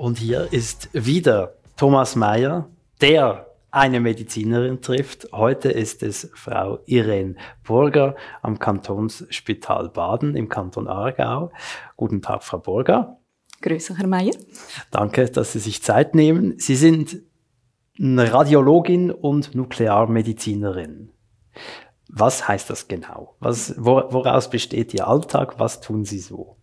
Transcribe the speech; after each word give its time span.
Und 0.00 0.16
hier 0.16 0.50
ist 0.50 0.88
wieder 0.94 1.58
Thomas 1.76 2.16
Mayer, 2.16 2.70
der 3.02 3.48
eine 3.70 4.00
Medizinerin 4.00 4.80
trifft. 4.80 5.28
Heute 5.30 5.70
ist 5.70 6.02
es 6.02 6.30
Frau 6.32 6.78
Irene 6.86 7.34
Burger 7.64 8.16
am 8.40 8.58
Kantonsspital 8.58 9.90
Baden 9.90 10.36
im 10.36 10.48
Kanton 10.48 10.88
Aargau. 10.88 11.52
Guten 11.98 12.22
Tag, 12.22 12.44
Frau 12.44 12.56
Burger. 12.56 13.18
Grüße, 13.60 13.98
Herr 13.98 14.06
Mayer. 14.06 14.32
Danke, 14.90 15.28
dass 15.28 15.52
Sie 15.52 15.58
sich 15.58 15.82
Zeit 15.82 16.14
nehmen. 16.14 16.58
Sie 16.58 16.76
sind 16.76 17.18
Radiologin 17.98 19.10
und 19.10 19.54
Nuklearmedizinerin. 19.54 21.12
Was 22.08 22.48
heißt 22.48 22.70
das 22.70 22.88
genau? 22.88 23.36
Was, 23.38 23.74
woraus 23.76 24.48
besteht 24.48 24.94
Ihr 24.94 25.06
Alltag? 25.06 25.58
Was 25.58 25.82
tun 25.82 26.06
Sie 26.06 26.20
so? 26.20 26.56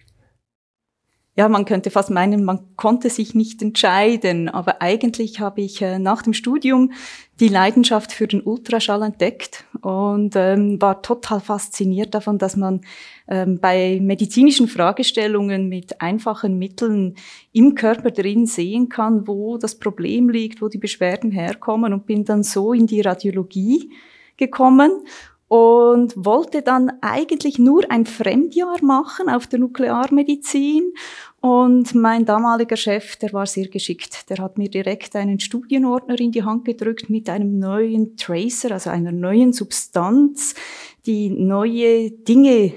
Ja, 1.37 1.47
man 1.49 1.65
könnte 1.65 1.91
fast 1.91 2.09
meinen, 2.09 2.43
man 2.43 2.75
konnte 2.77 3.11
sich 3.11 3.35
nicht 3.35 3.61
entscheiden, 3.61 4.49
aber 4.49 4.81
eigentlich 4.81 5.39
habe 5.39 5.61
ich 5.61 5.83
äh, 5.83 5.99
nach 5.99 6.23
dem 6.23 6.33
Studium 6.33 6.93
die 7.39 7.47
Leidenschaft 7.47 8.11
für 8.11 8.27
den 8.27 8.41
Ultraschall 8.41 9.03
entdeckt 9.03 9.63
und 9.81 10.35
ähm, 10.35 10.81
war 10.81 11.03
total 11.03 11.39
fasziniert 11.39 12.15
davon, 12.15 12.39
dass 12.39 12.55
man 12.55 12.81
ähm, 13.27 13.59
bei 13.59 13.99
medizinischen 14.01 14.67
Fragestellungen 14.67 15.69
mit 15.69 16.01
einfachen 16.01 16.57
Mitteln 16.57 17.13
im 17.53 17.75
Körper 17.75 18.09
drin 18.09 18.47
sehen 18.47 18.89
kann, 18.89 19.27
wo 19.27 19.59
das 19.59 19.75
Problem 19.77 20.29
liegt, 20.29 20.63
wo 20.63 20.69
die 20.69 20.79
Beschwerden 20.79 21.29
herkommen 21.29 21.93
und 21.93 22.07
bin 22.07 22.25
dann 22.25 22.41
so 22.41 22.73
in 22.73 22.87
die 22.87 23.01
Radiologie 23.01 23.91
gekommen 24.37 25.03
und 25.47 26.13
wollte 26.17 26.61
dann 26.61 26.91
eigentlich 27.01 27.57
nur 27.57 27.89
ein 27.89 28.05
Fremdjahr 28.05 28.83
machen 28.83 29.29
auf 29.29 29.47
der 29.47 29.59
Nuklearmedizin. 29.59 30.93
Und 31.39 31.95
mein 31.95 32.25
damaliger 32.25 32.75
Chef, 32.75 33.15
der 33.15 33.31
war 33.31 33.45
sehr 33.45 33.67
geschickt. 33.67 34.29
Der 34.29 34.39
hat 34.39 34.57
mir 34.57 34.69
direkt 34.69 35.15
einen 35.15 35.39
Studienordner 35.39 36.19
in 36.19 36.31
die 36.31 36.43
Hand 36.43 36.65
gedrückt 36.65 37.09
mit 37.09 37.29
einem 37.29 37.59
neuen 37.59 38.17
Tracer, 38.17 38.71
also 38.71 38.89
einer 38.89 39.11
neuen 39.11 39.53
Substanz, 39.53 40.55
die 41.05 41.29
neue 41.29 42.11
Dinge 42.11 42.73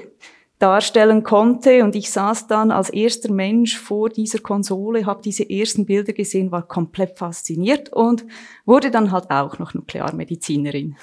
darstellen 0.61 1.25
konnte. 1.25 1.83
Und 1.83 1.97
ich 1.97 2.11
saß 2.11 2.47
dann 2.47 2.71
als 2.71 2.91
erster 2.91 3.33
Mensch 3.33 3.79
vor 3.79 4.11
dieser 4.11 4.39
Konsole, 4.39 5.07
habe 5.07 5.23
diese 5.23 5.49
ersten 5.49 5.87
Bilder 5.87 6.13
gesehen, 6.13 6.53
war 6.53 6.69
komplett 6.69 7.19
fasziniert 7.19 7.93
und 7.93 8.25
wurde 8.65 8.93
dann 8.93 9.11
halt 9.11 9.31
auch 9.31 9.59
noch 9.59 9.75
Nuklearmedizinerin. 9.75 10.97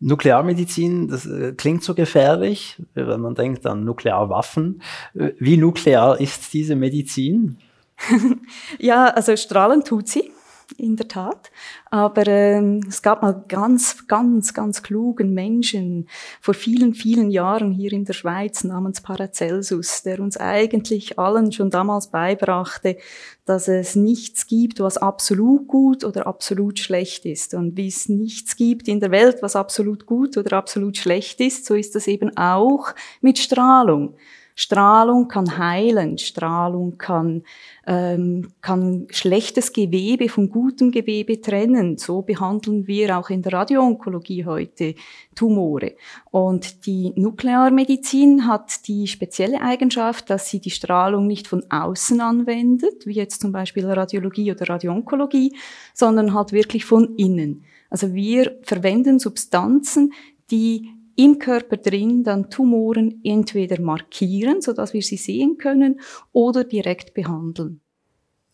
Nuklearmedizin, 0.00 1.08
das 1.08 1.26
äh, 1.26 1.52
klingt 1.52 1.82
so 1.82 1.94
gefährlich, 1.94 2.82
wenn 2.94 3.20
man 3.20 3.34
denkt 3.34 3.66
an 3.66 3.84
Nuklearwaffen. 3.84 4.82
Äh, 5.14 5.32
wie 5.38 5.56
nuklear 5.56 6.20
ist 6.20 6.52
diese 6.52 6.76
Medizin? 6.76 7.58
ja, 8.78 9.06
also 9.06 9.36
strahlen 9.36 9.84
tut 9.84 10.08
sie 10.08 10.30
in 10.76 10.96
der 10.96 11.08
Tat. 11.08 11.50
Aber 11.90 12.26
ähm, 12.26 12.80
es 12.88 13.02
gab 13.02 13.22
mal 13.22 13.44
ganz, 13.48 14.06
ganz, 14.06 14.54
ganz 14.54 14.82
klugen 14.82 15.32
Menschen 15.32 16.08
vor 16.40 16.54
vielen, 16.54 16.94
vielen 16.94 17.30
Jahren 17.30 17.72
hier 17.72 17.92
in 17.92 18.04
der 18.04 18.12
Schweiz 18.12 18.64
namens 18.64 19.00
Paracelsus, 19.00 20.02
der 20.02 20.20
uns 20.20 20.36
eigentlich 20.36 21.18
allen 21.18 21.52
schon 21.52 21.70
damals 21.70 22.08
beibrachte, 22.08 22.96
dass 23.44 23.68
es 23.68 23.94
nichts 23.94 24.46
gibt, 24.46 24.80
was 24.80 24.98
absolut 24.98 25.68
gut 25.68 26.04
oder 26.04 26.26
absolut 26.26 26.78
schlecht 26.78 27.24
ist. 27.24 27.54
Und 27.54 27.76
wie 27.76 27.88
es 27.88 28.08
nichts 28.08 28.56
gibt 28.56 28.88
in 28.88 29.00
der 29.00 29.12
Welt, 29.12 29.38
was 29.40 29.56
absolut 29.56 30.06
gut 30.06 30.36
oder 30.36 30.56
absolut 30.56 30.96
schlecht 30.96 31.40
ist, 31.40 31.64
so 31.64 31.74
ist 31.74 31.94
das 31.94 32.08
eben 32.08 32.36
auch 32.36 32.92
mit 33.20 33.38
Strahlung. 33.38 34.14
Strahlung 34.58 35.28
kann 35.28 35.58
heilen, 35.58 36.16
Strahlung 36.16 36.96
kann, 36.96 37.42
ähm, 37.86 38.48
kann 38.62 39.06
schlechtes 39.10 39.74
Gewebe 39.74 40.30
von 40.30 40.48
gutem 40.48 40.90
Gewebe 40.90 41.42
trennen. 41.42 41.98
So 41.98 42.22
behandeln 42.22 42.86
wir 42.86 43.18
auch 43.18 43.28
in 43.28 43.42
der 43.42 43.52
Radioonkologie 43.52 44.46
heute 44.46 44.94
Tumore. 45.34 45.92
Und 46.30 46.86
die 46.86 47.12
Nuklearmedizin 47.16 48.46
hat 48.46 48.88
die 48.88 49.06
spezielle 49.06 49.60
Eigenschaft, 49.60 50.30
dass 50.30 50.48
sie 50.48 50.58
die 50.58 50.70
Strahlung 50.70 51.26
nicht 51.26 51.48
von 51.48 51.62
außen 51.68 52.22
anwendet, 52.22 53.06
wie 53.06 53.12
jetzt 53.12 53.42
zum 53.42 53.52
Beispiel 53.52 53.84
Radiologie 53.84 54.52
oder 54.52 54.70
Radioonkologie, 54.70 55.54
sondern 55.92 56.32
halt 56.32 56.52
wirklich 56.52 56.86
von 56.86 57.14
innen. 57.16 57.64
Also 57.90 58.14
wir 58.14 58.58
verwenden 58.62 59.18
Substanzen, 59.18 60.14
die 60.50 60.95
im 61.16 61.38
Körper 61.38 61.76
drin 61.76 62.22
dann 62.22 62.50
Tumoren 62.50 63.20
entweder 63.24 63.80
markieren, 63.80 64.60
so 64.60 64.72
dass 64.72 64.92
wir 64.92 65.02
sie 65.02 65.16
sehen 65.16 65.56
können, 65.58 66.00
oder 66.32 66.64
direkt 66.64 67.14
behandeln. 67.14 67.80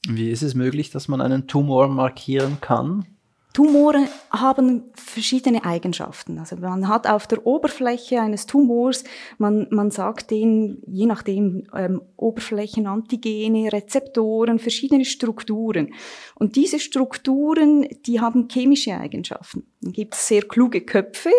Wie 0.08 0.30
ist 0.30 0.42
es 0.42 0.54
möglich, 0.54 0.90
dass 0.90 1.08
man 1.08 1.20
einen 1.20 1.46
Tumor 1.46 1.88
markieren 1.88 2.58
kann? 2.60 3.06
Tumore 3.52 4.08
haben 4.30 4.84
verschiedene 4.94 5.64
Eigenschaften. 5.64 6.38
Also 6.38 6.56
man 6.56 6.88
hat 6.88 7.06
auf 7.06 7.26
der 7.26 7.46
Oberfläche 7.46 8.20
eines 8.20 8.46
Tumors, 8.46 9.04
man, 9.36 9.66
man 9.70 9.90
sagt 9.90 10.30
denen, 10.30 10.82
je 10.86 11.04
nachdem, 11.04 11.66
ähm, 11.74 12.00
Oberflächenantigene, 12.16 13.72
Rezeptoren, 13.72 14.58
verschiedene 14.58 15.04
Strukturen. 15.04 15.92
Und 16.34 16.56
diese 16.56 16.78
Strukturen, 16.78 17.86
die 18.06 18.20
haben 18.20 18.48
chemische 18.48 18.96
Eigenschaften. 18.96 19.66
Dann 19.82 19.92
gibt 19.92 20.14
es 20.14 20.28
sehr 20.28 20.42
kluge 20.42 20.80
Köpfe, 20.80 21.30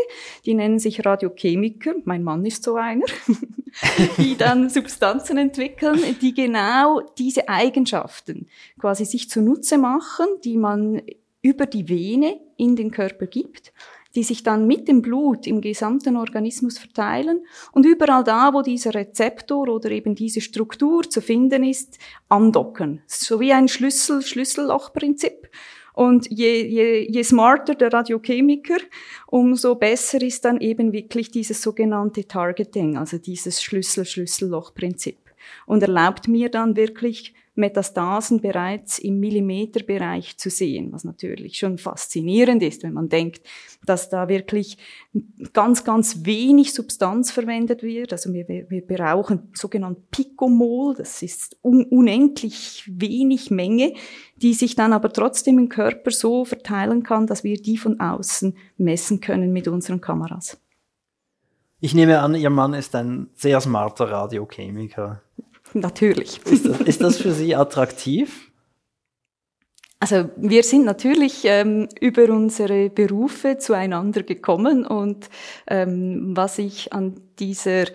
die 0.46 0.54
nennen 0.54 0.78
sich 0.78 1.04
Radiochemiker, 1.04 1.96
mein 2.06 2.24
Mann 2.24 2.46
ist 2.46 2.64
so 2.64 2.76
einer, 2.76 3.06
die 4.18 4.38
dann 4.38 4.70
Substanzen 4.70 5.38
entwickeln, 5.38 6.00
die 6.22 6.34
genau 6.34 7.02
diese 7.18 7.50
Eigenschaften 7.50 8.48
quasi 8.80 9.06
sich 9.06 9.30
zunutze 9.30 9.80
machen, 9.80 10.28
die 10.44 10.58
man 10.58 11.02
über 11.44 11.68
die 11.68 11.88
Vene 11.88 12.40
in 12.58 12.76
den 12.76 12.90
Körper 12.90 13.28
gibt, 13.28 13.72
die 14.16 14.24
sich 14.24 14.44
dann 14.44 14.66
mit 14.66 14.88
dem 14.88 15.02
Blut 15.02 15.46
im 15.46 15.60
gesamten 15.62 16.18
Organismus 16.18 16.78
verteilen 16.78 17.46
und 17.72 17.86
überall 17.86 18.24
da, 18.24 18.54
wo 18.54 18.62
dieser 18.62 18.94
Rezeptor 18.94 19.68
oder 19.68 19.92
eben 19.92 20.16
diese 20.16 20.42
Struktur 20.42 21.08
zu 21.10 21.22
finden 21.22 21.64
ist, 21.64 22.00
andocken. 22.30 23.02
So 23.08 23.40
wie 23.40 23.54
ein 23.54 23.68
Schlüssel, 23.68 24.22
Schlüssellochprinzip. 24.22 25.50
Und 25.94 26.28
je, 26.32 26.66
je, 26.66 27.08
je 27.08 27.24
smarter 27.24 27.76
der 27.76 27.94
Radiochemiker, 27.94 28.78
umso 29.28 29.76
besser 29.76 30.22
ist 30.22 30.44
dann 30.44 30.60
eben 30.60 30.92
wirklich 30.92 31.30
dieses 31.30 31.62
sogenannte 31.62 32.28
Targeting, 32.28 32.98
also 32.98 33.20
dieses 33.20 33.62
Schlüssel-Schlüsselloch-Prinzip. 33.62 35.18
Und 35.68 35.84
erlaubt 35.84 36.28
mir 36.28 36.50
dann 36.50 36.76
wirklich 36.76 37.36
Metastasen 37.56 38.42
bereits 38.42 38.98
im 38.98 39.20
Millimeterbereich 39.20 40.38
zu 40.38 40.50
sehen, 40.50 40.92
was 40.92 41.04
natürlich 41.04 41.58
schon 41.58 41.78
faszinierend 41.78 42.64
ist, 42.64 42.82
wenn 42.84 42.94
man 42.94 43.10
denkt, 43.10 43.42
dass 43.86 44.10
da 44.10 44.28
wirklich 44.28 44.78
ganz, 45.54 45.84
ganz 45.84 46.26
wenig 46.26 46.74
Substanz 46.74 47.32
verwendet 47.32 47.84
wird. 47.84 48.12
Also 48.12 48.34
wir, 48.34 48.48
wir 48.48 48.86
brauchen 48.86 49.52
sogenannt 49.54 50.10
Picomol, 50.10 50.96
das 50.96 51.22
ist 51.22 51.58
un 51.62 51.84
unendlich 51.86 52.84
wenig 52.88 53.52
Menge, 53.52 53.94
die 54.38 54.54
sich 54.56 54.76
dann 54.76 54.94
aber 54.94 55.14
trotzdem 55.14 55.60
im 55.60 55.70
Körper 55.70 56.10
so 56.10 56.46
verteilen 56.46 57.04
kann, 57.04 57.28
dass 57.28 57.44
wir 57.44 57.62
die 57.62 57.78
von 57.78 58.00
außen 58.00 58.58
messen 58.78 59.20
können 59.20 59.54
mit 59.54 59.68
unseren 59.68 60.02
Kameras. 60.02 60.58
Ich 61.80 61.94
nehme 61.94 62.22
an, 62.22 62.34
Ihr 62.34 62.50
Mann 62.50 62.74
ist 62.74 62.96
ein 62.96 63.30
sehr 63.36 63.60
smarter 63.60 64.10
Radiochemiker. 64.10 65.22
Natürlich. 65.82 66.40
Ist 66.46 66.66
das, 66.66 66.82
ist 66.82 67.02
das 67.02 67.18
für 67.18 67.32
Sie 67.32 67.56
attraktiv? 67.56 68.52
Also 70.04 70.30
wir 70.36 70.64
sind 70.64 70.84
natürlich 70.84 71.46
ähm, 71.46 71.88
über 72.02 72.24
unsere 72.24 72.90
Berufe 72.90 73.58
zueinander 73.58 74.24
gekommen 74.24 74.86
und 74.86 75.30
ähm, 75.66 76.36
was 76.36 76.58
ich 76.58 76.92
an 76.92 77.16
dieser 77.40 77.86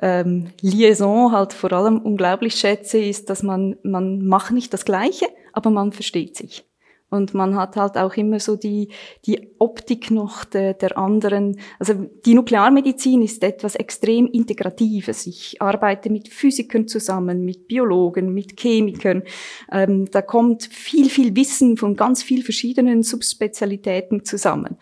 ähm, 0.00 0.52
Liaison 0.60 1.32
halt 1.32 1.52
vor 1.52 1.72
allem 1.72 1.98
unglaublich 1.98 2.54
schätze, 2.54 2.98
ist, 2.98 3.30
dass 3.30 3.42
man 3.42 3.76
man 3.82 4.24
macht 4.24 4.52
nicht 4.52 4.72
das 4.72 4.84
Gleiche, 4.84 5.26
aber 5.52 5.70
man 5.70 5.90
versteht 5.90 6.36
sich. 6.36 6.64
Und 7.08 7.34
man 7.34 7.54
hat 7.54 7.76
halt 7.76 7.96
auch 7.96 8.14
immer 8.14 8.40
so 8.40 8.56
die, 8.56 8.88
die 9.26 9.54
Optik 9.58 10.10
noch 10.10 10.44
der, 10.44 10.74
der 10.74 10.98
anderen. 10.98 11.60
Also 11.78 11.94
die 11.94 12.34
Nuklearmedizin 12.34 13.22
ist 13.22 13.44
etwas 13.44 13.76
extrem 13.76 14.26
Integratives. 14.26 15.26
Ich 15.28 15.62
arbeite 15.62 16.10
mit 16.10 16.28
Physikern 16.28 16.88
zusammen, 16.88 17.44
mit 17.44 17.68
Biologen, 17.68 18.34
mit 18.34 18.58
Chemikern. 18.58 19.22
Ähm, 19.70 20.06
da 20.10 20.20
kommt 20.20 20.64
viel, 20.64 21.08
viel 21.08 21.36
Wissen 21.36 21.76
von 21.76 21.94
ganz 21.94 22.24
viel 22.24 22.42
verschiedenen 22.42 23.04
Subspezialitäten 23.04 24.24
zusammen. 24.24 24.76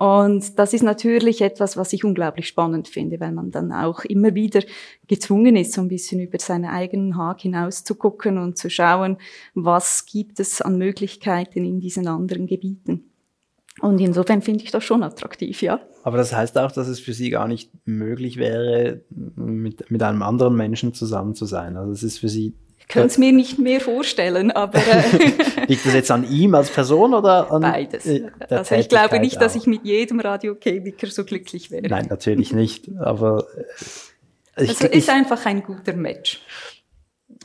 Und 0.00 0.58
das 0.58 0.72
ist 0.72 0.82
natürlich 0.82 1.42
etwas, 1.42 1.76
was 1.76 1.92
ich 1.92 2.06
unglaublich 2.06 2.48
spannend 2.48 2.88
finde, 2.88 3.20
weil 3.20 3.32
man 3.32 3.50
dann 3.50 3.70
auch 3.70 4.02
immer 4.04 4.34
wieder 4.34 4.62
gezwungen 5.08 5.56
ist, 5.56 5.74
so 5.74 5.82
ein 5.82 5.88
bisschen 5.88 6.20
über 6.20 6.38
seinen 6.38 6.64
eigenen 6.64 7.18
Haag 7.18 7.42
hinaus 7.42 7.84
zu 7.84 7.94
gucken 7.96 8.38
und 8.38 8.56
zu 8.56 8.70
schauen, 8.70 9.18
was 9.52 10.06
gibt 10.06 10.40
es 10.40 10.62
an 10.62 10.78
Möglichkeiten 10.78 11.66
in 11.66 11.80
diesen 11.80 12.08
anderen 12.08 12.46
Gebieten. 12.46 13.10
Und 13.82 14.00
insofern 14.00 14.40
finde 14.40 14.64
ich 14.64 14.70
das 14.70 14.84
schon 14.84 15.02
attraktiv, 15.02 15.60
ja. 15.60 15.80
Aber 16.02 16.16
das 16.16 16.34
heißt 16.34 16.56
auch, 16.56 16.72
dass 16.72 16.88
es 16.88 16.98
für 16.98 17.12
Sie 17.12 17.28
gar 17.28 17.46
nicht 17.46 17.70
möglich 17.84 18.38
wäre, 18.38 19.02
mit, 19.10 19.90
mit 19.90 20.02
einem 20.02 20.22
anderen 20.22 20.56
Menschen 20.56 20.94
zusammen 20.94 21.34
zu 21.34 21.44
sein. 21.44 21.76
Also 21.76 21.92
es 21.92 22.02
ist 22.02 22.20
für 22.20 22.30
Sie 22.30 22.54
könnte 22.88 23.08
es 23.08 23.18
mir 23.18 23.32
nicht 23.32 23.58
mehr 23.58 23.80
vorstellen, 23.80 24.50
aber 24.50 24.78
äh, 24.78 25.66
liegt 25.68 25.86
das 25.86 25.94
jetzt 25.94 26.10
an 26.10 26.28
ihm 26.30 26.54
als 26.54 26.70
Person 26.70 27.14
oder 27.14 27.50
an 27.50 27.62
beides? 27.62 28.08
Also 28.48 28.74
ich 28.74 28.88
glaube 28.88 29.20
nicht, 29.20 29.36
auch. 29.36 29.40
dass 29.40 29.54
ich 29.54 29.66
mit 29.66 29.84
jedem 29.84 30.20
Radiochemiker 30.20 31.06
so 31.06 31.24
glücklich 31.24 31.70
wäre. 31.70 31.86
Nein, 31.88 32.06
natürlich 32.08 32.52
nicht. 32.52 32.90
Aber 32.98 33.46
äh, 34.56 34.64
ich, 34.64 34.70
also 34.70 34.86
ist 34.86 34.94
ich, 34.94 35.10
einfach 35.10 35.46
ein 35.46 35.62
guter 35.62 35.94
Match. 35.94 36.42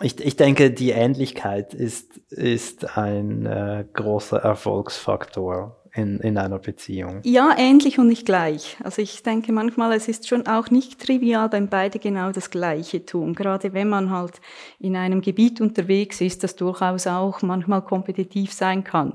Ich, 0.01 0.19
ich 0.19 0.35
denke, 0.35 0.71
die 0.71 0.91
Ähnlichkeit 0.91 1.73
ist 1.73 2.17
ist 2.29 2.97
ein 2.97 3.45
äh, 3.45 3.85
großer 3.93 4.37
Erfolgsfaktor 4.37 5.81
in, 5.95 6.19
in 6.19 6.37
einer 6.37 6.59
Beziehung? 6.59 7.21
Ja, 7.23 7.55
ähnlich 7.57 7.97
und 7.99 8.07
nicht 8.07 8.25
gleich. 8.25 8.77
Also 8.83 9.01
ich 9.01 9.23
denke 9.23 9.51
manchmal, 9.51 9.93
es 9.93 10.07
ist 10.07 10.27
schon 10.27 10.45
auch 10.47 10.69
nicht 10.69 10.99
trivial, 10.99 11.51
wenn 11.51 11.69
beide 11.69 11.99
genau 11.99 12.31
das 12.31 12.49
Gleiche 12.49 13.05
tun. 13.05 13.33
Gerade 13.33 13.73
wenn 13.73 13.89
man 13.89 14.09
halt 14.09 14.41
in 14.79 14.95
einem 14.95 15.21
Gebiet 15.21 15.61
unterwegs 15.61 16.21
ist, 16.21 16.43
das 16.43 16.55
durchaus 16.55 17.07
auch 17.07 17.41
manchmal 17.41 17.81
kompetitiv 17.81 18.51
sein 18.53 18.83
kann. 18.83 19.13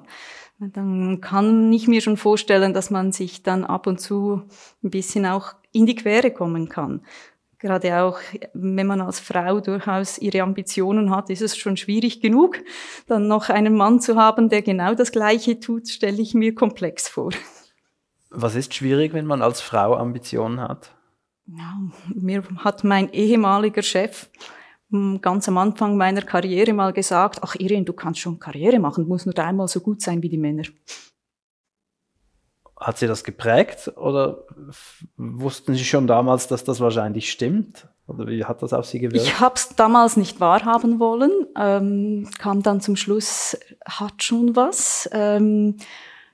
Dann 0.59 1.21
kann 1.21 1.73
ich 1.73 1.89
mir 1.89 2.03
schon 2.03 2.19
vorstellen, 2.19 2.75
dass 2.75 2.91
man 2.91 3.13
sich 3.13 3.43
dann 3.43 3.65
ab 3.65 3.87
und 3.87 4.01
zu 4.01 4.43
ein 4.83 4.91
bisschen 4.91 5.25
auch 5.25 5.55
in 5.73 5.87
die 5.87 5.95
Quere 5.95 6.31
kommen 6.31 6.69
kann 6.69 7.03
gerade 7.61 8.03
auch, 8.03 8.19
wenn 8.55 8.87
man 8.87 9.01
als 9.01 9.21
Frau 9.21 9.61
durchaus 9.61 10.19
ihre 10.19 10.43
Ambitionen 10.43 11.15
hat, 11.15 11.31
ist 11.31 11.43
es 11.43 11.57
schon 11.57 11.77
schwierig 11.77 12.21
genug. 12.21 12.59
Dann 13.07 13.29
noch 13.29 13.49
einen 13.49 13.77
Mann 13.77 14.01
zu 14.01 14.17
haben, 14.17 14.49
der 14.49 14.63
genau 14.63 14.95
das 14.95 15.13
Gleiche 15.13 15.61
tut, 15.61 15.89
stelle 15.89 16.21
ich 16.21 16.35
mir 16.35 16.55
komplex 16.55 17.09
vor. 17.09 17.31
Was 18.31 18.55
ist 18.55 18.75
schwierig, 18.75 19.13
wenn 19.13 19.27
man 19.27 19.43
als 19.43 19.61
Frau 19.61 19.95
Ambitionen 19.95 20.61
hat? 20.61 20.93
Ja, 21.47 21.75
mir 22.15 22.43
hat 22.59 22.85
mein 22.85 23.13
ehemaliger 23.13 23.83
Chef 23.83 24.29
hm, 24.91 25.21
ganz 25.21 25.49
am 25.49 25.59
Anfang 25.59 25.97
meiner 25.97 26.23
Karriere 26.23 26.73
mal 26.73 26.93
gesagt, 26.93 27.41
ach 27.43 27.57
Irene, 27.57 27.85
du 27.85 27.93
kannst 27.93 28.21
schon 28.21 28.39
Karriere 28.39 28.79
machen, 28.79 29.07
muss 29.07 29.27
nur 29.27 29.39
einmal 29.39 29.69
so 29.69 29.81
gut 29.81 30.01
sein 30.01 30.23
wie 30.23 30.29
die 30.29 30.39
Männer. 30.39 30.65
Hat 32.81 32.97
sie 32.97 33.07
das 33.07 33.25
geprägt 33.25 33.93
oder 33.97 34.45
wussten 35.17 35.75
Sie 35.75 35.85
schon 35.85 36.07
damals, 36.07 36.49
dass 36.49 36.65
das 36.65 36.81
wahrscheinlich 36.81 37.31
stimmt? 37.31 37.87
Oder 38.07 38.27
wie 38.27 38.45
hat 38.45 38.63
das 38.63 38.73
auf 38.73 38.87
Sie 38.87 38.99
gewirkt? 38.99 39.25
Ich 39.25 39.39
habe 39.39 39.55
es 39.55 39.77
damals 39.77 40.17
nicht 40.17 40.41
wahrhaben 40.41 40.99
wollen, 40.99 41.31
ähm, 41.57 42.29
kam 42.39 42.63
dann 42.63 42.81
zum 42.81 42.97
Schluss, 42.97 43.57
hat 43.85 44.23
schon 44.23 44.57
was. 44.57 45.09
Ähm, 45.13 45.77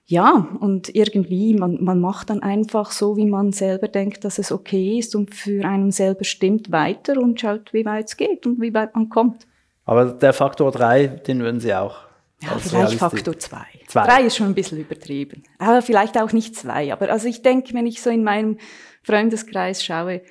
ja, 0.06 0.46
und 0.60 0.94
irgendwie, 0.94 1.52
man, 1.54 1.82
man 1.82 2.00
macht 2.00 2.30
dann 2.30 2.40
einfach 2.40 2.92
so, 2.92 3.16
wie 3.16 3.26
man 3.26 3.52
selber 3.52 3.88
denkt, 3.88 4.24
dass 4.24 4.38
es 4.38 4.52
okay 4.52 4.98
ist 5.00 5.16
und 5.16 5.34
für 5.34 5.66
einen 5.66 5.90
selber 5.90 6.24
stimmt 6.24 6.70
weiter 6.70 7.18
und 7.18 7.40
schaut, 7.40 7.72
wie 7.72 7.84
weit 7.84 8.06
es 8.06 8.16
geht 8.16 8.46
und 8.46 8.60
wie 8.60 8.72
weit 8.72 8.94
man 8.94 9.08
kommt. 9.08 9.48
Aber 9.84 10.06
der 10.06 10.32
Faktor 10.32 10.70
drei, 10.70 11.08
den 11.08 11.40
würden 11.40 11.60
Sie 11.60 11.74
auch 11.74 11.96
ja, 12.40 12.56
vielleicht 12.58 12.94
Faktor 12.94 13.36
zwei. 13.38 13.66
Zwei. 13.86 14.04
Drei 14.04 14.22
ist 14.22 14.36
schon 14.36 14.48
ein 14.48 14.54
bisschen 14.54 14.78
übertrieben. 14.78 15.42
Aber 15.58 15.82
vielleicht 15.82 16.18
auch 16.18 16.32
nicht 16.32 16.56
zwei. 16.56 16.92
Aber 16.92 17.10
also 17.10 17.28
ich 17.28 17.42
denke, 17.42 17.74
wenn 17.74 17.86
ich 17.86 18.02
so 18.02 18.10
in 18.10 18.24
meinem 18.24 18.58
Freundeskreis 19.02 19.84
schaue, 19.84 20.22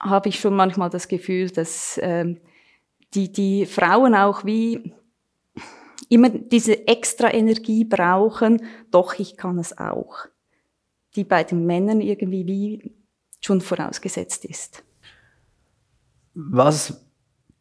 habe 0.00 0.28
ich 0.28 0.40
schon 0.40 0.54
manchmal 0.54 0.90
das 0.90 1.08
Gefühl, 1.08 1.50
dass 1.50 1.98
ähm, 2.02 2.40
die, 3.14 3.32
die 3.32 3.66
Frauen 3.66 4.14
auch 4.14 4.44
wie 4.44 4.92
immer 6.08 6.30
diese 6.30 6.86
extra 6.86 7.32
Energie 7.32 7.84
brauchen, 7.84 8.62
doch 8.90 9.18
ich 9.18 9.36
kann 9.36 9.58
es 9.58 9.76
auch. 9.76 10.26
Die 11.16 11.24
bei 11.24 11.44
den 11.44 11.66
Männern 11.66 12.00
irgendwie 12.00 12.46
wie 12.46 12.94
schon 13.40 13.60
vorausgesetzt 13.60 14.44
ist. 14.44 14.82
Was 16.34 17.06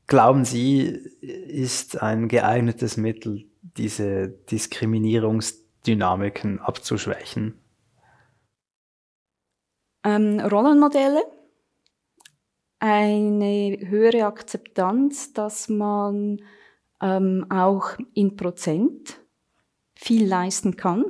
glauben 0.08 0.46
Sie, 0.46 0.84
ist 0.84 2.02
ein 2.02 2.28
geeignetes 2.28 2.98
Mittel, 2.98 3.46
diese 3.78 4.30
Diskriminierungsdynamiken 4.30 6.60
abzuschwächen? 6.60 7.62
Ähm, 10.04 10.40
Rollenmodelle, 10.40 11.24
eine 12.80 13.78
höhere 13.82 14.26
Akzeptanz, 14.26 15.34
dass 15.34 15.70
man 15.70 16.42
ähm, 17.02 17.46
auch 17.50 17.98
in 18.14 18.36
Prozent 18.36 19.20
viel 19.96 20.28
leisten 20.28 20.76
kann, 20.76 21.06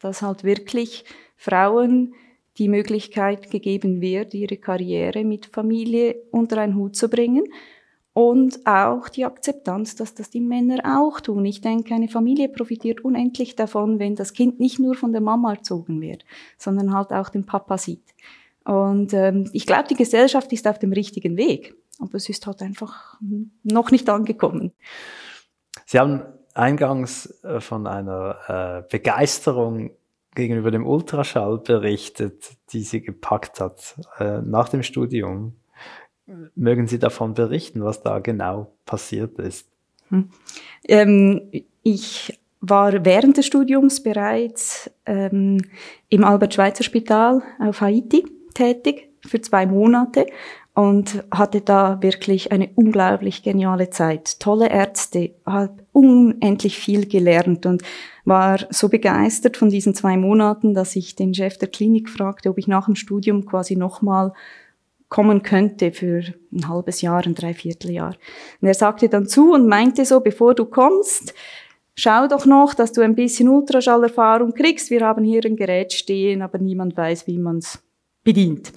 dass 0.00 0.22
halt 0.22 0.44
wirklich 0.44 1.04
Frauen 1.36 2.14
die 2.58 2.68
Möglichkeit 2.68 3.50
gegeben 3.50 4.00
wird, 4.00 4.34
ihre 4.34 4.56
Karriere 4.56 5.24
mit 5.24 5.46
Familie 5.46 6.16
unter 6.30 6.58
einen 6.58 6.74
Hut 6.74 6.96
zu 6.96 7.08
bringen 7.08 7.44
und 8.12 8.66
auch 8.66 9.08
die 9.08 9.24
Akzeptanz, 9.24 9.94
dass 9.94 10.14
das 10.14 10.30
die 10.30 10.40
Männer 10.40 10.80
auch 10.84 11.20
tun. 11.20 11.44
Ich 11.44 11.60
denke, 11.60 11.94
eine 11.94 12.08
Familie 12.08 12.48
profitiert 12.48 13.04
unendlich 13.04 13.54
davon, 13.54 13.98
wenn 13.98 14.16
das 14.16 14.32
Kind 14.32 14.58
nicht 14.58 14.80
nur 14.80 14.94
von 14.94 15.12
der 15.12 15.20
Mama 15.20 15.52
erzogen 15.52 16.00
wird, 16.00 16.24
sondern 16.58 16.92
halt 16.92 17.12
auch 17.12 17.28
den 17.28 17.46
Papa 17.46 17.78
sieht. 17.78 18.14
Und 18.64 19.14
ähm, 19.14 19.48
ich 19.52 19.66
glaube, 19.66 19.88
die 19.88 19.94
Gesellschaft 19.94 20.52
ist 20.52 20.66
auf 20.66 20.78
dem 20.78 20.92
richtigen 20.92 21.36
Weg, 21.36 21.74
aber 21.98 22.14
es 22.14 22.28
ist 22.28 22.46
halt 22.46 22.62
einfach 22.62 23.18
noch 23.62 23.90
nicht 23.90 24.08
angekommen. 24.08 24.72
Sie 25.86 25.98
haben 25.98 26.22
eingangs 26.54 27.42
äh, 27.44 27.60
von 27.60 27.86
einer 27.86 28.84
äh, 28.86 28.90
Begeisterung 28.90 29.92
gegenüber 30.34 30.70
dem 30.70 30.86
Ultraschall 30.86 31.58
berichtet, 31.58 32.56
die 32.72 32.82
Sie 32.82 33.02
gepackt 33.02 33.60
hat 33.60 33.96
äh, 34.18 34.40
nach 34.42 34.68
dem 34.68 34.82
Studium. 34.82 35.59
Mögen 36.54 36.86
Sie 36.86 36.98
davon 36.98 37.34
berichten, 37.34 37.84
was 37.84 38.02
da 38.02 38.18
genau 38.18 38.72
passiert 38.86 39.38
ist? 39.38 39.68
Hm. 40.08 40.30
Ähm, 40.88 41.50
ich 41.82 42.38
war 42.60 43.04
während 43.04 43.36
des 43.36 43.46
Studiums 43.46 44.02
bereits 44.02 44.90
ähm, 45.06 45.62
im 46.08 46.24
Albert-Schweitzer-Spital 46.24 47.42
auf 47.58 47.80
Haiti 47.80 48.24
tätig 48.54 49.08
für 49.26 49.40
zwei 49.40 49.66
Monate 49.66 50.26
und 50.74 51.24
hatte 51.30 51.60
da 51.60 52.02
wirklich 52.02 52.52
eine 52.52 52.70
unglaublich 52.74 53.42
geniale 53.42 53.90
Zeit. 53.90 54.40
Tolle 54.40 54.70
Ärzte, 54.70 55.32
habe 55.44 55.84
unendlich 55.92 56.78
viel 56.78 57.06
gelernt 57.06 57.66
und 57.66 57.82
war 58.24 58.58
so 58.70 58.88
begeistert 58.88 59.56
von 59.56 59.70
diesen 59.70 59.94
zwei 59.94 60.16
Monaten, 60.16 60.74
dass 60.74 60.96
ich 60.96 61.16
den 61.16 61.34
Chef 61.34 61.58
der 61.58 61.68
Klinik 61.68 62.08
fragte, 62.08 62.50
ob 62.50 62.58
ich 62.58 62.68
nach 62.68 62.86
dem 62.86 62.94
Studium 62.94 63.46
quasi 63.46 63.76
nochmal 63.76 64.32
kommen 65.10 65.42
könnte 65.42 65.92
für 65.92 66.22
ein 66.52 66.68
halbes 66.68 67.02
Jahr, 67.02 67.26
ein 67.26 67.34
Dreivierteljahr. 67.34 68.16
Und 68.62 68.68
er 68.68 68.74
sagte 68.74 69.10
dann 69.10 69.26
zu 69.26 69.52
und 69.52 69.66
meinte 69.66 70.06
so, 70.06 70.20
bevor 70.20 70.54
du 70.54 70.64
kommst, 70.64 71.34
schau 71.96 72.28
doch 72.28 72.46
noch, 72.46 72.72
dass 72.72 72.92
du 72.92 73.02
ein 73.02 73.16
bisschen 73.16 73.48
Ultraschallerfahrung 73.48 74.54
kriegst. 74.54 74.88
Wir 74.90 75.04
haben 75.04 75.24
hier 75.24 75.44
ein 75.44 75.56
Gerät 75.56 75.92
stehen, 75.92 76.40
aber 76.40 76.58
niemand 76.58 76.96
weiß, 76.96 77.26
wie 77.26 77.38
man 77.38 77.58
es 77.58 77.82
bedient. 78.22 78.72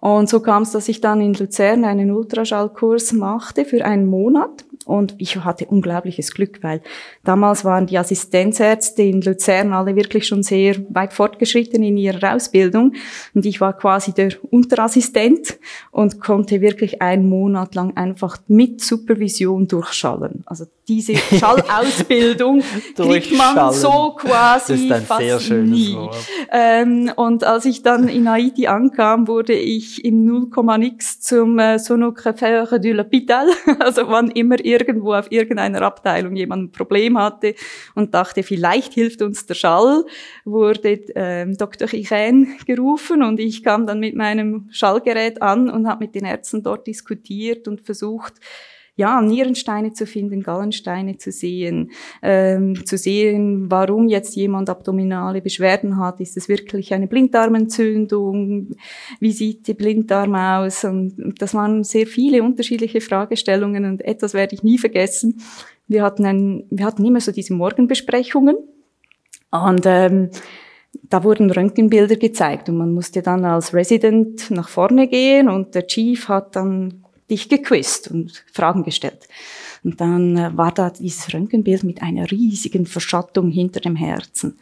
Und 0.00 0.28
so 0.28 0.40
kam 0.40 0.62
es, 0.62 0.70
dass 0.70 0.88
ich 0.88 1.00
dann 1.00 1.20
in 1.20 1.34
Luzern 1.34 1.84
einen 1.84 2.12
Ultraschallkurs 2.12 3.12
machte 3.12 3.64
für 3.64 3.84
einen 3.84 4.06
Monat. 4.06 4.64
Und 4.88 5.14
ich 5.18 5.36
hatte 5.36 5.66
unglaubliches 5.66 6.32
Glück, 6.32 6.62
weil 6.62 6.80
damals 7.22 7.62
waren 7.62 7.86
die 7.86 7.98
Assistenzärzte 7.98 9.02
in 9.02 9.20
Luzern 9.20 9.74
alle 9.74 9.94
wirklich 9.94 10.26
schon 10.26 10.42
sehr 10.42 10.76
weit 10.88 11.12
fortgeschritten 11.12 11.82
in 11.82 11.98
ihrer 11.98 12.34
Ausbildung. 12.34 12.94
Und 13.34 13.44
ich 13.44 13.60
war 13.60 13.74
quasi 13.74 14.14
der 14.14 14.32
Unterassistent 14.50 15.58
und 15.90 16.22
konnte 16.22 16.62
wirklich 16.62 17.02
einen 17.02 17.28
Monat 17.28 17.74
lang 17.74 17.98
einfach 17.98 18.38
mit 18.48 18.80
Supervision 18.80 19.68
durchschallen. 19.68 20.42
Also 20.46 20.64
diese 20.88 21.14
Schallausbildung 21.16 22.62
kriegt 22.96 23.36
man 23.36 23.72
so 23.72 24.16
quasi 24.16 24.72
das 24.72 24.80
ist 24.80 24.92
ein 24.92 25.02
fast 25.02 25.50
nie. 25.50 25.96
Ähm, 26.50 27.12
und 27.14 27.44
als 27.44 27.66
ich 27.66 27.82
dann 27.82 28.08
in 28.08 28.28
Haiti 28.28 28.66
ankam, 28.66 29.28
wurde 29.28 29.52
ich 29.52 30.04
im 30.04 30.24
0, 30.24 30.48
nix 30.78 31.20
zum 31.20 31.58
äh, 31.58 31.78
Sonographer 31.78 32.78
de 32.78 32.94
l'Hôpital, 32.94 33.46
also 33.80 34.08
wann 34.08 34.30
immer 34.30 34.64
irgendwo 34.64 35.12
auf 35.12 35.30
irgendeiner 35.30 35.82
Abteilung 35.82 36.34
jemand 36.36 36.64
ein 36.64 36.72
Problem 36.72 37.18
hatte 37.18 37.54
und 37.94 38.14
dachte, 38.14 38.42
vielleicht 38.42 38.94
hilft 38.94 39.20
uns 39.20 39.44
der 39.44 39.54
Schall, 39.54 40.04
wurde 40.44 41.00
ähm, 41.14 41.56
Dr. 41.56 41.92
Irene 41.92 42.46
gerufen 42.66 43.22
und 43.22 43.38
ich 43.40 43.62
kam 43.62 43.86
dann 43.86 44.00
mit 44.00 44.16
meinem 44.16 44.68
Schallgerät 44.70 45.42
an 45.42 45.68
und 45.68 45.86
habe 45.86 46.04
mit 46.04 46.14
den 46.14 46.24
Ärzten 46.24 46.62
dort 46.62 46.86
diskutiert 46.86 47.68
und 47.68 47.82
versucht, 47.82 48.34
ja, 48.98 49.22
Nierensteine 49.22 49.92
zu 49.92 50.06
finden, 50.06 50.42
Gallensteine 50.42 51.18
zu 51.18 51.30
sehen, 51.30 51.92
ähm, 52.20 52.84
zu 52.84 52.98
sehen, 52.98 53.70
warum 53.70 54.08
jetzt 54.08 54.34
jemand 54.34 54.68
abdominale 54.68 55.40
Beschwerden 55.40 55.98
hat. 55.98 56.20
Ist 56.20 56.36
es 56.36 56.48
wirklich 56.48 56.92
eine 56.92 57.06
Blinddarmentzündung? 57.06 58.74
Wie 59.20 59.32
sieht 59.32 59.68
die 59.68 59.74
Blinddarm 59.74 60.34
aus? 60.34 60.82
Und 60.82 61.36
das 61.38 61.54
waren 61.54 61.84
sehr 61.84 62.08
viele 62.08 62.42
unterschiedliche 62.42 63.00
Fragestellungen 63.00 63.84
und 63.84 64.04
etwas 64.04 64.34
werde 64.34 64.56
ich 64.56 64.64
nie 64.64 64.78
vergessen. 64.78 65.40
Wir 65.86 66.02
hatten, 66.02 66.26
ein, 66.26 66.64
wir 66.68 66.84
hatten 66.84 67.04
immer 67.04 67.20
so 67.20 67.30
diese 67.30 67.54
Morgenbesprechungen 67.54 68.56
und 69.52 69.82
ähm, 69.86 70.30
da 71.04 71.22
wurden 71.22 71.52
Röntgenbilder 71.52 72.16
gezeigt 72.16 72.68
und 72.68 72.78
man 72.78 72.92
musste 72.92 73.22
dann 73.22 73.44
als 73.44 73.74
Resident 73.74 74.50
nach 74.50 74.68
vorne 74.68 75.06
gehen 75.06 75.48
und 75.48 75.76
der 75.76 75.86
Chief 75.86 76.28
hat 76.28 76.56
dann 76.56 77.04
dich 77.30 77.48
gequizt 77.48 78.10
und 78.10 78.44
Fragen 78.52 78.84
gestellt. 78.84 79.28
Und 79.84 80.00
dann 80.00 80.36
äh, 80.36 80.56
war 80.56 80.72
da 80.72 80.90
dieses 80.90 81.32
Röntgenbild 81.32 81.84
mit 81.84 82.02
einer 82.02 82.30
riesigen 82.30 82.86
Verschattung 82.86 83.50
hinter 83.50 83.80
dem 83.80 83.96
Herzen. 83.96 84.58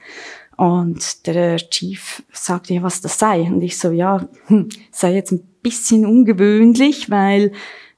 Und 0.56 1.26
der 1.26 1.56
Chief 1.56 2.22
sagte 2.32 2.74
ja, 2.74 2.82
was 2.82 3.00
das 3.00 3.18
sei. 3.18 3.42
Und 3.42 3.62
ich 3.62 3.78
so, 3.78 3.90
ja, 3.90 4.28
hm, 4.46 4.68
sei 4.90 5.14
jetzt 5.14 5.32
ein 5.32 5.46
bisschen 5.62 6.06
ungewöhnlich, 6.06 7.10
weil 7.10 7.52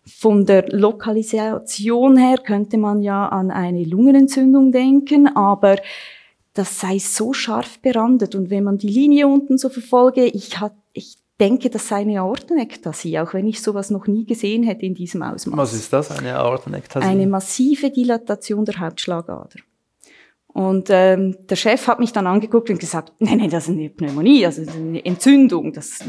von 0.07 0.47
der 0.47 0.69
Lokalisation 0.71 2.17
her 2.17 2.39
könnte 2.39 2.79
man 2.79 3.03
ja 3.03 3.29
an 3.29 3.51
eine 3.51 3.85
Lungenentzündung 3.85 4.73
denken, 4.73 5.29
aber 5.29 5.77
das 6.55 6.81
sei 6.81 6.99
so 6.99 7.33
scharf 7.33 7.79
berandet. 7.81 8.35
Und 8.35 8.51
wenn 8.51 8.65
man 8.65 8.79
die 8.79 8.89
Linie 8.89 9.29
unten 9.29 9.59
so 9.59 9.69
verfolge, 9.69 10.25
ich, 10.25 10.59
hat, 10.59 10.75
ich 10.88 10.88
denke, 11.41 11.71
das 11.71 11.89
sei 11.89 11.97
eine 11.97 12.21
Aortenektasie, 12.21 13.19
auch 13.19 13.35
wenn 13.35 13.47
ich 13.47 13.63
sowas 13.63 13.91
noch 13.91 14.07
nie 14.07 14.25
gesehen 14.25 14.63
hätte 14.63 14.87
in 14.87 14.95
diesem 14.95 15.23
Ausmaß. 15.23 15.57
Was 15.57 15.75
ist 15.75 15.93
das, 15.93 16.11
eine 16.11 16.37
Aortenektasie? 16.37 17.07
Eine 17.07 17.27
massive 17.27 17.91
Dilatation 17.91 18.65
der 18.65 18.79
Hauptschlagader. 18.81 19.61
Und 20.49 20.89
ähm, 20.91 21.37
der 21.49 21.57
Chef 21.57 21.87
hat 21.87 22.01
mich 22.01 22.13
dann 22.13 22.27
angeguckt 22.27 22.71
und 22.71 22.81
gesagt, 22.81 23.13
nein, 23.19 23.39
nein, 23.39 23.51
das 23.51 23.69
ist 23.69 23.77
eine 23.77 23.91
Pneumonie, 23.91 24.45
also 24.47 24.63
eine 24.63 25.05
Entzündung, 25.05 25.73
das 25.73 26.01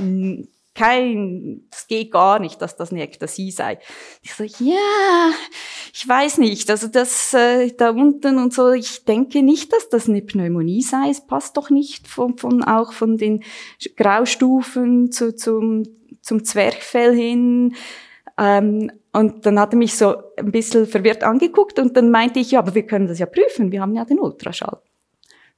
kein, 0.79 1.67
das 1.71 1.87
geht 1.87 2.11
gar 2.11 2.39
nicht, 2.39 2.61
dass 2.61 2.77
das 2.77 2.91
eine 2.91 3.03
Ektasie 3.03 3.51
sei. 3.51 3.79
Ich 4.21 4.33
so, 4.33 4.45
ja, 4.45 5.31
ich 5.93 6.07
weiß 6.07 6.37
nicht, 6.37 6.69
also 6.69 6.87
das 6.87 7.33
äh, 7.33 7.71
da 7.73 7.89
unten 7.89 8.37
und 8.37 8.53
so, 8.53 8.71
ich 8.71 9.03
denke 9.03 9.43
nicht, 9.43 9.73
dass 9.73 9.89
das 9.89 10.07
eine 10.07 10.21
Pneumonie 10.21 10.81
sei. 10.81 11.09
Es 11.09 11.27
passt 11.27 11.57
doch 11.57 11.69
nicht 11.69 12.07
von, 12.07 12.37
von 12.37 12.63
auch 12.63 12.93
von 12.93 13.17
den 13.17 13.43
Graustufen 13.97 15.11
zu, 15.11 15.35
zum, 15.35 15.83
zum 16.21 16.45
Zwerchfell 16.45 17.13
hin. 17.13 17.75
Ähm, 18.37 18.89
und 19.11 19.45
dann 19.45 19.59
hat 19.59 19.73
er 19.73 19.77
mich 19.77 19.97
so 19.97 20.15
ein 20.37 20.51
bisschen 20.53 20.87
verwirrt 20.87 21.25
angeguckt 21.25 21.77
und 21.79 21.97
dann 21.97 22.09
meinte 22.09 22.39
ich, 22.39 22.51
ja, 22.51 22.59
aber 22.59 22.73
wir 22.73 22.85
können 22.85 23.07
das 23.07 23.19
ja 23.19 23.25
prüfen, 23.25 23.73
wir 23.73 23.81
haben 23.81 23.95
ja 23.95 24.05
den 24.05 24.19
Ultraschall. 24.19 24.77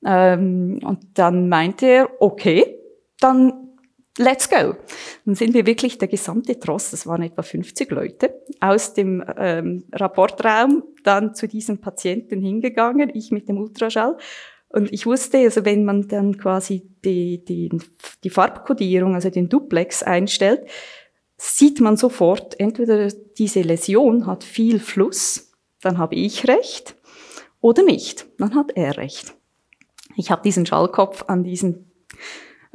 Ähm, 0.03 0.79
und 0.83 0.99
dann 1.13 1.47
meinte 1.47 1.85
er, 1.85 2.09
okay, 2.19 2.79
dann 3.19 3.70
let's 4.17 4.49
go. 4.49 4.75
Dann 5.25 5.35
sind 5.35 5.53
wir 5.53 5.65
wirklich 5.65 5.97
der 5.97 6.07
gesamte 6.07 6.59
Tross, 6.59 6.91
das 6.91 7.07
waren 7.07 7.23
etwa 7.23 7.41
50 7.41 7.91
Leute, 7.91 8.33
aus 8.59 8.93
dem 8.93 9.23
ähm, 9.37 9.85
Rapportraum 9.91 10.83
dann 11.03 11.33
zu 11.35 11.47
diesem 11.47 11.79
Patienten 11.79 12.41
hingegangen, 12.41 13.11
ich 13.13 13.31
mit 13.31 13.47
dem 13.47 13.57
Ultraschall. 13.57 14.17
Und 14.69 14.91
ich 14.93 15.05
wusste, 15.05 15.39
also 15.39 15.65
wenn 15.65 15.83
man 15.83 16.07
dann 16.07 16.37
quasi 16.37 16.83
die, 17.03 17.43
die, 17.43 17.69
die 18.23 18.29
Farbkodierung, 18.29 19.15
also 19.15 19.29
den 19.29 19.49
Duplex 19.49 20.01
einstellt, 20.01 20.61
sieht 21.37 21.81
man 21.81 21.97
sofort, 21.97 22.59
entweder 22.59 23.09
diese 23.37 23.61
Läsion 23.61 24.27
hat 24.27 24.43
viel 24.43 24.79
Fluss, 24.79 25.51
dann 25.81 25.97
habe 25.97 26.15
ich 26.15 26.47
recht, 26.47 26.95
oder 27.59 27.83
nicht, 27.83 28.27
dann 28.37 28.55
hat 28.55 28.71
er 28.75 28.97
recht. 28.97 29.33
Ich 30.15 30.31
habe 30.31 30.41
diesen 30.41 30.65
Schallkopf 30.65 31.25
an 31.27 31.43
diesen 31.43 31.91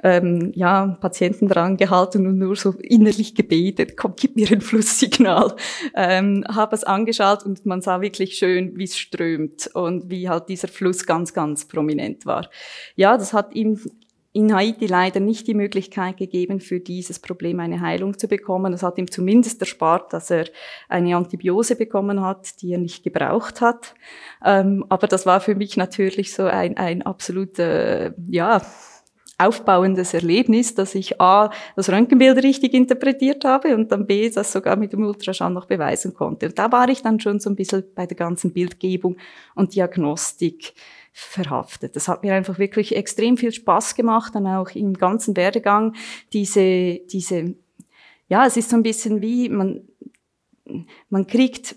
ähm, 0.03 0.53
ja, 0.55 0.99
Patienten 1.01 1.49
dran 1.49 1.77
gehalten 1.77 2.27
und 2.27 2.39
nur 2.39 2.57
so 2.57 2.73
innerlich 2.73 3.35
gebetet, 3.35 3.97
komm, 3.97 4.15
gib 4.17 4.37
mir 4.37 4.51
ein 4.51 4.61
Flusssignal. 4.61 5.55
Ähm, 5.95 6.45
habe 6.49 6.77
es 6.77 6.85
angeschaut 6.85 7.45
und 7.45 7.65
man 7.65 7.81
sah 7.81 8.01
wirklich 8.01 8.35
schön, 8.35 8.77
wie 8.77 8.85
es 8.85 8.99
strömt 8.99 9.69
und 9.75 10.11
wie 10.11 10.29
halt 10.29 10.49
dieser 10.49 10.69
Fluss 10.69 11.07
ganz, 11.07 11.33
ganz 11.33 11.67
prominent 11.67 12.27
war. 12.27 12.51
Ja, 12.95 13.17
das 13.17 13.33
hat 13.33 13.55
ihm 13.55 13.81
in 14.37 14.55
Haiti 14.55 14.87
leider 14.87 15.19
nicht 15.19 15.47
die 15.47 15.55
Möglichkeit 15.55 16.19
gegeben, 16.19 16.61
für 16.61 16.79
dieses 16.79 17.19
Problem 17.19 17.59
eine 17.59 17.81
Heilung 17.81 18.19
zu 18.19 18.29
bekommen. 18.29 18.71
Das 18.71 18.83
hat 18.83 18.99
ihm 18.99 19.11
zumindest 19.11 19.63
erspart, 19.63 20.13
dass 20.13 20.31
er 20.31 20.45
eine 20.91 21.17
Antibiose 21.17 21.75
bekommen 21.75 22.21
hat, 22.21 22.61
die 22.61 22.73
er 22.73 22.79
nicht 22.79 23.03
gebraucht 23.03 23.63
hat. 23.63 23.95
Ähm, 24.45 24.85
aber 24.91 25.07
das 25.07 25.25
war 25.25 25.41
für 25.41 25.55
mich 25.55 25.79
natürlich 25.79 26.35
so 26.35 26.45
ein, 26.45 26.77
ein 26.77 27.01
absoluter, 27.01 28.13
ja, 28.29 28.61
aufbauendes 29.39 30.15
Erlebnis, 30.15 30.75
dass 30.75 30.95
ich 30.95 31.21
A, 31.21 31.51
das 31.75 31.91
Röntgenbild 31.91 32.43
richtig 32.43 32.73
interpretiert 32.73 33.45
habe 33.45 33.75
und 33.75 33.93
dann 33.93 34.07
B, 34.07 34.31
das 34.31 34.53
sogar 34.53 34.77
mit 34.77 34.93
dem 34.93 35.05
Ultraschall 35.05 35.51
noch 35.51 35.67
beweisen 35.67 36.15
konnte. 36.15 36.47
Und 36.47 36.59
da 36.59 36.73
war 36.73 36.89
ich 36.89 37.03
dann 37.03 37.21
schon 37.21 37.39
so 37.39 37.51
ein 37.51 37.57
bisschen 37.57 37.85
bei 37.95 38.07
der 38.07 38.17
ganzen 38.17 38.53
Bildgebung 38.53 39.17
und 39.55 39.75
Diagnostik 39.75 40.73
verhaftet. 41.13 41.97
Das 41.97 42.09
hat 42.09 42.23
mir 42.23 42.35
einfach 42.35 42.59
wirklich 42.59 42.95
extrem 42.95 43.37
viel 43.37 43.53
Spaß 43.53 43.95
gemacht, 43.95 44.35
dann 44.35 44.47
auch 44.47 44.71
im 44.71 44.95
ganzen 44.95 45.37
Werdegang 45.37 45.95
diese, 46.33 47.01
diese, 47.11 47.55
ja, 48.29 48.47
es 48.47 48.57
ist 48.57 48.71
so 48.71 48.77
ein 48.77 48.83
bisschen 48.83 49.21
wie, 49.23 49.49
man, 49.49 49.83
man 51.09 51.27
kriegt 51.27 51.77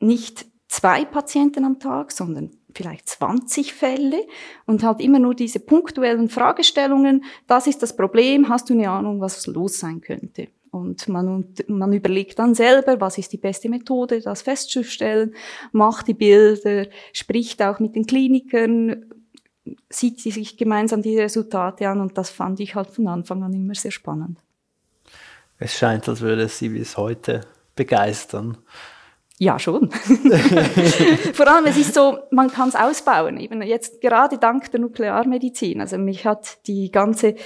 nicht 0.00 0.46
zwei 0.68 1.04
Patienten 1.04 1.64
am 1.64 1.78
Tag, 1.78 2.12
sondern 2.12 2.50
vielleicht 2.74 3.08
20 3.08 3.72
Fälle 3.72 4.26
und 4.66 4.82
halt 4.82 5.00
immer 5.00 5.18
nur 5.18 5.34
diese 5.34 5.60
punktuellen 5.60 6.28
Fragestellungen. 6.28 7.24
Das 7.46 7.66
ist 7.66 7.82
das 7.82 7.96
Problem. 7.96 8.48
Hast 8.48 8.70
du 8.70 8.74
eine 8.74 8.90
Ahnung, 8.90 9.20
was 9.20 9.46
los 9.46 9.78
sein 9.78 10.00
könnte? 10.00 10.48
Und 10.70 11.08
man, 11.08 11.46
man 11.66 11.92
überlegt 11.92 12.38
dann 12.38 12.54
selber, 12.54 13.00
was 13.00 13.18
ist 13.18 13.32
die 13.32 13.38
beste 13.38 13.68
Methode, 13.68 14.20
das 14.20 14.42
festzustellen, 14.42 15.34
macht 15.72 16.06
die 16.06 16.14
Bilder, 16.14 16.86
spricht 17.12 17.60
auch 17.62 17.80
mit 17.80 17.96
den 17.96 18.06
Klinikern, 18.06 19.06
sieht 19.88 20.20
sie 20.20 20.30
sich 20.30 20.56
gemeinsam 20.56 21.02
die 21.02 21.18
Resultate 21.18 21.88
an 21.88 22.00
und 22.00 22.16
das 22.16 22.30
fand 22.30 22.60
ich 22.60 22.76
halt 22.76 22.88
von 22.90 23.08
Anfang 23.08 23.42
an 23.42 23.52
immer 23.52 23.74
sehr 23.74 23.90
spannend. 23.90 24.38
Es 25.58 25.76
scheint, 25.76 26.08
als 26.08 26.20
würde 26.20 26.42
es 26.42 26.58
Sie 26.58 26.70
bis 26.70 26.96
heute 26.96 27.42
begeistern. 27.74 28.56
Ja, 29.42 29.58
schon. 29.58 29.88
Vor 31.32 31.48
allem, 31.48 31.64
es 31.64 31.78
ist 31.78 31.94
so, 31.94 32.18
man 32.30 32.50
kann 32.50 32.68
es 32.68 32.74
ausbauen. 32.74 33.38
Eben 33.38 33.62
jetzt 33.62 34.02
gerade 34.02 34.36
dank 34.36 34.70
der 34.70 34.80
Nuklearmedizin. 34.80 35.80
Also 35.80 35.96
mich 35.96 36.26
hat 36.26 36.58
die 36.66 36.90
ganze 36.90 37.36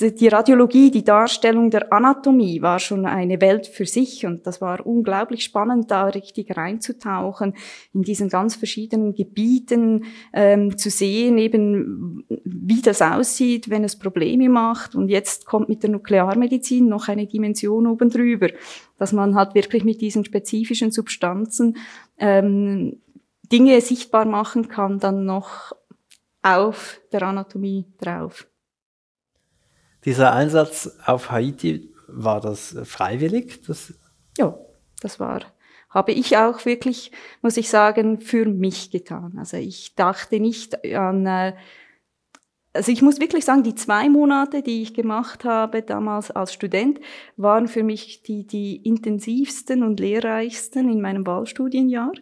die 0.00 0.28
Radiologie, 0.28 0.90
die 0.90 1.04
Darstellung 1.04 1.70
der 1.70 1.92
Anatomie 1.92 2.62
war 2.62 2.78
schon 2.78 3.06
eine 3.06 3.40
Welt 3.40 3.66
für 3.66 3.86
sich 3.86 4.26
und 4.26 4.46
das 4.46 4.60
war 4.60 4.86
unglaublich 4.86 5.44
spannend, 5.44 5.90
da 5.90 6.06
richtig 6.06 6.56
reinzutauchen, 6.56 7.54
in 7.92 8.02
diesen 8.02 8.28
ganz 8.28 8.56
verschiedenen 8.56 9.14
Gebieten 9.14 10.04
ähm, 10.32 10.76
zu 10.76 10.90
sehen, 10.90 11.38
eben 11.38 12.24
wie 12.44 12.80
das 12.82 13.02
aussieht, 13.02 13.70
wenn 13.70 13.84
es 13.84 13.98
Probleme 13.98 14.48
macht. 14.48 14.94
Und 14.94 15.08
jetzt 15.08 15.46
kommt 15.46 15.68
mit 15.68 15.82
der 15.82 15.90
Nuklearmedizin 15.90 16.88
noch 16.88 17.08
eine 17.08 17.26
Dimension 17.26 17.86
oben 17.86 18.10
drüber, 18.10 18.48
dass 18.98 19.12
man 19.12 19.34
halt 19.34 19.54
wirklich 19.54 19.84
mit 19.84 20.00
diesen 20.00 20.24
spezifischen 20.24 20.90
Substanzen 20.90 21.76
ähm, 22.18 23.00
Dinge 23.52 23.80
sichtbar 23.80 24.24
machen 24.24 24.68
kann, 24.68 24.98
dann 24.98 25.24
noch 25.24 25.72
auf 26.42 27.00
der 27.12 27.22
Anatomie 27.22 27.86
drauf. 28.00 28.49
Dieser 30.04 30.32
Einsatz 30.32 30.98
auf 31.04 31.30
Haiti, 31.30 31.92
war 32.06 32.40
das 32.40 32.76
freiwillig? 32.84 33.62
Das 33.66 33.94
ja, 34.38 34.58
das 35.00 35.20
war, 35.20 35.42
habe 35.88 36.12
ich 36.12 36.36
auch 36.36 36.64
wirklich, 36.64 37.12
muss 37.42 37.56
ich 37.56 37.68
sagen, 37.68 38.20
für 38.20 38.46
mich 38.46 38.90
getan. 38.90 39.36
Also 39.38 39.56
ich 39.56 39.94
dachte 39.94 40.40
nicht 40.40 40.84
an, 40.94 41.26
äh, 41.26 41.54
also 42.72 42.92
ich 42.92 43.02
muss 43.02 43.18
wirklich 43.18 43.44
sagen, 43.44 43.64
die 43.64 43.74
zwei 43.74 44.08
Monate, 44.08 44.62
die 44.62 44.82
ich 44.82 44.94
gemacht 44.94 45.44
habe 45.44 45.82
damals 45.82 46.30
als 46.30 46.52
Student, 46.52 47.00
waren 47.36 47.66
für 47.66 47.82
mich 47.82 48.22
die, 48.22 48.46
die 48.46 48.76
intensivsten 48.76 49.82
und 49.82 49.98
lehrreichsten 49.98 50.88
in 50.88 51.00
meinem 51.00 51.26
Wahlstudienjahr. 51.26 52.12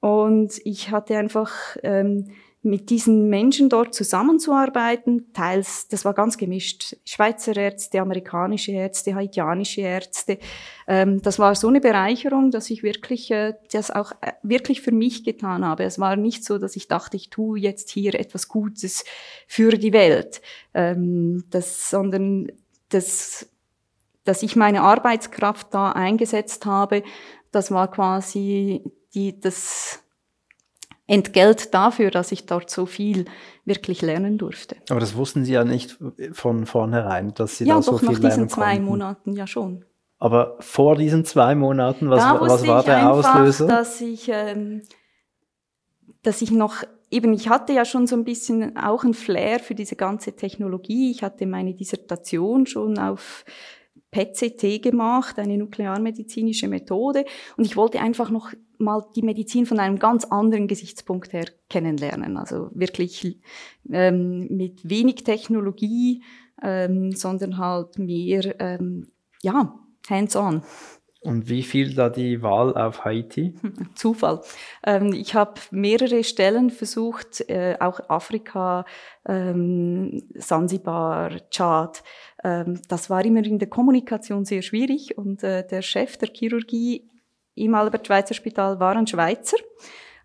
Und 0.00 0.60
ich 0.64 0.90
hatte 0.90 1.16
einfach 1.16 1.52
ähm, 1.82 2.30
mit 2.62 2.90
diesen 2.90 3.28
Menschen 3.28 3.68
dort 3.68 3.94
zusammenzuarbeiten, 3.94 5.32
teils, 5.32 5.86
das 5.88 6.04
war 6.04 6.12
ganz 6.12 6.36
gemischt, 6.36 6.96
Schweizer 7.04 7.56
Ärzte, 7.56 8.00
amerikanische 8.00 8.72
Ärzte, 8.72 9.14
haitianische 9.14 9.82
Ärzte. 9.82 10.38
Ähm, 10.88 11.22
das 11.22 11.38
war 11.38 11.54
so 11.54 11.68
eine 11.68 11.80
Bereicherung, 11.80 12.50
dass 12.50 12.68
ich 12.70 12.82
wirklich 12.82 13.30
äh, 13.30 13.54
das 13.70 13.92
auch 13.92 14.12
äh, 14.20 14.32
wirklich 14.42 14.82
für 14.82 14.90
mich 14.90 15.22
getan 15.22 15.64
habe. 15.64 15.84
Es 15.84 16.00
war 16.00 16.16
nicht 16.16 16.44
so, 16.44 16.58
dass 16.58 16.74
ich 16.74 16.88
dachte, 16.88 17.16
ich 17.16 17.30
tue 17.30 17.60
jetzt 17.60 17.90
hier 17.90 18.14
etwas 18.14 18.48
Gutes 18.48 19.04
für 19.46 19.78
die 19.78 19.92
Welt, 19.92 20.42
ähm, 20.74 21.44
das, 21.50 21.90
sondern 21.90 22.50
das, 22.88 23.48
dass 24.24 24.42
ich 24.42 24.56
meine 24.56 24.82
Arbeitskraft 24.82 25.68
da 25.72 25.92
eingesetzt 25.92 26.66
habe, 26.66 27.04
das 27.52 27.70
war 27.70 27.88
quasi 27.88 28.82
die, 29.14 29.40
das 29.40 30.02
Entgelt 31.10 31.72
dafür, 31.72 32.10
dass 32.10 32.32
ich 32.32 32.44
dort 32.44 32.68
so 32.68 32.84
viel 32.84 33.24
wirklich 33.64 34.02
lernen 34.02 34.36
durfte. 34.36 34.76
Aber 34.90 35.00
das 35.00 35.16
wussten 35.16 35.44
Sie 35.44 35.54
ja 35.54 35.64
nicht 35.64 35.98
von 36.32 36.66
vornherein, 36.66 37.32
dass 37.32 37.56
Sie 37.56 37.64
ja, 37.64 37.76
da 37.76 37.82
so 37.82 37.92
doch, 37.92 38.00
viel 38.00 38.10
nach 38.10 38.18
lernen 38.18 38.34
diesen 38.34 38.48
zwei. 38.50 38.78
Monaten 38.78 39.32
ja 39.32 39.46
schon. 39.46 39.86
Aber 40.18 40.56
vor 40.60 40.96
diesen 40.96 41.24
zwei 41.24 41.54
Monaten, 41.54 42.10
was, 42.10 42.22
was 42.22 42.66
war 42.66 42.82
der 42.82 43.08
einfach, 43.08 43.36
Auslöser? 43.36 43.66
Dass 43.68 44.00
ich, 44.02 44.28
ähm, 44.30 44.82
dass 46.22 46.42
ich 46.42 46.50
noch 46.50 46.84
eben, 47.10 47.32
ich 47.32 47.48
hatte 47.48 47.72
ja 47.72 47.86
schon 47.86 48.06
so 48.06 48.14
ein 48.14 48.24
bisschen 48.24 48.76
auch 48.76 49.02
ein 49.02 49.14
Flair 49.14 49.60
für 49.60 49.74
diese 49.74 49.96
ganze 49.96 50.36
Technologie. 50.36 51.10
Ich 51.10 51.22
hatte 51.22 51.46
meine 51.46 51.74
Dissertation 51.74 52.66
schon 52.66 52.98
auf 52.98 53.44
PET-CT 54.10 54.82
gemacht, 54.82 55.38
eine 55.38 55.56
nuklearmedizinische 55.56 56.68
Methode. 56.68 57.24
Und 57.56 57.64
ich 57.64 57.76
wollte 57.76 58.00
einfach 58.00 58.30
noch 58.30 58.52
mal 58.78 59.04
die 59.14 59.22
Medizin 59.22 59.66
von 59.66 59.78
einem 59.78 59.98
ganz 59.98 60.24
anderen 60.24 60.68
Gesichtspunkt 60.68 61.32
her 61.32 61.46
kennenlernen. 61.68 62.36
Also 62.36 62.70
wirklich 62.72 63.40
ähm, 63.90 64.48
mit 64.50 64.88
wenig 64.88 65.24
Technologie, 65.24 66.22
ähm, 66.62 67.12
sondern 67.12 67.58
halt 67.58 67.98
mehr, 67.98 68.60
ähm, 68.60 69.08
ja, 69.42 69.74
hands-on. 70.08 70.62
Und 71.20 71.48
wie 71.48 71.64
fiel 71.64 71.94
da 71.94 72.10
die 72.10 72.42
Wahl 72.42 72.76
auf 72.76 73.04
Haiti? 73.04 73.54
Zufall. 73.96 74.40
Ähm, 74.86 75.12
ich 75.12 75.34
habe 75.34 75.54
mehrere 75.72 76.22
Stellen 76.22 76.70
versucht, 76.70 77.48
äh, 77.50 77.76
auch 77.80 78.00
Afrika, 78.08 78.84
ähm, 79.26 80.22
Sansibar, 80.36 81.32
Tschad. 81.50 82.04
Ähm, 82.44 82.80
das 82.88 83.10
war 83.10 83.24
immer 83.24 83.44
in 83.44 83.58
der 83.58 83.68
Kommunikation 83.68 84.44
sehr 84.44 84.62
schwierig 84.62 85.18
und 85.18 85.42
äh, 85.42 85.66
der 85.66 85.82
Chef 85.82 86.16
der 86.18 86.28
Chirurgie 86.32 87.10
im 87.58 87.74
Albert-Schweitzer-Spital 87.74 88.80
war 88.80 88.96
ein 88.96 89.06
Schweizer. 89.06 89.56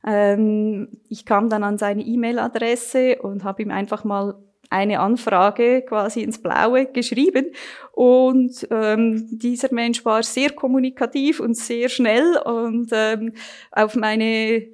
Ähm, 0.05 0.89
ich 1.09 1.25
kam 1.25 1.49
dann 1.49 1.63
an 1.63 1.77
seine 1.77 2.03
E-Mail-Adresse 2.03 3.19
und 3.21 3.43
habe 3.43 3.61
ihm 3.61 3.71
einfach 3.71 4.03
mal 4.03 4.35
eine 4.69 4.99
Anfrage 4.99 5.83
quasi 5.83 6.21
ins 6.21 6.41
Blaue 6.41 6.87
geschrieben. 6.87 7.51
Und 7.91 8.67
ähm, 8.71 9.27
dieser 9.31 9.71
Mensch 9.71 10.03
war 10.03 10.23
sehr 10.23 10.49
kommunikativ 10.49 11.39
und 11.39 11.55
sehr 11.55 11.89
schnell. 11.89 12.37
Und 12.37 12.89
ähm, 12.91 13.33
auf 13.71 13.95
meine 13.95 14.67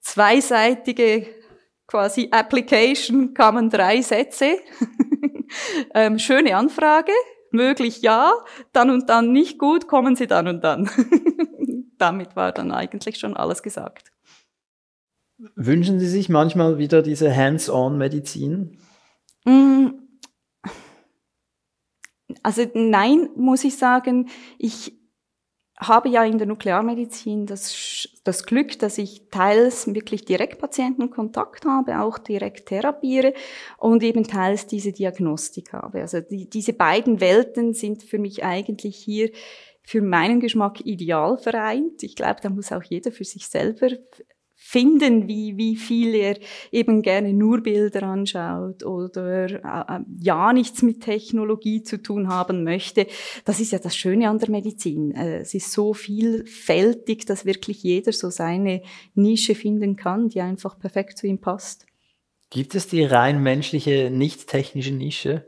zweiseitige 0.00 1.26
quasi 1.86 2.28
Application 2.30 3.32
kamen 3.34 3.70
drei 3.70 4.02
Sätze. 4.02 4.58
ähm, 5.94 6.18
schöne 6.18 6.56
Anfrage, 6.56 7.12
möglich 7.50 8.02
ja, 8.02 8.32
dann 8.72 8.90
und 8.90 9.08
dann 9.08 9.32
nicht 9.32 9.58
gut, 9.58 9.88
kommen 9.88 10.16
Sie 10.16 10.26
dann 10.26 10.48
und 10.48 10.62
dann. 10.62 10.90
Damit 11.98 12.36
war 12.36 12.52
dann 12.52 12.72
eigentlich 12.72 13.18
schon 13.18 13.36
alles 13.36 13.62
gesagt. 13.62 14.12
Wünschen 15.54 15.98
Sie 15.98 16.08
sich 16.08 16.28
manchmal 16.28 16.78
wieder 16.78 17.02
diese 17.02 17.34
Hands-on-Medizin? 17.34 18.78
Mm. 19.44 19.88
Also 22.42 22.64
nein, 22.74 23.28
muss 23.36 23.64
ich 23.64 23.76
sagen. 23.76 24.28
Ich 24.58 24.96
habe 25.78 26.08
ja 26.08 26.24
in 26.24 26.38
der 26.38 26.46
Nuklearmedizin 26.46 27.44
das, 27.44 28.08
das 28.24 28.46
Glück, 28.46 28.78
dass 28.78 28.96
ich 28.96 29.28
teils 29.30 29.92
wirklich 29.92 30.24
direkt 30.24 30.58
Patientenkontakt 30.58 31.66
habe, 31.66 32.00
auch 32.00 32.18
direkt 32.18 32.68
therapiere 32.68 33.34
und 33.76 34.02
eben 34.02 34.24
teils 34.24 34.66
diese 34.66 34.92
Diagnostik 34.92 35.74
habe. 35.74 36.00
Also 36.00 36.20
die, 36.20 36.48
diese 36.48 36.72
beiden 36.72 37.20
Welten 37.20 37.74
sind 37.74 38.02
für 38.02 38.18
mich 38.18 38.42
eigentlich 38.42 38.96
hier 38.96 39.30
für 39.86 40.02
meinen 40.02 40.40
Geschmack 40.40 40.84
ideal 40.84 41.38
vereint. 41.38 42.02
Ich 42.02 42.16
glaube, 42.16 42.40
da 42.42 42.50
muss 42.50 42.72
auch 42.72 42.82
jeder 42.82 43.12
für 43.12 43.24
sich 43.24 43.46
selber 43.46 43.90
finden, 44.58 45.28
wie, 45.28 45.56
wie 45.56 45.76
viel 45.76 46.14
er 46.14 46.38
eben 46.72 47.02
gerne 47.02 47.32
nur 47.32 47.60
Bilder 47.62 48.02
anschaut 48.02 48.82
oder 48.84 49.44
äh, 49.44 50.00
ja 50.18 50.52
nichts 50.52 50.82
mit 50.82 51.02
Technologie 51.02 51.82
zu 51.82 52.02
tun 52.02 52.28
haben 52.28 52.64
möchte. 52.64 53.06
Das 53.44 53.60
ist 53.60 53.70
ja 53.70 53.78
das 53.78 53.94
Schöne 53.94 54.28
an 54.28 54.40
der 54.40 54.50
Medizin. 54.50 55.12
Äh, 55.12 55.38
es 55.38 55.54
ist 55.54 55.70
so 55.70 55.94
vielfältig, 55.94 57.24
dass 57.26 57.44
wirklich 57.44 57.84
jeder 57.84 58.10
so 58.10 58.28
seine 58.28 58.82
Nische 59.14 59.54
finden 59.54 59.94
kann, 59.94 60.30
die 60.30 60.40
einfach 60.40 60.80
perfekt 60.80 61.18
zu 61.18 61.28
ihm 61.28 61.38
passt. 61.38 61.86
Gibt 62.50 62.74
es 62.74 62.88
die 62.88 63.04
rein 63.04 63.40
menschliche, 63.40 64.10
nicht 64.10 64.48
technische 64.48 64.92
Nische? 64.92 65.46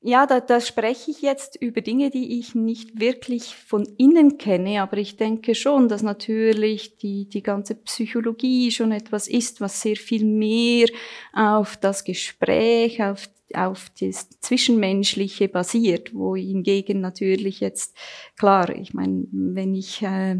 Ja, 0.00 0.26
da, 0.26 0.38
da 0.38 0.60
spreche 0.60 1.10
ich 1.10 1.22
jetzt 1.22 1.56
über 1.56 1.80
Dinge, 1.80 2.10
die 2.10 2.38
ich 2.38 2.54
nicht 2.54 3.00
wirklich 3.00 3.56
von 3.56 3.82
innen 3.98 4.38
kenne, 4.38 4.80
aber 4.80 4.98
ich 4.98 5.16
denke 5.16 5.56
schon, 5.56 5.88
dass 5.88 6.02
natürlich 6.02 6.98
die, 6.98 7.28
die 7.28 7.42
ganze 7.42 7.74
Psychologie 7.74 8.70
schon 8.70 8.92
etwas 8.92 9.26
ist, 9.26 9.60
was 9.60 9.80
sehr 9.80 9.96
viel 9.96 10.24
mehr 10.24 10.86
auf 11.32 11.76
das 11.76 12.04
Gespräch, 12.04 13.02
auf, 13.02 13.28
auf 13.54 13.90
das 14.00 14.28
Zwischenmenschliche 14.38 15.48
basiert, 15.48 16.14
wo 16.14 16.36
hingegen 16.36 17.00
natürlich 17.00 17.58
jetzt, 17.58 17.96
klar, 18.38 18.70
ich 18.70 18.94
meine, 18.94 19.26
wenn 19.32 19.74
ich 19.74 20.00
äh, 20.02 20.36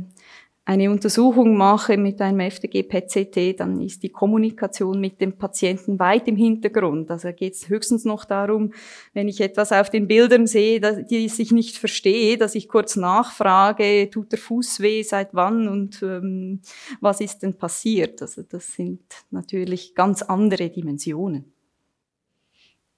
eine 0.68 0.90
Untersuchung 0.90 1.57
mache 1.57 1.96
mit 1.96 2.20
einem 2.20 2.40
FDG-PCT, 2.40 3.59
dann 3.59 3.81
ist 3.81 4.02
die 4.02 4.11
Kommunikation 4.11 5.00
mit 5.00 5.18
dem 5.18 5.38
Patienten 5.38 5.98
weit 5.98 6.28
im 6.28 6.37
Hintergrund. 6.37 7.11
Also 7.11 7.33
geht 7.33 7.54
es 7.54 7.70
höchstens 7.70 8.04
noch 8.04 8.26
darum, 8.26 8.74
wenn 9.14 9.28
ich 9.28 9.40
etwas 9.40 9.72
auf 9.72 9.88
den 9.88 10.07
Bildern 10.07 10.46
sehe, 10.46 10.78
dass, 10.78 11.07
die 11.07 11.24
ich 11.24 11.52
nicht 11.52 11.78
verstehe, 11.78 12.37
dass 12.37 12.54
ich 12.54 12.68
kurz 12.68 12.96
nachfrage, 12.96 14.11
tut 14.11 14.31
der 14.33 14.38
Fuß 14.38 14.81
weh, 14.81 15.02
seit 15.02 15.31
wann 15.33 15.68
und 15.68 16.02
ähm, 16.02 16.61
was 17.00 17.22
ist 17.22 17.38
denn 17.38 17.54
passiert? 17.54 18.20
Also 18.20 18.42
das 18.42 18.74
sind 18.74 19.00
natürlich 19.31 19.94
ganz 19.94 20.20
andere 20.20 20.68
Dimensionen. 20.68 21.50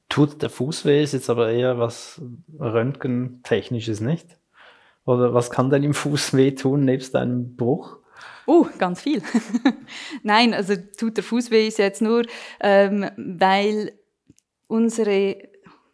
Tut 0.09 0.42
der 0.42 0.50
Fuß 0.50 0.87
weh, 0.87 1.04
ist 1.04 1.12
jetzt 1.12 1.30
aber 1.30 1.52
eher 1.52 1.78
was 1.78 2.20
Röntgentechnisches, 2.59 4.00
nicht? 4.00 4.39
Oder 5.11 5.35
was 5.35 5.51
kann 5.51 5.70
denn 5.70 5.83
im 5.83 5.92
Fuß 5.92 6.35
wehtun, 6.35 6.85
nebst 6.85 7.16
einem 7.16 7.57
Bruch? 7.57 7.96
Oh, 8.46 8.66
ganz 8.79 9.03
viel. 9.03 9.23
Nein, 10.23 10.55
also 10.55 10.75
tut 10.96 11.16
der 11.16 11.25
Fuß 11.25 11.51
weh 11.51 11.66
ist 11.66 11.79
jetzt 11.79 12.01
nur, 12.01 12.23
ähm, 12.61 13.11
weil 13.16 13.92
unsere, 14.68 15.37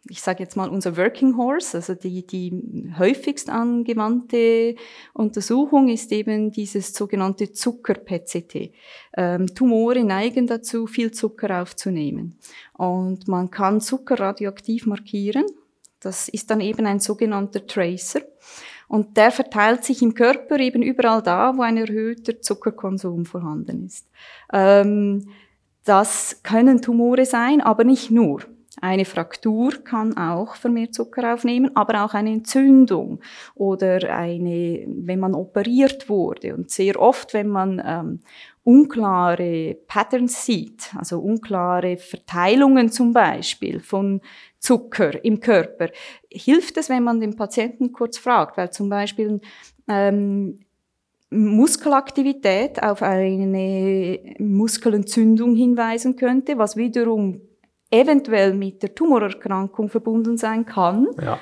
ich 0.07 0.21
sage 0.21 0.43
jetzt 0.43 0.55
mal 0.55 0.69
unser 0.69 0.97
Working 0.97 1.35
Horse, 1.35 1.77
also 1.77 1.95
die, 1.95 2.27
die 2.27 2.93
häufigst 2.97 3.49
angewandte 3.49 4.75
Untersuchung 5.13 5.89
ist 5.89 6.11
eben 6.11 6.51
dieses 6.51 6.93
sogenannte 6.93 7.51
Zucker-PCT. 7.51 8.71
Ähm, 9.17 9.47
Tumore 9.47 10.03
neigen 10.03 10.45
dazu, 10.45 10.85
viel 10.85 11.09
Zucker 11.09 11.63
aufzunehmen. 11.63 12.37
Und 12.73 13.27
man 13.27 13.49
kann 13.49 13.81
Zucker 13.81 14.19
radioaktiv 14.19 14.85
markieren. 14.85 15.45
Das 15.99 16.29
ist 16.29 16.51
dann 16.51 16.61
eben 16.61 16.85
ein 16.85 16.99
sogenannter 16.99 17.65
Tracer. 17.65 18.21
Und 18.87 19.17
der 19.17 19.31
verteilt 19.31 19.83
sich 19.83 20.01
im 20.01 20.13
Körper 20.13 20.59
eben 20.59 20.81
überall 20.81 21.21
da, 21.21 21.57
wo 21.57 21.61
ein 21.61 21.77
erhöhter 21.77 22.41
Zuckerkonsum 22.41 23.25
vorhanden 23.25 23.85
ist. 23.85 24.07
Ähm, 24.53 25.27
das 25.83 26.41
können 26.43 26.81
Tumore 26.81 27.25
sein, 27.25 27.61
aber 27.61 27.83
nicht 27.83 28.11
nur. 28.11 28.41
Eine 28.79 29.05
Fraktur 29.05 29.71
kann 29.83 30.15
auch 30.17 30.55
vermehrt 30.55 30.93
Zucker 30.93 31.33
aufnehmen, 31.33 31.71
aber 31.75 32.05
auch 32.05 32.13
eine 32.13 32.31
Entzündung 32.31 33.19
oder 33.55 34.13
eine, 34.13 34.85
wenn 34.87 35.19
man 35.19 35.33
operiert 35.33 36.09
wurde. 36.09 36.53
Und 36.53 36.69
sehr 36.69 36.99
oft, 36.99 37.33
wenn 37.33 37.47
man 37.47 37.81
ähm, 37.83 38.19
unklare 38.63 39.77
Patterns 39.87 40.45
sieht, 40.45 40.93
also 40.95 41.19
unklare 41.19 41.97
Verteilungen 41.97 42.91
zum 42.91 43.13
Beispiel 43.13 43.79
von 43.79 44.21
Zucker 44.59 45.23
im 45.23 45.39
Körper, 45.39 45.89
hilft 46.31 46.77
es, 46.77 46.89
wenn 46.89 47.03
man 47.03 47.19
den 47.19 47.35
Patienten 47.35 47.91
kurz 47.91 48.17
fragt, 48.17 48.57
weil 48.57 48.71
zum 48.71 48.89
Beispiel 48.89 49.39
ähm, 49.87 50.59
Muskelaktivität 51.29 52.81
auf 52.81 53.01
eine 53.01 54.19
Muskelentzündung 54.39 55.55
hinweisen 55.55 56.15
könnte, 56.15 56.57
was 56.57 56.77
wiederum 56.77 57.41
eventuell 57.91 58.53
mit 58.53 58.83
der 58.83 58.95
Tumorerkrankung 58.95 59.89
verbunden 59.89 60.37
sein 60.37 60.65
kann. 60.65 61.07
Ja. 61.21 61.39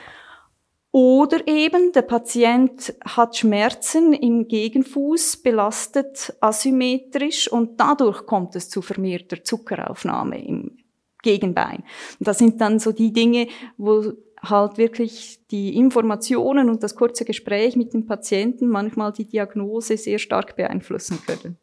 Oder 0.92 1.46
eben 1.46 1.92
der 1.92 2.04
Patient 2.04 2.94
hat 3.04 3.36
Schmerzen 3.36 4.14
im 4.14 4.48
Gegenfuß, 4.48 5.38
belastet 5.38 6.34
asymmetrisch 6.40 7.52
und 7.52 7.80
dadurch 7.80 8.26
kommt 8.26 8.56
es 8.56 8.70
zu 8.70 8.82
vermehrter 8.82 9.44
Zuckeraufnahme 9.44 10.42
im 10.42 10.78
Gegenbein. 11.26 11.84
Und 12.20 12.28
das 12.28 12.38
sind 12.38 12.62
dann 12.62 12.80
so 12.80 12.94
die 12.94 13.12
Dinge, 13.12 13.48
wo 13.78 14.14
halt 14.42 14.78
wirklich 14.78 15.40
die 15.52 15.76
Informationen 15.76 16.70
und 16.70 16.84
das 16.84 16.96
kurze 16.96 17.26
Gespräch 17.26 17.76
mit 17.76 17.94
dem 17.94 18.06
Patienten 18.06 18.68
manchmal 18.68 19.12
die 19.12 19.26
Diagnose 19.26 19.98
sehr 19.98 20.20
stark 20.20 20.56
beeinflussen 20.56 21.20
können. 21.26 21.58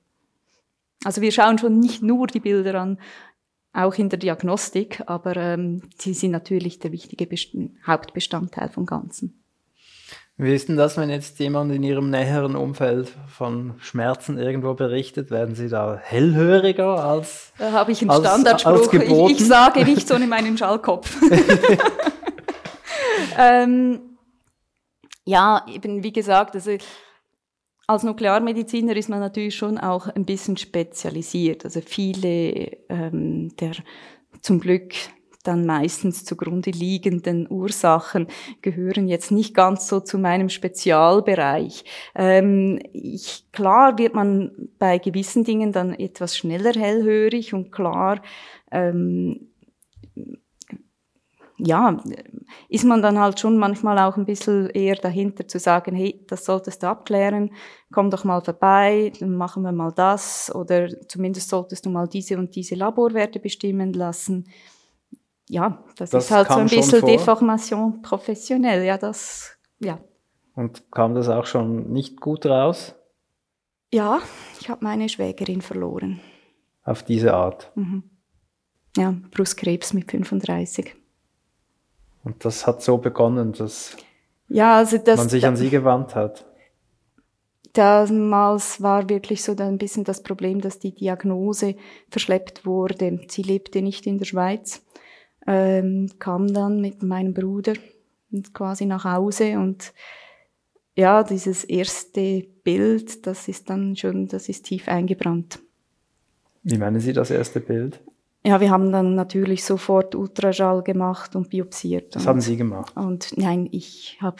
Also 1.04 1.20
wir 1.20 1.32
schauen 1.32 1.58
schon 1.58 1.78
nicht 1.78 2.02
nur 2.02 2.26
die 2.26 2.40
Bilder 2.40 2.80
an, 2.80 2.98
auch 3.72 3.94
in 3.94 4.08
der 4.08 4.18
Diagnostik, 4.18 5.02
aber 5.06 5.36
ähm, 5.36 5.82
sie 5.96 6.12
sind 6.12 6.32
natürlich 6.32 6.78
der 6.78 6.92
wichtige 6.92 7.26
Best 7.26 7.56
Hauptbestandteil 7.86 8.68
vom 8.68 8.84
Ganzen. 8.84 9.41
Wie 10.38 10.54
ist 10.54 10.68
denn 10.68 10.76
das, 10.76 10.96
wenn 10.96 11.10
jetzt 11.10 11.38
jemand 11.38 11.72
in 11.72 11.82
Ihrem 11.82 12.10
näheren 12.10 12.56
Umfeld 12.56 13.12
von 13.28 13.74
Schmerzen 13.78 14.38
irgendwo 14.38 14.74
berichtet? 14.74 15.30
Werden 15.30 15.54
Sie 15.54 15.68
da 15.68 15.98
hellhöriger 16.02 17.04
als 17.04 17.52
Da 17.58 17.72
habe 17.72 17.92
ich 17.92 18.00
einen 18.00 18.10
als, 18.10 18.20
Standardspruch. 18.20 18.92
Als 18.92 19.08
ich, 19.30 19.40
ich, 19.40 19.46
sage 19.46 19.84
nichts 19.84 20.10
ohne 20.10 20.26
meinen 20.26 20.56
Schallkopf. 20.56 21.14
ähm, 23.38 24.00
ja, 25.24 25.64
eben 25.68 26.02
wie 26.02 26.12
gesagt, 26.12 26.54
also 26.54 26.72
als 27.86 28.02
Nuklearmediziner 28.02 28.96
ist 28.96 29.10
man 29.10 29.20
natürlich 29.20 29.54
schon 29.54 29.76
auch 29.78 30.08
ein 30.08 30.24
bisschen 30.24 30.56
spezialisiert. 30.56 31.64
Also 31.64 31.80
viele 31.84 32.78
ähm, 32.88 33.54
der 33.56 33.72
zum 34.40 34.60
Glück 34.60 34.94
dann 35.42 35.66
meistens 35.66 36.24
zugrunde 36.24 36.70
liegenden 36.70 37.50
Ursachen 37.50 38.26
gehören 38.60 39.08
jetzt 39.08 39.30
nicht 39.30 39.54
ganz 39.54 39.88
so 39.88 40.00
zu 40.00 40.18
meinem 40.18 40.48
Spezialbereich. 40.48 41.84
Ähm, 42.14 42.78
ich, 42.92 43.46
klar 43.52 43.98
wird 43.98 44.14
man 44.14 44.52
bei 44.78 44.98
gewissen 44.98 45.44
Dingen 45.44 45.72
dann 45.72 45.94
etwas 45.94 46.36
schneller 46.36 46.72
hellhörig 46.72 47.54
und 47.54 47.72
klar 47.72 48.22
ähm, 48.70 49.48
ja, 51.64 51.96
ist 52.68 52.84
man 52.84 53.02
dann 53.02 53.20
halt 53.20 53.38
schon 53.38 53.56
manchmal 53.56 53.98
auch 53.98 54.16
ein 54.16 54.24
bisschen 54.24 54.68
eher 54.70 54.96
dahinter 54.96 55.46
zu 55.46 55.60
sagen, 55.60 55.94
hey, 55.94 56.24
das 56.26 56.44
solltest 56.44 56.82
du 56.82 56.88
abklären, 56.88 57.52
komm 57.92 58.10
doch 58.10 58.24
mal 58.24 58.40
vorbei, 58.40 59.12
dann 59.20 59.36
machen 59.36 59.62
wir 59.62 59.70
mal 59.70 59.92
das 59.92 60.52
oder 60.52 60.88
zumindest 61.08 61.50
solltest 61.50 61.86
du 61.86 61.90
mal 61.90 62.08
diese 62.08 62.36
und 62.36 62.56
diese 62.56 62.74
Laborwerte 62.74 63.38
bestimmen 63.38 63.92
lassen. 63.92 64.48
Ja, 65.48 65.84
das, 65.96 66.10
das 66.10 66.24
ist 66.24 66.30
halt 66.30 66.48
so 66.48 66.54
ein 66.54 66.68
bisschen 66.68 67.04
Deformation 67.04 68.02
professionell, 68.02 68.84
ja, 68.84 68.96
das, 68.96 69.56
ja. 69.80 69.98
Und 70.54 70.90
kam 70.90 71.14
das 71.14 71.28
auch 71.28 71.46
schon 71.46 71.92
nicht 71.92 72.20
gut 72.20 72.46
raus? 72.46 72.94
Ja, 73.92 74.20
ich 74.60 74.68
habe 74.68 74.84
meine 74.84 75.08
Schwägerin 75.08 75.62
verloren. 75.62 76.20
Auf 76.84 77.02
diese 77.02 77.34
Art? 77.34 77.70
Mhm. 77.74 78.04
Ja, 78.96 79.14
Brustkrebs 79.30 79.92
mit 79.92 80.10
35. 80.10 80.94
Und 82.24 82.44
das 82.44 82.66
hat 82.66 82.82
so 82.82 82.98
begonnen, 82.98 83.52
dass 83.52 83.96
ja, 84.48 84.76
also 84.76 84.98
das, 84.98 85.18
man 85.18 85.28
sich 85.28 85.46
an 85.46 85.56
sie 85.56 85.70
gewandt 85.70 86.14
hat. 86.14 86.46
Damals 87.72 88.82
war 88.82 89.08
wirklich 89.08 89.42
so 89.42 89.56
ein 89.56 89.78
bisschen 89.78 90.04
das 90.04 90.22
Problem, 90.22 90.60
dass 90.60 90.78
die 90.78 90.94
Diagnose 90.94 91.76
verschleppt 92.10 92.66
wurde. 92.66 93.20
Sie 93.28 93.42
lebte 93.42 93.80
nicht 93.80 94.06
in 94.06 94.18
der 94.18 94.26
Schweiz, 94.26 94.84
ähm, 95.46 96.08
kam 96.18 96.52
dann 96.52 96.80
mit 96.80 97.02
meinem 97.02 97.34
Bruder 97.34 97.74
quasi 98.52 98.86
nach 98.86 99.04
Hause 99.04 99.58
und 99.58 99.92
ja, 100.94 101.22
dieses 101.22 101.64
erste 101.64 102.44
Bild, 102.64 103.26
das 103.26 103.48
ist 103.48 103.70
dann 103.70 103.96
schon, 103.96 104.28
das 104.28 104.48
ist 104.48 104.66
tief 104.66 104.88
eingebrannt. 104.88 105.58
Wie 106.62 106.78
meinen 106.78 107.00
Sie 107.00 107.12
das 107.12 107.30
erste 107.30 107.60
Bild? 107.60 108.00
Ja, 108.44 108.60
wir 108.60 108.70
haben 108.70 108.92
dann 108.92 109.14
natürlich 109.14 109.64
sofort 109.64 110.14
Ultraschall 110.14 110.82
gemacht 110.82 111.36
und 111.36 111.48
biopsiert. 111.48 112.14
Das 112.14 112.22
und, 112.22 112.28
haben 112.28 112.40
Sie 112.40 112.56
gemacht? 112.56 112.96
Und 112.96 113.36
nein, 113.36 113.68
ich 113.70 114.18
habe 114.20 114.36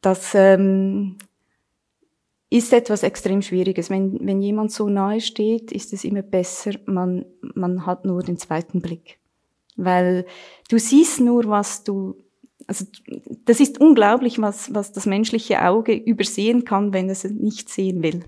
das 0.00 0.34
ähm, 0.34 1.16
ist 2.50 2.72
etwas 2.72 3.02
extrem 3.02 3.42
Schwieriges. 3.42 3.90
Wenn, 3.90 4.18
wenn 4.26 4.40
jemand 4.40 4.72
so 4.72 4.88
nahe 4.88 5.20
steht, 5.20 5.72
ist 5.72 5.92
es 5.92 6.04
immer 6.04 6.22
besser, 6.22 6.72
man, 6.86 7.24
man 7.54 7.86
hat 7.86 8.04
nur 8.04 8.22
den 8.22 8.36
zweiten 8.36 8.80
Blick. 8.80 9.18
Weil 9.76 10.26
du 10.68 10.78
siehst 10.78 11.20
nur, 11.20 11.44
was 11.48 11.84
du, 11.84 12.16
also 12.66 12.86
das 13.44 13.60
ist 13.60 13.80
unglaublich, 13.80 14.40
was, 14.40 14.72
was 14.72 14.92
das 14.92 15.06
menschliche 15.06 15.64
Auge 15.64 15.94
übersehen 15.94 16.64
kann, 16.64 16.92
wenn 16.92 17.10
es 17.10 17.24
nicht 17.24 17.68
sehen 17.68 18.02
will. 18.02 18.24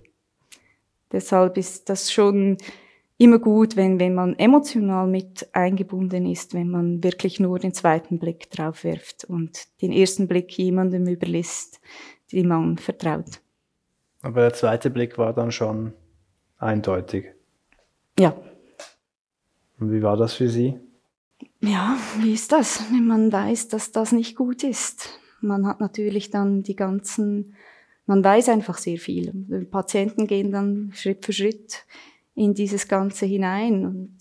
Deshalb 1.10 1.56
ist 1.56 1.88
das 1.88 2.12
schon 2.12 2.58
immer 3.16 3.38
gut, 3.38 3.76
wenn, 3.76 3.98
wenn 3.98 4.14
man 4.14 4.38
emotional 4.38 5.06
mit 5.06 5.48
eingebunden 5.52 6.26
ist, 6.26 6.54
wenn 6.54 6.68
man 6.68 7.02
wirklich 7.02 7.40
nur 7.40 7.58
den 7.58 7.72
zweiten 7.72 8.18
Blick 8.18 8.50
drauf 8.50 8.84
wirft 8.84 9.24
und 9.24 9.66
den 9.80 9.92
ersten 9.92 10.28
Blick 10.28 10.56
jemandem 10.58 11.06
überlässt, 11.06 11.80
dem 12.32 12.48
man 12.48 12.78
vertraut. 12.78 13.40
Aber 14.22 14.40
der 14.40 14.52
zweite 14.52 14.90
Blick 14.90 15.18
war 15.18 15.32
dann 15.32 15.52
schon 15.52 15.92
eindeutig. 16.58 17.26
Ja. 18.18 18.36
Und 19.78 19.92
wie 19.92 20.02
war 20.02 20.16
das 20.16 20.34
für 20.34 20.48
Sie? 20.48 20.78
Ja, 21.60 21.96
wie 22.18 22.34
ist 22.34 22.52
das, 22.52 22.82
wenn 22.92 23.06
man 23.06 23.32
weiß, 23.32 23.68
dass 23.68 23.92
das 23.92 24.12
nicht 24.12 24.36
gut 24.36 24.64
ist? 24.64 25.20
Man 25.40 25.66
hat 25.66 25.80
natürlich 25.80 26.30
dann 26.30 26.62
die 26.62 26.74
ganzen, 26.74 27.54
man 28.06 28.24
weiß 28.24 28.48
einfach 28.48 28.78
sehr 28.78 28.98
viel. 28.98 29.30
Die 29.34 29.64
Patienten 29.64 30.26
gehen 30.26 30.50
dann 30.50 30.90
Schritt 30.94 31.24
für 31.24 31.32
Schritt 31.32 31.84
in 32.34 32.54
dieses 32.54 32.88
Ganze 32.88 33.26
hinein 33.26 33.84
und 33.84 34.16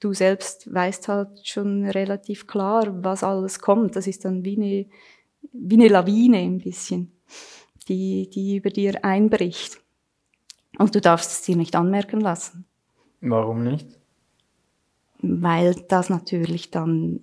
du 0.00 0.12
selbst 0.12 0.72
weißt 0.72 1.08
halt 1.08 1.46
schon 1.46 1.86
relativ 1.86 2.46
klar, 2.46 3.02
was 3.04 3.22
alles 3.22 3.60
kommt. 3.60 3.96
Das 3.96 4.06
ist 4.06 4.24
dann 4.24 4.44
wie 4.44 4.56
eine, 4.56 4.86
wie 5.52 5.76
eine 5.76 5.88
Lawine 5.88 6.38
ein 6.38 6.58
bisschen, 6.58 7.12
die, 7.84 8.28
die 8.30 8.56
über 8.56 8.70
dir 8.70 9.04
einbricht. 9.04 9.80
Und 10.78 10.94
du 10.94 11.00
darfst 11.00 11.30
es 11.30 11.42
dir 11.42 11.56
nicht 11.56 11.76
anmerken 11.76 12.20
lassen. 12.20 12.64
Warum 13.20 13.62
nicht? 13.62 13.86
Weil 15.20 15.74
das 15.88 16.08
natürlich 16.08 16.70
dann 16.70 17.20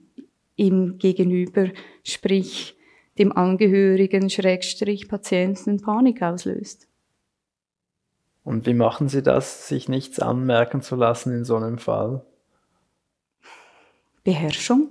im 0.55 0.97
Gegenüber, 0.97 1.69
sprich 2.03 2.77
dem 3.17 3.31
Angehörigen, 3.31 4.29
Schrägstrich 4.29 5.07
Patienten 5.07 5.81
Panik 5.81 6.21
auslöst. 6.21 6.87
Und 8.43 8.65
wie 8.65 8.73
machen 8.73 9.09
Sie 9.09 9.21
das, 9.21 9.67
sich 9.67 9.89
nichts 9.89 10.19
anmerken 10.19 10.81
zu 10.81 10.95
lassen 10.95 11.33
in 11.33 11.43
so 11.45 11.57
einem 11.57 11.77
Fall? 11.77 12.25
Beherrschung. 14.23 14.89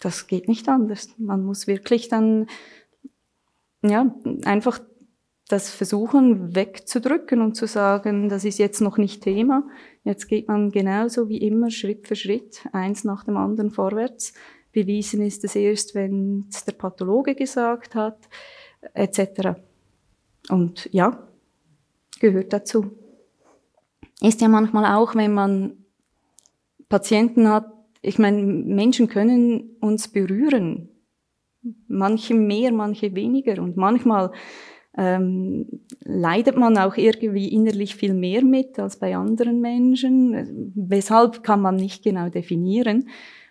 Das 0.00 0.26
geht 0.26 0.48
nicht 0.48 0.68
anders. 0.68 1.10
Man 1.18 1.44
muss 1.44 1.66
wirklich 1.66 2.08
dann, 2.08 2.46
ja, 3.82 4.14
einfach 4.44 4.80
das 5.48 5.70
versuchen 5.70 6.54
wegzudrücken 6.54 7.40
und 7.40 7.56
zu 7.56 7.66
sagen, 7.66 8.28
das 8.28 8.44
ist 8.44 8.58
jetzt 8.58 8.80
noch 8.80 8.98
nicht 8.98 9.22
Thema. 9.22 9.66
Jetzt 10.04 10.28
geht 10.28 10.46
man 10.46 10.70
genauso 10.70 11.28
wie 11.28 11.38
immer 11.38 11.70
Schritt 11.70 12.06
für 12.06 12.14
Schritt, 12.14 12.64
eins 12.72 13.02
nach 13.02 13.24
dem 13.24 13.36
anderen 13.36 13.70
vorwärts. 13.70 14.32
Bewiesen 14.72 15.22
ist 15.22 15.42
es 15.42 15.56
erst, 15.56 15.96
wenn 15.96 16.46
es 16.48 16.64
der 16.64 16.72
Pathologe 16.72 17.34
gesagt 17.34 17.96
hat, 17.96 18.28
etc. 18.94 19.58
Und 20.48 20.88
ja, 20.92 21.26
gehört 22.20 22.52
dazu. 22.52 22.92
Ist 24.20 24.40
ja 24.40 24.48
manchmal 24.48 24.94
auch, 24.94 25.16
wenn 25.16 25.34
man 25.34 25.84
Patienten 26.88 27.48
hat, 27.48 27.72
ich 28.02 28.18
meine, 28.18 28.40
Menschen 28.42 29.08
können 29.08 29.76
uns 29.80 30.08
berühren. 30.08 30.89
Manche 31.88 32.34
mehr, 32.34 32.72
manche 32.72 33.14
weniger. 33.14 33.62
Und 33.62 33.76
manchmal 33.76 34.32
ähm, 34.96 35.66
leidet 36.00 36.56
man 36.56 36.78
auch 36.78 36.96
irgendwie 36.96 37.48
innerlich 37.48 37.94
viel 37.94 38.14
mehr 38.14 38.44
mit 38.44 38.78
als 38.78 38.98
bei 38.98 39.16
anderen 39.16 39.60
Menschen. 39.60 40.72
Weshalb 40.74 41.42
kann 41.42 41.60
man 41.60 41.76
nicht 41.76 42.02
genau 42.02 42.28
definieren. 42.28 43.08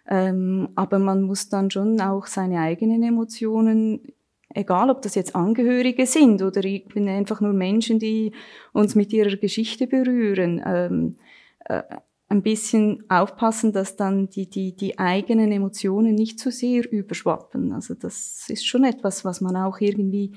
Ähm, 0.08 0.70
aber 0.76 1.00
man 1.00 1.22
muss 1.22 1.50
dann 1.50 1.70
schon 1.70 2.02
auch 2.02 2.26
seine 2.26 2.60
eigenen 2.60 3.04
Emotionen 3.04 4.02
egal 4.54 4.90
ob 4.90 5.02
das 5.02 5.16
jetzt 5.16 5.36
Angehörige 5.36 6.06
sind 6.06 6.42
oder 6.42 6.64
ich 6.64 6.86
bin 6.86 7.08
einfach 7.08 7.42
nur 7.42 7.54
Menschen, 7.54 8.00
die 8.00 8.32
uns 8.74 8.96
mit 8.96 9.14
ihrer 9.14 9.38
Geschichte 9.38 9.88
berühren, 9.88 10.62
ähm, 10.66 11.16
äh, 11.66 11.84
ein 12.30 12.44
bisschen 12.44 13.04
aufpassen, 13.10 13.74
dass 13.74 13.96
dann 13.96 14.30
die, 14.30 14.50
die, 14.50 14.76
die 14.76 15.00
eigenen 15.00 15.52
Emotionen 15.52 16.16
nicht 16.16 16.40
zu 16.40 16.52
sehr 16.52 16.90
überschwappen. 16.92 17.74
Also 17.74 17.96
das 17.96 18.46
ist 18.50 18.66
schon 18.66 18.84
etwas, 18.84 19.26
was 19.26 19.42
man 19.42 19.58
auch 19.58 19.80
irgendwie, 19.80 20.34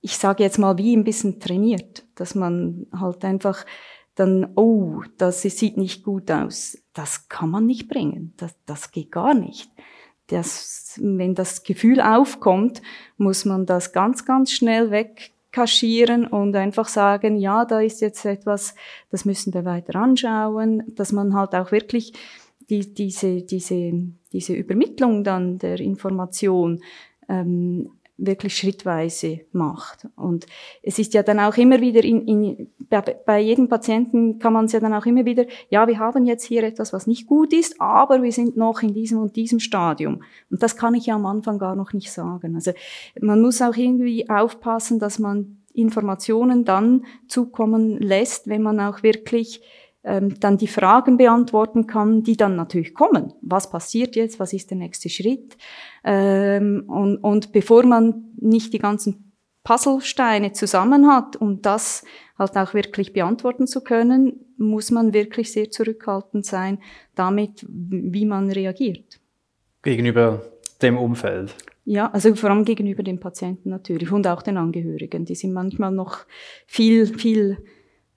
ich 0.00 0.16
sage 0.16 0.42
jetzt 0.42 0.58
mal, 0.58 0.78
wie 0.78 0.94
ein 0.94 1.04
bisschen 1.04 1.40
trainiert, 1.40 2.04
dass 2.14 2.34
man 2.34 2.86
halt 2.92 3.24
einfach 3.24 3.64
dann, 4.14 4.52
oh, 4.56 5.02
das 5.16 5.42
sieht 5.42 5.76
nicht 5.76 6.04
gut 6.04 6.30
aus. 6.30 6.78
Das 6.92 7.28
kann 7.28 7.50
man 7.50 7.66
nicht 7.66 7.88
bringen. 7.88 8.34
Das, 8.36 8.54
das 8.66 8.90
geht 8.90 9.10
gar 9.10 9.34
nicht 9.34 9.70
das, 10.28 11.00
wenn 11.02 11.34
das 11.34 11.62
Gefühl 11.62 12.00
aufkommt, 12.00 12.82
muss 13.16 13.44
man 13.44 13.66
das 13.66 13.92
ganz, 13.92 14.24
ganz 14.24 14.52
schnell 14.52 14.90
wegkaschieren 15.58 16.26
und 16.26 16.54
einfach 16.56 16.88
sagen, 16.88 17.36
ja, 17.36 17.64
da 17.64 17.80
ist 17.80 18.00
jetzt 18.00 18.24
etwas, 18.24 18.74
das 19.10 19.24
müssen 19.24 19.52
wir 19.54 19.64
weiter 19.64 19.96
anschauen, 19.96 20.82
dass 20.94 21.12
man 21.12 21.34
halt 21.34 21.54
auch 21.54 21.72
wirklich 21.72 22.12
die, 22.70 22.94
diese, 22.94 23.42
diese, 23.42 23.92
diese 24.32 24.52
Übermittlung 24.54 25.24
dann 25.24 25.58
der 25.58 25.80
Information 25.80 26.80
ähm, 27.28 27.90
wirklich 28.18 28.56
schrittweise 28.56 29.40
macht. 29.52 30.08
Und 30.16 30.46
es 30.82 30.98
ist 30.98 31.14
ja 31.14 31.22
dann 31.22 31.38
auch 31.38 31.56
immer 31.56 31.80
wieder 31.80 32.02
in, 32.02 32.26
in 32.26 32.70
bei, 32.90 33.00
bei 33.00 33.40
jedem 33.40 33.68
Patienten 33.68 34.40
kann 34.40 34.52
man 34.52 34.64
es 34.64 34.72
ja 34.72 34.80
dann 34.80 34.92
auch 34.92 35.06
immer 35.06 35.24
wieder, 35.24 35.46
ja, 35.70 35.86
wir 35.86 35.98
haben 35.98 36.26
jetzt 36.26 36.44
hier 36.44 36.64
etwas, 36.64 36.92
was 36.92 37.06
nicht 37.06 37.26
gut 37.26 37.52
ist, 37.52 37.80
aber 37.80 38.22
wir 38.22 38.32
sind 38.32 38.56
noch 38.56 38.82
in 38.82 38.92
diesem 38.92 39.20
und 39.20 39.36
diesem 39.36 39.60
Stadium. 39.60 40.22
Und 40.50 40.62
das 40.62 40.76
kann 40.76 40.94
ich 40.94 41.06
ja 41.06 41.14
am 41.14 41.26
Anfang 41.26 41.58
gar 41.58 41.76
noch 41.76 41.92
nicht 41.92 42.10
sagen. 42.10 42.56
Also 42.56 42.72
man 43.20 43.40
muss 43.40 43.62
auch 43.62 43.76
irgendwie 43.76 44.28
aufpassen, 44.28 44.98
dass 44.98 45.20
man 45.20 45.58
Informationen 45.72 46.64
dann 46.64 47.04
zukommen 47.28 47.98
lässt, 47.98 48.48
wenn 48.48 48.62
man 48.62 48.80
auch 48.80 49.04
wirklich 49.04 49.62
ähm, 50.08 50.40
dann 50.40 50.56
die 50.56 50.66
Fragen 50.66 51.18
beantworten 51.18 51.86
kann, 51.86 52.22
die 52.22 52.36
dann 52.36 52.56
natürlich 52.56 52.94
kommen. 52.94 53.34
Was 53.42 53.70
passiert 53.70 54.16
jetzt? 54.16 54.40
Was 54.40 54.52
ist 54.52 54.70
der 54.70 54.78
nächste 54.78 55.10
Schritt? 55.10 55.56
Ähm, 56.02 56.84
und, 56.88 57.18
und 57.18 57.52
bevor 57.52 57.84
man 57.84 58.32
nicht 58.40 58.72
die 58.72 58.78
ganzen 58.78 59.34
Puzzlesteine 59.64 60.52
zusammen 60.52 61.06
hat, 61.06 61.36
um 61.36 61.60
das 61.60 62.04
halt 62.38 62.56
auch 62.56 62.72
wirklich 62.72 63.12
beantworten 63.12 63.66
zu 63.66 63.82
können, 63.82 64.46
muss 64.56 64.90
man 64.90 65.12
wirklich 65.12 65.52
sehr 65.52 65.70
zurückhaltend 65.70 66.46
sein 66.46 66.78
damit, 67.14 67.66
wie 67.68 68.24
man 68.24 68.50
reagiert. 68.50 69.20
Gegenüber 69.82 70.40
dem 70.80 70.96
Umfeld. 70.96 71.54
Ja, 71.84 72.10
also 72.10 72.34
vor 72.34 72.50
allem 72.50 72.64
gegenüber 72.64 73.02
den 73.02 73.20
Patienten 73.20 73.70
natürlich 73.70 74.10
und 74.10 74.26
auch 74.26 74.42
den 74.42 74.56
Angehörigen. 74.56 75.26
Die 75.26 75.34
sind 75.34 75.52
manchmal 75.52 75.92
noch 75.92 76.18
viel, 76.66 77.06
viel 77.06 77.58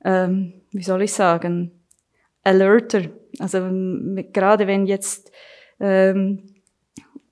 ähm, 0.04 0.54
wie 0.72 0.84
soll 0.84 1.02
ich 1.02 1.14
sagen, 1.14 1.72
alerter. 2.44 3.04
Also 3.40 3.60
gerade 4.34 4.68
wenn 4.68 4.86
jetzt 4.86 5.32
ähm, 5.80 6.44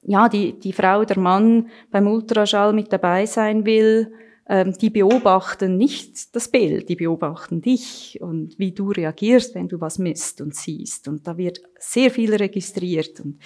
ja 0.03 0.29
die 0.29 0.57
die 0.59 0.73
Frau, 0.73 1.05
der 1.05 1.19
Mann 1.19 1.69
beim 1.91 2.07
Ultraschall 2.07 2.73
mit 2.73 2.91
dabei 2.91 3.25
sein 3.25 3.65
will, 3.65 4.13
ähm, 4.47 4.73
die 4.73 4.89
beobachten 4.89 5.77
nicht 5.77 6.35
das 6.35 6.47
Bild, 6.49 6.89
die 6.89 6.95
beobachten 6.95 7.61
dich 7.61 8.17
und 8.21 8.57
wie 8.57 8.71
du 8.71 8.91
reagierst, 8.91 9.55
wenn 9.55 9.67
du 9.67 9.79
was 9.79 9.99
misst 9.99 10.41
und 10.41 10.55
siehst. 10.55 11.07
Und 11.07 11.27
da 11.27 11.37
wird 11.37 11.61
sehr 11.77 12.11
viel 12.11 12.33
registriert 12.35 13.19
und 13.19 13.39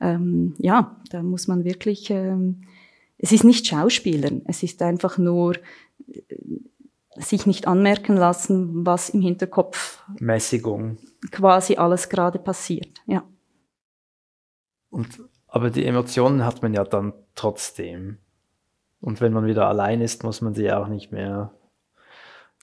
ähm, 0.00 0.54
ja, 0.58 1.00
da 1.10 1.22
muss 1.22 1.46
man 1.46 1.64
wirklich 1.64 2.10
ähm, 2.10 2.62
es 3.22 3.30
ist 3.30 3.44
nicht 3.44 3.66
Schauspielern, 3.68 4.42
es 4.46 4.64
ist 4.64 4.82
einfach 4.82 5.16
nur 5.16 5.54
sich 7.22 7.46
nicht 7.46 7.66
anmerken 7.66 8.16
lassen, 8.16 8.86
was 8.86 9.10
im 9.10 9.20
Hinterkopf 9.20 10.04
Mäßigung 10.18 10.98
quasi 11.30 11.76
alles 11.76 12.08
gerade 12.08 12.38
passiert. 12.38 13.00
Ja. 13.06 13.24
Und 14.90 15.20
aber 15.48 15.70
die 15.70 15.84
Emotionen 15.84 16.46
hat 16.46 16.62
man 16.62 16.72
ja 16.72 16.82
dann 16.82 17.12
trotzdem. 17.34 18.18
Und 19.00 19.20
wenn 19.20 19.34
man 19.34 19.46
wieder 19.46 19.68
allein 19.68 20.00
ist, 20.00 20.24
muss 20.24 20.40
man 20.40 20.54
sie 20.54 20.72
auch 20.72 20.88
nicht 20.88 21.12
mehr 21.12 21.52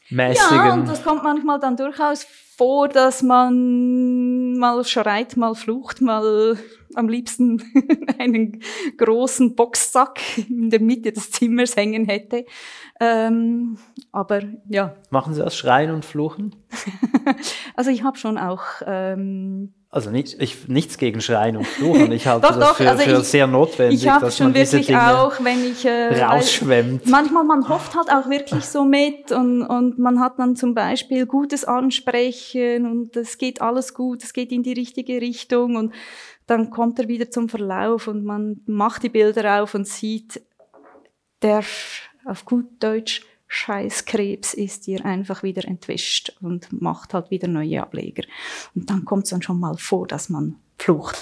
mäßigen. 0.10 0.58
Ja, 0.58 0.74
und 0.74 0.88
das 0.88 1.04
kommt 1.04 1.24
manchmal 1.24 1.60
dann 1.60 1.78
durchaus 1.78 2.24
vor, 2.24 2.88
dass 2.88 3.22
man 3.22 4.39
mal 4.60 4.84
schreit, 4.84 5.38
mal 5.38 5.56
flucht, 5.56 6.02
mal 6.02 6.58
am 6.96 7.10
liebsten 7.10 7.64
einen 8.20 8.62
großen 8.98 9.56
Boxsack 9.56 10.20
in 10.38 10.70
der 10.70 10.82
Mitte 10.82 11.12
des 11.12 11.32
Zimmers 11.32 11.76
hängen 11.76 12.06
hätte. 12.06 12.46
Ähm, 13.00 13.78
aber 14.12 14.42
ja. 14.68 14.96
Machen 15.10 15.34
Sie 15.34 15.42
das 15.42 15.56
Schreien 15.56 15.92
und 15.92 16.06
Fluchen? 16.06 16.56
also 17.76 17.90
ich 17.90 18.04
habe 18.04 18.18
schon 18.18 18.38
auch. 18.38 18.64
Ähm, 18.86 19.74
also 19.92 20.12
nicht, 20.12 20.40
ich, 20.40 20.68
nichts 20.68 21.00
gegen 21.00 21.20
Schreien 21.20 21.58
und 21.58 21.66
Fluchen. 21.66 22.12
Ich 22.12 22.28
halte 22.28 22.42
doch, 22.48 22.56
das 22.56 22.70
doch, 22.70 22.76
für, 22.76 22.90
also 22.90 23.04
für 23.04 23.18
ich, 23.22 23.28
sehr 23.28 23.48
notwendig, 23.48 24.04
ich 24.04 24.06
dass 24.06 24.38
schon 24.38 24.48
man 24.48 24.54
diese 24.54 24.74
wirklich 24.74 24.88
Dinge 24.88 25.20
auch, 25.20 25.44
wenn 25.44 25.66
ich 25.66 25.84
äh, 25.84 26.24
rausschwemmt. 26.24 27.08
Manchmal 27.08 27.44
man 27.44 27.68
hofft 27.68 27.96
halt 27.96 28.12
auch 28.12 28.30
wirklich 28.30 28.66
so 28.66 28.86
mit 28.86 29.32
und 29.32 29.64
und 29.64 29.98
man 29.98 30.20
hat 30.20 30.38
dann 30.38 30.56
zum 30.56 30.76
Beispiel 30.76 31.26
gutes 31.26 31.66
Ansprechen 31.66 32.86
und 32.86 33.18
es 33.18 33.40
geht 33.40 33.62
alles 33.62 33.96
gut, 33.96 34.24
es 34.24 34.34
geht 34.34 34.52
in 34.52 34.62
die 34.62 34.74
richtige 34.74 35.22
Richtung 35.22 35.76
und 35.76 35.94
dann 36.46 36.70
kommt 36.70 37.00
er 37.00 37.08
wieder 37.08 37.32
zum 37.32 37.50
Verlauf 37.50 38.08
und 38.08 38.24
man 38.24 38.62
macht 38.68 39.02
die 39.02 39.10
Bilder 39.10 39.64
auf 39.64 39.74
und 39.74 39.88
sieht, 39.88 40.42
der 41.42 41.64
auf 42.26 42.46
gut 42.46 42.66
Deutsch 42.80 43.22
Scheißkrebs 43.52 44.54
ist 44.54 44.86
dir 44.86 45.04
einfach 45.04 45.42
wieder 45.42 45.66
entwischt 45.66 46.38
und 46.40 46.72
macht 46.72 47.16
halt 47.16 47.32
wieder 47.32 47.48
neue 47.48 47.82
Ableger. 47.82 48.24
Und 48.76 48.92
dann 48.92 49.06
kommt 49.06 49.24
es 49.24 49.32
dann 49.32 49.42
schon 49.42 49.60
mal 49.60 49.76
vor, 49.76 50.06
dass 50.06 50.30
man 50.30 50.58
flucht, 50.78 51.18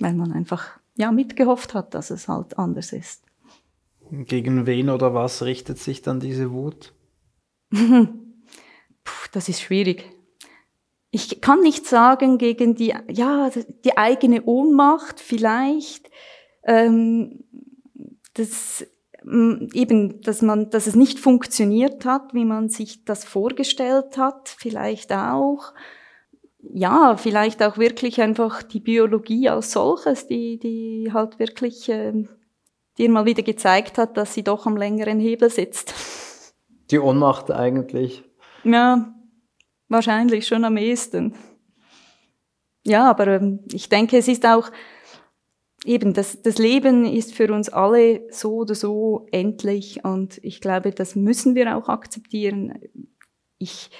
weil 0.00 0.14
man 0.14 0.32
einfach 0.32 0.80
ja 0.96 1.12
mitgehofft 1.12 1.74
hat, 1.74 1.94
dass 1.94 2.10
es 2.10 2.26
halt 2.26 2.58
anders 2.58 2.92
ist. 2.92 3.22
Gegen 4.10 4.66
wen 4.66 4.90
oder 4.90 5.14
was 5.14 5.44
richtet 5.44 5.78
sich 5.78 6.02
dann 6.02 6.18
diese 6.18 6.50
Wut? 6.50 6.92
Puh, 7.70 8.08
das 9.30 9.48
ist 9.48 9.60
schwierig. 9.60 10.10
Ich 11.12 11.40
kann 11.40 11.60
nicht 11.60 11.86
sagen 11.86 12.38
gegen 12.38 12.74
die, 12.74 12.94
ja, 13.08 13.50
die 13.84 13.96
eigene 13.96 14.42
Ohnmacht 14.42 15.20
vielleicht. 15.20 16.10
Ähm, 16.64 17.44
das 18.34 18.84
eben, 19.24 20.20
dass 20.22 20.42
man, 20.42 20.70
dass 20.70 20.86
es 20.86 20.94
nicht 20.94 21.18
funktioniert 21.18 22.04
hat, 22.04 22.34
wie 22.34 22.44
man 22.44 22.68
sich 22.68 23.04
das 23.04 23.24
vorgestellt 23.24 24.16
hat, 24.16 24.48
vielleicht 24.48 25.12
auch. 25.12 25.72
Ja, 26.60 27.16
vielleicht 27.16 27.62
auch 27.62 27.78
wirklich 27.78 28.20
einfach 28.20 28.62
die 28.62 28.80
Biologie 28.80 29.48
als 29.48 29.72
solches, 29.72 30.26
die, 30.26 30.58
die 30.58 31.10
halt 31.12 31.38
wirklich 31.38 31.88
äh, 31.88 32.24
dir 32.98 33.10
mal 33.10 33.26
wieder 33.26 33.42
gezeigt 33.42 33.96
hat, 33.98 34.16
dass 34.16 34.34
sie 34.34 34.42
doch 34.42 34.66
am 34.66 34.76
längeren 34.76 35.20
Hebel 35.20 35.50
sitzt. 35.50 35.94
Die 36.90 36.98
Ohnmacht 36.98 37.50
eigentlich. 37.50 38.24
Ja, 38.64 39.14
wahrscheinlich 39.88 40.46
schon 40.46 40.64
am 40.64 40.76
ehesten. 40.76 41.34
Ja, 42.84 43.08
aber 43.08 43.26
ähm, 43.28 43.60
ich 43.72 43.88
denke, 43.88 44.16
es 44.18 44.28
ist 44.28 44.46
auch, 44.46 44.70
eben, 45.84 46.12
das, 46.12 46.42
das 46.42 46.58
Leben 46.58 47.04
ist 47.04 47.34
für 47.34 47.52
uns 47.52 47.68
alle 47.68 48.22
so 48.30 48.56
oder 48.56 48.74
so 48.74 49.26
endlich 49.30 50.04
und 50.04 50.38
ich 50.42 50.60
glaube, 50.60 50.90
das 50.90 51.16
müssen 51.16 51.54
wir 51.54 51.76
auch 51.76 51.88
akzeptieren. 51.88 52.74
Ich 53.58 53.90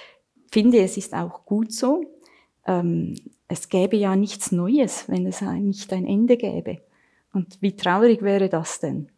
finde, 0.51 0.79
es 0.79 0.97
ist 0.97 1.13
auch 1.13 1.45
gut 1.45 1.71
so. 1.71 2.03
Ähm, 2.65 3.15
es 3.47 3.69
gäbe 3.69 3.97
ja 3.97 4.15
nichts 4.15 4.51
Neues, 4.51 5.05
wenn 5.07 5.25
es 5.25 5.41
nicht 5.41 5.91
ein 5.93 6.05
Ende 6.05 6.37
gäbe. 6.37 6.79
Und 7.33 7.57
wie 7.61 7.75
traurig 7.75 8.21
wäre 8.21 8.49
das 8.49 8.79
denn? 8.79 9.09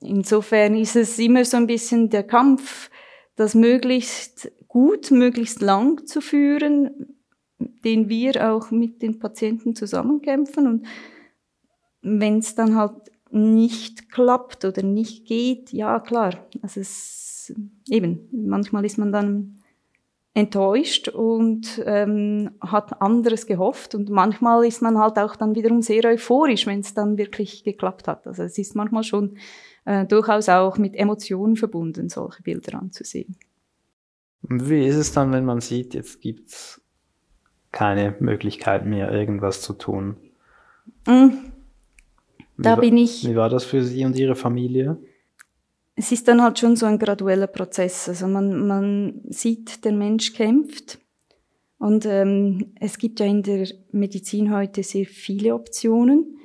Insofern 0.00 0.76
ist 0.76 0.96
es 0.96 1.18
immer 1.18 1.44
so 1.44 1.56
ein 1.56 1.66
bisschen 1.66 2.08
der 2.10 2.22
Kampf, 2.22 2.90
das 3.36 3.54
möglichst 3.54 4.50
gut, 4.68 5.10
möglichst 5.10 5.60
lang 5.60 6.06
zu 6.06 6.20
führen, 6.20 7.16
den 7.58 8.08
wir 8.08 8.52
auch 8.52 8.70
mit 8.70 9.02
den 9.02 9.18
Patienten 9.18 9.74
zusammenkämpfen 9.74 10.66
und 10.66 10.86
wenn 12.02 12.38
es 12.38 12.54
dann 12.54 12.76
halt 12.76 13.10
nicht 13.30 14.10
klappt 14.10 14.64
oder 14.64 14.82
nicht 14.82 15.26
geht, 15.26 15.72
ja 15.72 16.00
klar, 16.00 16.34
also 16.62 16.80
es 16.80 17.54
eben, 17.88 18.28
manchmal 18.32 18.84
ist 18.84 18.98
man 18.98 19.12
dann 19.12 19.58
enttäuscht 20.34 21.08
und 21.08 21.82
ähm, 21.84 22.50
hat 22.60 23.02
anderes 23.02 23.46
gehofft 23.46 23.94
und 23.94 24.08
manchmal 24.08 24.64
ist 24.64 24.82
man 24.82 24.98
halt 24.98 25.18
auch 25.18 25.34
dann 25.34 25.54
wiederum 25.54 25.82
sehr 25.82 26.04
euphorisch, 26.04 26.66
wenn 26.66 26.80
es 26.80 26.94
dann 26.94 27.18
wirklich 27.18 27.64
geklappt 27.64 28.06
hat. 28.06 28.26
Also 28.26 28.44
es 28.44 28.56
ist 28.56 28.76
manchmal 28.76 29.02
schon 29.02 29.36
äh, 29.84 30.06
durchaus 30.06 30.48
auch 30.48 30.78
mit 30.78 30.94
Emotionen 30.94 31.56
verbunden, 31.56 32.08
solche 32.08 32.42
Bilder 32.42 32.78
anzusehen. 32.78 33.36
Und 34.48 34.70
wie 34.70 34.86
ist 34.86 34.96
es 34.96 35.12
dann, 35.12 35.32
wenn 35.32 35.44
man 35.44 35.60
sieht, 35.60 35.94
jetzt 35.94 36.20
gibt's 36.20 36.80
keine 37.72 38.14
Möglichkeit 38.20 38.86
mehr, 38.86 39.10
irgendwas 39.10 39.60
zu 39.60 39.72
tun? 39.72 40.16
Mm 41.06 41.57
da 42.58 42.76
wie, 42.76 42.80
bin 42.90 42.96
ich. 42.96 43.26
Wie 43.26 43.36
war 43.36 43.48
das 43.48 43.64
für 43.64 43.82
Sie 43.82 44.04
und 44.04 44.16
Ihre 44.16 44.34
Familie? 44.34 44.98
Es 45.94 46.12
ist 46.12 46.28
dann 46.28 46.42
halt 46.42 46.58
schon 46.58 46.76
so 46.76 46.86
ein 46.86 46.98
gradueller 46.98 47.46
Prozess. 47.46 48.08
Also 48.08 48.26
man, 48.26 48.66
man 48.66 49.20
sieht, 49.28 49.84
der 49.84 49.92
Mensch 49.92 50.32
kämpft. 50.32 50.98
Und 51.78 52.06
ähm, 52.06 52.72
es 52.80 52.98
gibt 52.98 53.20
ja 53.20 53.26
in 53.26 53.42
der 53.42 53.68
Medizin 53.92 54.52
heute 54.52 54.82
sehr 54.82 55.06
viele 55.06 55.54
Optionen. 55.54 56.38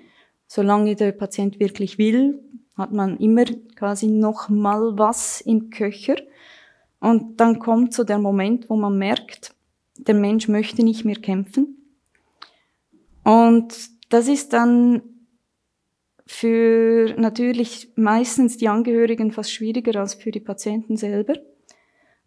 Solange 0.47 0.95
der 0.95 1.11
Patient 1.11 1.59
wirklich 1.59 1.97
will, 1.97 2.39
hat 2.77 2.91
man 2.91 3.17
immer 3.17 3.45
quasi 3.75 4.07
noch 4.07 4.49
mal 4.49 4.97
was 4.97 5.41
im 5.41 5.71
Köcher. 5.71 6.15
Und 6.99 7.39
dann 7.39 7.59
kommt 7.59 7.93
so 7.93 8.03
der 8.03 8.19
Moment, 8.19 8.69
wo 8.69 8.75
man 8.75 8.97
merkt, 8.97 9.53
der 9.97 10.15
Mensch 10.15 10.47
möchte 10.47 10.83
nicht 10.83 11.05
mehr 11.05 11.15
kämpfen. 11.15 11.77
Und 13.23 13.73
das 14.09 14.27
ist 14.27 14.53
dann 14.53 15.01
für 16.25 17.13
natürlich 17.17 17.89
meistens 17.95 18.57
die 18.57 18.69
Angehörigen 18.69 19.31
fast 19.31 19.51
schwieriger 19.51 19.99
als 19.99 20.13
für 20.13 20.31
die 20.31 20.39
Patienten 20.39 20.95
selber, 20.95 21.33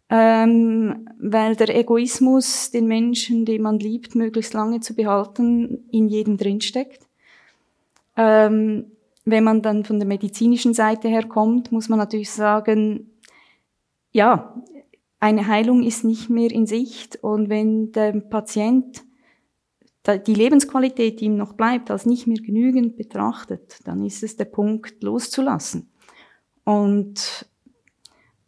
ähm, 0.09 1.09
weil 1.19 1.55
der 1.55 1.75
Egoismus, 1.75 2.71
den 2.71 2.87
Menschen, 2.87 3.45
den 3.45 3.61
man 3.61 3.79
liebt, 3.79 4.15
möglichst 4.15 4.53
lange 4.53 4.79
zu 4.79 4.95
behalten, 4.95 5.87
in 5.91 6.07
jedem 6.07 6.37
drinsteckt. 6.37 7.01
Ähm, 8.15 8.91
wenn 9.25 9.43
man 9.43 9.61
dann 9.61 9.83
von 9.83 9.99
der 9.99 10.07
medizinischen 10.07 10.73
Seite 10.73 11.09
her 11.09 11.23
kommt, 11.23 11.71
muss 11.71 11.89
man 11.89 11.99
natürlich 11.99 12.31
sagen, 12.31 13.11
ja, 14.11 14.55
eine 15.19 15.47
Heilung 15.47 15.83
ist 15.83 16.03
nicht 16.03 16.29
mehr 16.29 16.51
in 16.51 16.65
Sicht 16.65 17.17
und 17.23 17.49
wenn 17.49 17.91
der 17.91 18.13
Patient 18.13 19.03
die 20.15 20.33
Lebensqualität, 20.33 21.19
die 21.19 21.25
ihm 21.25 21.37
noch 21.37 21.53
bleibt, 21.53 21.91
als 21.91 22.05
nicht 22.05 22.27
mehr 22.27 22.37
genügend 22.37 22.95
betrachtet, 22.95 23.79
dann 23.85 24.05
ist 24.05 24.23
es 24.23 24.37
der 24.37 24.45
Punkt, 24.45 25.03
loszulassen. 25.03 25.91
Und 26.63 27.45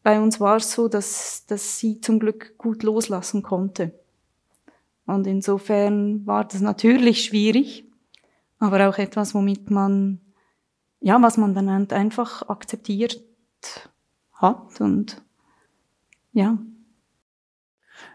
bei 0.03 0.21
uns 0.21 0.39
war 0.39 0.57
es 0.57 0.71
so, 0.71 0.87
dass, 0.87 1.45
dass 1.45 1.77
sie 1.79 1.99
zum 1.99 2.19
Glück 2.19 2.57
gut 2.57 2.83
loslassen 2.83 3.43
konnte. 3.43 3.99
Und 5.05 5.27
insofern 5.27 6.25
war 6.25 6.45
das 6.45 6.61
natürlich 6.61 7.23
schwierig, 7.23 7.85
aber 8.59 8.87
auch 8.87 8.97
etwas, 8.97 9.33
womit 9.33 9.71
man, 9.71 10.21
ja, 10.99 11.21
was 11.21 11.37
man 11.37 11.53
dann 11.53 11.91
einfach 11.91 12.47
akzeptiert 12.47 13.21
hat 14.33 14.79
und 14.79 15.21
ja. 16.31 16.57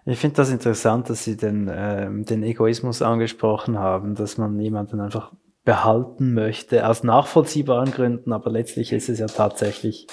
Ich 0.07 0.18
finde 0.18 0.37
das 0.37 0.51
interessant, 0.51 1.09
dass 1.09 1.25
Sie 1.25 1.37
den, 1.37 1.70
ähm, 1.73 2.25
den 2.25 2.42
Egoismus 2.42 3.03
angesprochen 3.03 3.79
haben, 3.79 4.14
dass 4.14 4.38
man 4.38 4.59
jemanden 4.59 5.01
einfach 5.01 5.33
behalten 5.64 6.35
möchte, 6.35 6.87
aus 6.87 7.03
nachvollziehbaren 7.03 7.90
Gründen, 7.90 8.33
aber 8.33 8.51
letztlich 8.51 8.92
ist 8.92 9.09
es 9.09 9.18
ja 9.18 9.27
tatsächlich 9.27 10.07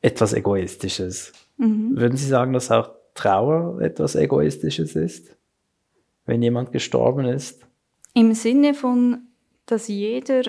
etwas 0.00 0.32
Egoistisches. 0.32 1.32
Mhm. 1.56 1.96
Würden 1.96 2.16
Sie 2.16 2.26
sagen, 2.26 2.52
dass 2.52 2.70
auch 2.70 2.90
Trauer 3.14 3.80
etwas 3.80 4.14
Egoistisches 4.14 4.94
ist, 4.94 5.36
wenn 6.26 6.42
jemand 6.42 6.72
gestorben 6.72 7.24
ist? 7.24 7.66
Im 8.14 8.34
Sinne 8.34 8.74
von, 8.74 9.26
dass 9.66 9.88
jeder 9.88 10.42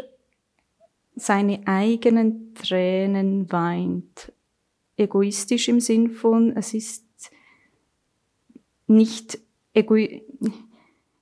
seine 1.15 1.61
eigenen 1.65 2.53
Tränen 2.55 3.51
weint. 3.51 4.31
Egoistisch 4.95 5.67
im 5.67 5.79
Sinn 5.79 6.11
von, 6.11 6.55
es 6.55 6.73
ist 6.73 7.05
nicht 8.91 9.39
egoistisch 9.73 10.21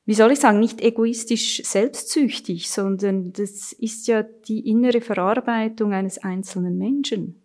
wie 0.09 0.15
soll 0.15 0.31
ich 0.31 0.39
sagen, 0.39 0.59
nicht 0.59 0.81
egoistisch 0.81 1.61
selbstsüchtig, 1.63 2.71
sondern 2.71 3.31
das 3.31 3.73
ist 3.73 4.07
ja 4.07 4.23
die 4.23 4.67
innere 4.67 5.01
Verarbeitung 5.01 5.93
eines 5.93 6.17
einzelnen 6.17 6.79
Menschen. 6.79 7.43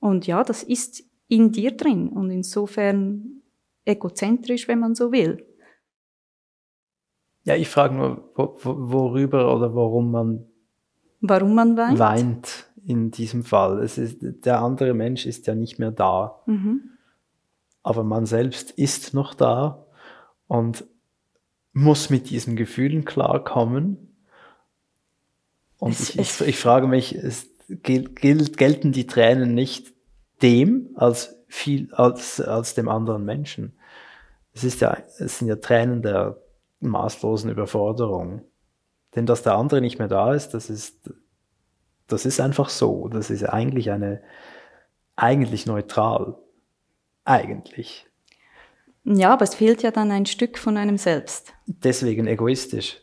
Und 0.00 0.26
ja, 0.26 0.42
das 0.42 0.62
ist 0.62 1.04
in 1.28 1.52
dir 1.52 1.76
drin 1.76 2.08
und 2.08 2.30
insofern 2.30 3.42
egozentrisch, 3.84 4.68
wenn 4.68 4.78
man 4.78 4.94
so 4.94 5.12
will. 5.12 5.44
Ja, 7.44 7.56
ich 7.56 7.68
frage 7.68 7.94
nur, 7.94 8.32
worüber 8.36 9.54
oder 9.54 9.74
warum 9.74 10.12
man, 10.12 10.46
warum 11.20 11.54
man 11.54 11.76
weint? 11.76 11.98
weint 11.98 12.72
in 12.86 13.10
diesem 13.10 13.44
Fall. 13.44 13.82
Es 13.82 13.98
ist, 13.98 14.16
der 14.22 14.62
andere 14.62 14.94
Mensch 14.94 15.26
ist 15.26 15.46
ja 15.46 15.54
nicht 15.54 15.78
mehr 15.78 15.90
da. 15.90 16.42
Mhm. 16.46 16.92
Aber 17.82 18.04
man 18.04 18.26
selbst 18.26 18.70
ist 18.72 19.14
noch 19.14 19.34
da 19.34 19.86
und 20.46 20.84
muss 21.72 22.10
mit 22.10 22.30
diesen 22.30 22.56
Gefühlen 22.56 23.04
klarkommen. 23.04 24.16
Und 25.78 25.92
es, 25.92 26.10
ich, 26.10 26.18
ich, 26.18 26.40
ich, 26.40 26.58
frage 26.58 26.86
mich, 26.86 27.14
es, 27.14 27.48
gilt, 27.68 28.16
gelten 28.16 28.92
die 28.92 29.06
Tränen 29.06 29.54
nicht 29.54 29.92
dem 30.42 30.90
als 30.94 31.36
viel 31.48 31.92
als, 31.92 32.40
als 32.40 32.74
dem 32.74 32.88
anderen 32.88 33.24
Menschen? 33.24 33.72
Es 34.54 34.64
ist 34.64 34.80
ja, 34.80 34.96
es 35.18 35.38
sind 35.38 35.48
ja 35.48 35.56
Tränen 35.56 36.02
der 36.02 36.38
maßlosen 36.80 37.50
Überforderung. 37.50 38.42
Denn 39.14 39.26
dass 39.26 39.42
der 39.42 39.54
andere 39.54 39.80
nicht 39.80 39.98
mehr 39.98 40.08
da 40.08 40.32
ist, 40.34 40.50
das 40.50 40.70
ist, 40.70 41.10
das 42.06 42.26
ist 42.26 42.40
einfach 42.40 42.68
so. 42.68 43.08
Das 43.08 43.30
ist 43.30 43.44
eigentlich 43.44 43.90
eine, 43.90 44.22
eigentlich 45.16 45.66
neutral. 45.66 46.36
Eigentlich. 47.24 48.06
Ja, 49.04 49.32
aber 49.32 49.42
es 49.42 49.54
fehlt 49.54 49.82
ja 49.82 49.90
dann 49.90 50.10
ein 50.10 50.26
Stück 50.26 50.58
von 50.58 50.76
einem 50.76 50.98
selbst. 50.98 51.52
Deswegen 51.66 52.26
egoistisch. 52.26 53.00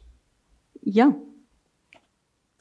Ja. 0.81 1.15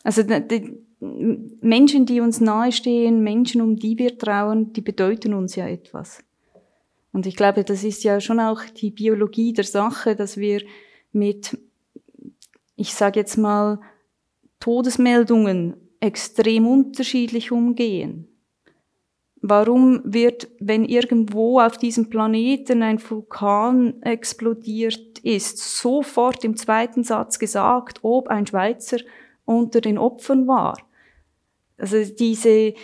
Also 0.03 0.23
die 0.23 0.79
Menschen, 1.01 2.07
die 2.07 2.21
uns 2.21 2.41
nahestehen, 2.41 3.23
Menschen, 3.23 3.61
um 3.61 3.77
die 3.77 3.99
wir 3.99 4.19
trauen, 4.19 4.73
die 4.73 4.81
bedeuten 4.81 5.35
uns 5.35 5.55
ja 5.55 5.69
etwas. 5.69 6.25
Und 7.13 7.27
ich 7.27 7.37
glaube, 7.37 7.65
das 7.65 7.85
ist 7.85 8.05
ja 8.05 8.21
schon 8.21 8.41
auch 8.41 8.65
die 8.65 8.91
Biologie 8.91 9.53
der 9.53 9.65
Sache, 9.65 10.17
dass 10.17 10.37
wir 10.37 10.63
mit, 11.13 11.57
ich 12.77 12.95
sage 12.95 13.21
jetzt 13.21 13.37
mal, 13.37 13.81
Todesmeldungen 14.61 15.77
extrem 16.01 16.67
unterschiedlich 16.67 17.53
umgehen. 17.53 18.28
Warum 19.41 20.01
wird, 20.05 20.49
wenn 20.59 20.85
irgendwo 20.85 21.61
auf 21.61 21.77
diesem 21.77 22.11
Planeten 22.11 22.83
ein 22.83 22.99
Vulkan 23.01 24.03
explodiert 24.03 25.21
ist, 25.21 25.59
sofort 25.59 26.45
im 26.45 26.57
zweiten 26.57 27.05
Satz 27.05 27.39
gesagt, 27.39 28.01
ob 28.03 28.29
ein 28.29 28.47
Schweizer 28.47 28.99
unter 29.45 29.81
den 29.81 29.97
Opfern 29.97 30.49
war? 30.49 30.77
Also 31.77 32.03
diese 32.03 32.75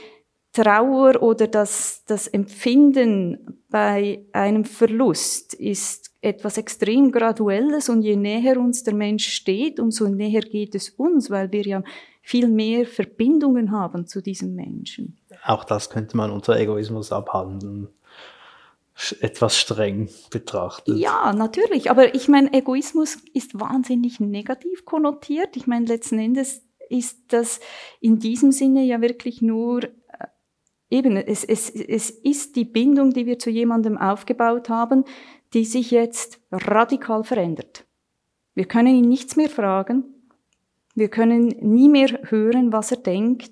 Trauer 0.53 1.21
oder 1.21 1.49
das, 1.49 2.05
das 2.07 2.29
Empfinden 2.29 3.59
bei 3.69 4.25
einem 4.33 4.65
Verlust 4.65 5.55
ist 5.55 6.13
etwas 6.21 6.57
extrem 6.57 7.11
Graduelles 7.11 7.89
und 7.89 8.03
je 8.03 8.15
näher 8.15 8.59
uns 8.59 8.85
der 8.85 8.95
Mensch 8.95 9.27
steht, 9.27 9.81
umso 9.81 10.09
näher 10.09 10.43
geht 10.43 10.77
es 10.77 10.91
uns, 10.91 11.29
weil 11.29 11.51
wir 11.51 11.63
ja 11.63 11.83
viel 12.23 12.49
mehr 12.49 12.87
Verbindungen 12.87 13.73
haben 13.73 14.07
zu 14.07 14.23
diesem 14.23 14.55
Menschen. 14.55 15.19
Auch 15.45 15.65
das 15.65 15.91
könnte 15.91 16.17
man 16.17 16.31
unter 16.31 16.59
Egoismus 16.59 17.13
abhandeln 17.13 17.89
etwas 19.21 19.59
streng 19.59 20.09
betrachtet. 20.31 20.97
Ja, 20.97 21.33
natürlich. 21.33 21.91
Aber 21.91 22.15
ich 22.15 22.29
meine, 22.29 22.53
Egoismus 22.53 23.19
ist 23.33 23.59
wahnsinnig 23.59 24.21
negativ 24.21 24.85
konnotiert. 24.85 25.57
Ich 25.57 25.67
meine, 25.67 25.87
letzten 25.87 26.19
Endes 26.19 26.63
ist 26.89 27.19
das 27.29 27.61
in 28.01 28.19
diesem 28.19 28.53
Sinne 28.53 28.85
ja 28.85 29.01
wirklich 29.01 29.43
nur 29.43 29.83
äh, 29.85 29.89
eben, 30.91 31.17
es, 31.17 31.43
es, 31.43 31.71
es 31.71 32.11
ist 32.11 32.55
die 32.57 32.65
Bindung, 32.65 33.11
die 33.13 33.27
wir 33.27 33.39
zu 33.39 33.51
jemandem 33.51 33.99
aufgebaut 33.99 34.69
haben, 34.69 35.05
die 35.55 35.65
sich 35.65 35.91
jetzt 35.91 36.41
radikal 36.53 37.25
verändert. 37.25 37.85
Wir 38.55 38.67
können 38.67 38.95
ihn 38.95 39.09
nichts 39.09 39.35
mehr 39.35 39.51
fragen. 39.51 40.05
Wir 40.95 41.09
können 41.09 41.49
nie 41.61 41.89
mehr 41.89 42.21
hören, 42.25 42.73
was 42.73 42.93
er 42.93 42.99
denkt. 42.99 43.51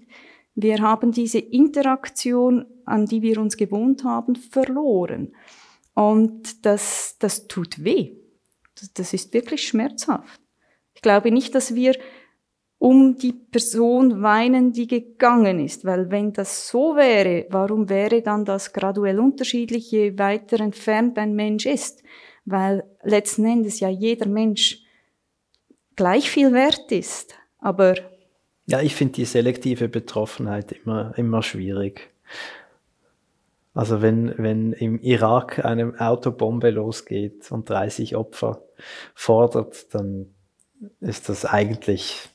Wir 0.54 0.78
haben 0.80 1.12
diese 1.12 1.38
Interaktion, 1.38 2.66
an 2.84 3.06
die 3.06 3.22
wir 3.22 3.40
uns 3.40 3.56
gewohnt 3.56 4.04
haben, 4.04 4.36
verloren. 4.36 5.34
Und 5.94 6.64
das, 6.66 7.16
das 7.18 7.48
tut 7.48 7.84
weh. 7.84 8.16
Das, 8.74 8.92
das 8.92 9.12
ist 9.12 9.32
wirklich 9.32 9.66
schmerzhaft. 9.66 10.40
Ich 10.94 11.02
glaube 11.02 11.30
nicht, 11.30 11.54
dass 11.54 11.74
wir 11.74 11.96
um 12.82 13.16
die 13.16 13.32
Person 13.32 14.22
weinen, 14.22 14.72
die 14.72 14.88
gegangen 14.88 15.64
ist. 15.64 15.84
Weil 15.84 16.10
wenn 16.10 16.32
das 16.32 16.66
so 16.66 16.96
wäre, 16.96 17.46
warum 17.48 17.88
wäre 17.88 18.22
dann 18.22 18.44
das 18.44 18.72
graduell 18.72 19.20
unterschiedlich, 19.20 19.92
je 19.92 20.18
weiter 20.18 20.58
entfernt 20.58 21.16
ein 21.16 21.34
Mensch 21.34 21.64
ist? 21.64 22.02
Weil 22.44 22.82
letzten 23.04 23.44
Endes 23.44 23.78
ja 23.78 23.88
jeder 23.88 24.26
Mensch 24.26 24.82
gleich 25.94 26.28
viel 26.28 26.52
wert 26.52 26.90
ist. 26.90 27.36
Aber 27.58 27.94
ja, 28.66 28.80
ich 28.80 28.94
finde 28.94 29.14
die 29.14 29.24
selektive 29.24 29.88
Betroffenheit 29.88 30.72
immer, 30.72 31.12
immer 31.16 31.42
schwierig. 31.42 32.10
Also 33.74 34.02
wenn, 34.02 34.34
wenn 34.36 34.72
im 34.72 34.98
Irak 35.00 35.64
eine 35.64 35.94
Autobombe 35.98 36.70
losgeht 36.70 37.50
und 37.50 37.68
30 37.68 38.16
Opfer 38.16 38.62
fordert, 39.14 39.94
dann 39.94 40.34
ist 41.00 41.28
das 41.28 41.46
eigentlich 41.46 42.28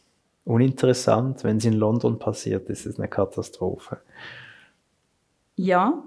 uninteressant. 0.46 1.44
Wenn 1.44 1.58
es 1.58 1.66
in 1.66 1.74
London 1.74 2.18
passiert, 2.18 2.70
ist 2.70 2.86
es 2.86 2.98
eine 2.98 3.08
Katastrophe. 3.08 4.00
Ja, 5.56 6.04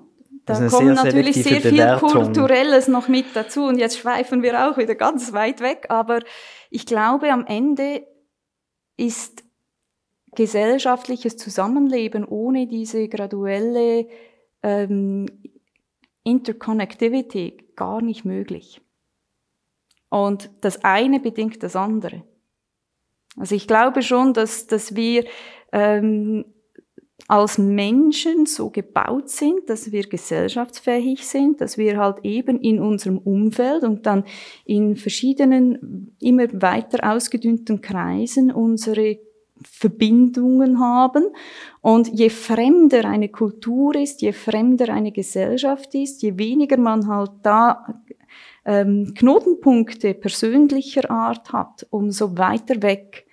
da 0.47 0.69
kommt 0.69 0.95
natürlich 0.95 1.43
sehr 1.43 1.61
viel 1.61 1.73
Bewertung. 1.73 2.11
Kulturelles 2.11 2.89
noch 2.89 3.09
mit 3.09 3.27
dazu 3.35 3.65
und 3.65 3.79
jetzt 3.79 3.99
schweifen 3.99 4.43
wir 4.43 4.69
auch 4.69 4.79
wieder 4.79 4.95
ganz 4.95 5.33
weit 5.33 5.61
weg, 5.61 5.87
aber 5.91 6.21
ich 6.71 6.87
glaube, 6.87 7.31
am 7.33 7.47
Ende 7.47 8.07
ist 8.97 9.45
gesellschaftliches 10.35 11.37
Zusammenleben 11.37 12.25
ohne 12.25 12.67
diese 12.67 13.09
graduelle 13.09 14.07
ähm, 14.63 15.27
Interconnectivity 16.23 17.59
gar 17.77 18.03
nicht 18.03 18.25
möglich. 18.25 18.81
Und 20.09 20.51
das 20.61 20.85
eine 20.85 21.21
bedingt 21.21 21.63
das 21.63 21.77
andere. 21.77 22.25
Also 23.37 23.55
ich 23.55 23.67
glaube 23.67 24.03
schon, 24.03 24.35
dass, 24.35 24.67
dass 24.67 24.95
wir 24.97 25.25
ähm, 25.73 26.45
als 27.29 27.59
Menschen 27.59 28.47
so 28.47 28.71
gebaut 28.71 29.29
sind, 29.29 29.71
dass 29.71 29.93
wir 29.93 30.03
gesellschaftsfähig 30.03 31.27
sind, 31.27 31.61
dass 31.61 31.79
wir 31.79 31.97
halt 31.97 32.25
eben 32.25 32.59
in 32.61 32.81
unserem 32.81 33.19
Umfeld 33.19 33.85
und 33.85 34.05
dann 34.05 34.25
in 34.65 34.97
verschiedenen, 34.97 36.17
immer 36.21 36.49
weiter 36.61 37.13
ausgedünnten 37.13 37.81
Kreisen 37.81 38.51
unsere 38.51 39.21
Verbindungen 39.63 40.81
haben. 40.81 41.25
Und 41.81 42.09
je 42.09 42.31
fremder 42.31 43.05
eine 43.05 43.29
Kultur 43.29 43.95
ist, 43.95 44.23
je 44.23 44.33
fremder 44.33 44.93
eine 44.93 45.13
Gesellschaft 45.13 45.95
ist, 45.95 46.23
je 46.23 46.39
weniger 46.39 46.77
man 46.77 47.07
halt 47.07 47.33
da 47.43 48.03
ähm, 48.65 49.15
Knotenpunkte 49.15 50.15
persönlicher 50.15 51.11
Art 51.11 51.53
hat, 51.53 51.87
umso 51.91 52.37
weiter 52.37 52.83
weg 52.83 53.27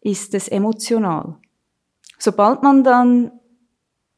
ist 0.00 0.34
es 0.34 0.48
emotional. 0.48 1.36
Sobald 2.18 2.62
man 2.62 2.84
dann 2.84 3.32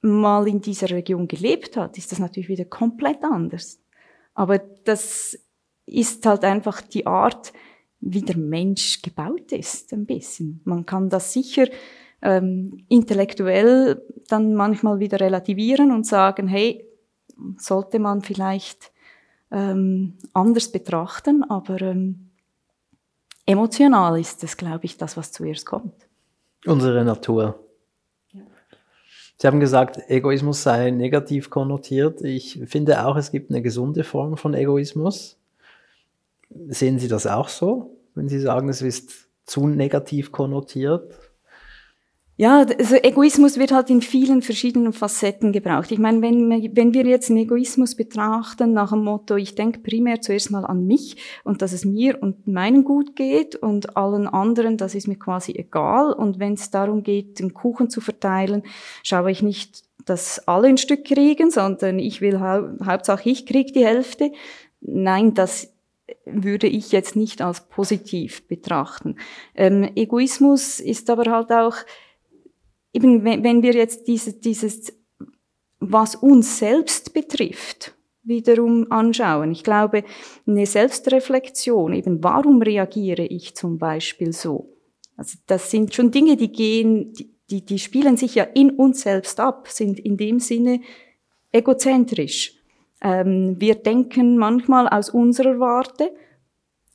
mal 0.02 0.48
in 0.48 0.60
dieser 0.60 0.90
Region 0.90 1.28
gelebt 1.28 1.76
hat, 1.76 1.98
ist 1.98 2.12
das 2.12 2.18
natürlich 2.18 2.48
wieder 2.48 2.64
komplett 2.64 3.22
anders. 3.24 3.80
Aber 4.34 4.58
das 4.58 5.38
ist 5.86 6.24
halt 6.24 6.44
einfach 6.44 6.80
die 6.80 7.06
Art, 7.06 7.52
wie 8.00 8.22
der 8.22 8.36
Mensch 8.36 9.02
gebaut 9.02 9.52
ist, 9.52 9.92
ein 9.92 10.06
bisschen. 10.06 10.60
Man 10.64 10.86
kann 10.86 11.08
das 11.08 11.32
sicher 11.32 11.66
ähm, 12.22 12.84
intellektuell 12.88 14.02
dann 14.28 14.54
manchmal 14.54 15.00
wieder 15.00 15.20
relativieren 15.20 15.92
und 15.92 16.06
sagen, 16.06 16.48
hey, 16.48 16.84
sollte 17.56 17.98
man 17.98 18.22
vielleicht 18.22 18.92
ähm, 19.50 20.14
anders 20.32 20.70
betrachten, 20.70 21.42
aber 21.44 21.80
ähm, 21.82 22.30
emotional 23.46 24.18
ist 24.20 24.44
es, 24.44 24.56
glaube 24.56 24.84
ich, 24.84 24.96
das, 24.96 25.16
was 25.16 25.32
zuerst 25.32 25.66
kommt. 25.66 25.94
Unsere 26.66 27.04
Natur. 27.04 27.58
Sie 29.40 29.46
haben 29.46 29.60
gesagt, 29.60 29.98
Egoismus 30.08 30.62
sei 30.62 30.90
negativ 30.90 31.48
konnotiert. 31.48 32.20
Ich 32.20 32.60
finde 32.66 33.06
auch, 33.06 33.16
es 33.16 33.30
gibt 33.30 33.50
eine 33.50 33.62
gesunde 33.62 34.04
Form 34.04 34.36
von 34.36 34.52
Egoismus. 34.52 35.39
Sehen 36.68 36.98
Sie 36.98 37.08
das 37.08 37.26
auch 37.26 37.48
so, 37.48 37.98
wenn 38.14 38.28
Sie 38.28 38.40
sagen, 38.40 38.68
es 38.68 38.82
ist 38.82 39.28
zu 39.46 39.66
negativ 39.66 40.32
konnotiert? 40.32 41.14
Ja, 42.40 42.64
also 42.78 42.94
Egoismus 42.94 43.58
wird 43.58 43.70
halt 43.70 43.90
in 43.90 44.00
vielen 44.00 44.40
verschiedenen 44.40 44.94
Facetten 44.94 45.52
gebraucht. 45.52 45.92
Ich 45.92 45.98
meine, 45.98 46.22
wenn, 46.22 46.48
wenn 46.74 46.94
wir 46.94 47.04
jetzt 47.04 47.28
einen 47.28 47.40
Egoismus 47.40 47.94
betrachten 47.94 48.72
nach 48.72 48.92
dem 48.92 49.04
Motto, 49.04 49.36
ich 49.36 49.56
denke 49.56 49.80
primär 49.80 50.22
zuerst 50.22 50.50
mal 50.50 50.64
an 50.64 50.86
mich 50.86 51.18
und 51.44 51.60
dass 51.60 51.74
es 51.74 51.84
mir 51.84 52.22
und 52.22 52.48
meinen 52.48 52.84
gut 52.84 53.14
geht 53.14 53.56
und 53.56 53.94
allen 53.94 54.26
anderen, 54.26 54.78
das 54.78 54.94
ist 54.94 55.06
mir 55.06 55.18
quasi 55.18 55.52
egal. 55.52 56.14
Und 56.14 56.38
wenn 56.38 56.54
es 56.54 56.70
darum 56.70 57.02
geht, 57.02 57.40
den 57.40 57.52
Kuchen 57.52 57.90
zu 57.90 58.00
verteilen, 58.00 58.62
schaue 59.02 59.30
ich 59.30 59.42
nicht, 59.42 59.82
dass 60.06 60.48
alle 60.48 60.68
ein 60.68 60.78
Stück 60.78 61.04
kriegen, 61.04 61.50
sondern 61.50 61.98
ich 61.98 62.22
will, 62.22 62.40
hau 62.40 62.70
Hauptsache 62.82 63.28
ich 63.28 63.44
krieg 63.44 63.74
die 63.74 63.84
Hälfte. 63.84 64.32
Nein, 64.80 65.34
das 65.34 65.69
würde 66.24 66.66
ich 66.66 66.92
jetzt 66.92 67.16
nicht 67.16 67.42
als 67.42 67.68
positiv 67.68 68.46
betrachten. 68.48 69.16
Ähm, 69.54 69.90
Egoismus 69.94 70.80
ist 70.80 71.10
aber 71.10 71.30
halt 71.30 71.50
auch, 71.50 71.76
eben 72.92 73.24
wenn 73.24 73.62
wir 73.62 73.72
jetzt 73.72 74.06
dieses, 74.08 74.40
dieses, 74.40 74.92
was 75.78 76.14
uns 76.14 76.58
selbst 76.58 77.14
betrifft, 77.14 77.94
wiederum 78.22 78.90
anschauen. 78.90 79.50
Ich 79.52 79.64
glaube, 79.64 80.04
eine 80.46 80.66
Selbstreflexion, 80.66 81.94
eben 81.94 82.22
warum 82.22 82.60
reagiere 82.62 83.24
ich 83.24 83.54
zum 83.54 83.78
Beispiel 83.78 84.32
so? 84.32 84.76
Also 85.16 85.38
das 85.46 85.70
sind 85.70 85.94
schon 85.94 86.10
Dinge, 86.10 86.36
die 86.36 86.52
gehen, 86.52 87.12
die, 87.12 87.34
die, 87.50 87.64
die 87.64 87.78
spielen 87.78 88.16
sich 88.16 88.34
ja 88.34 88.44
in 88.44 88.70
uns 88.70 89.02
selbst 89.02 89.40
ab, 89.40 89.68
sind 89.68 89.98
in 89.98 90.16
dem 90.16 90.38
Sinne 90.38 90.80
egozentrisch. 91.52 92.59
Ähm, 93.00 93.56
wir 93.58 93.76
denken 93.76 94.36
manchmal 94.36 94.88
aus 94.88 95.10
unserer 95.10 95.58
Warte 95.58 96.12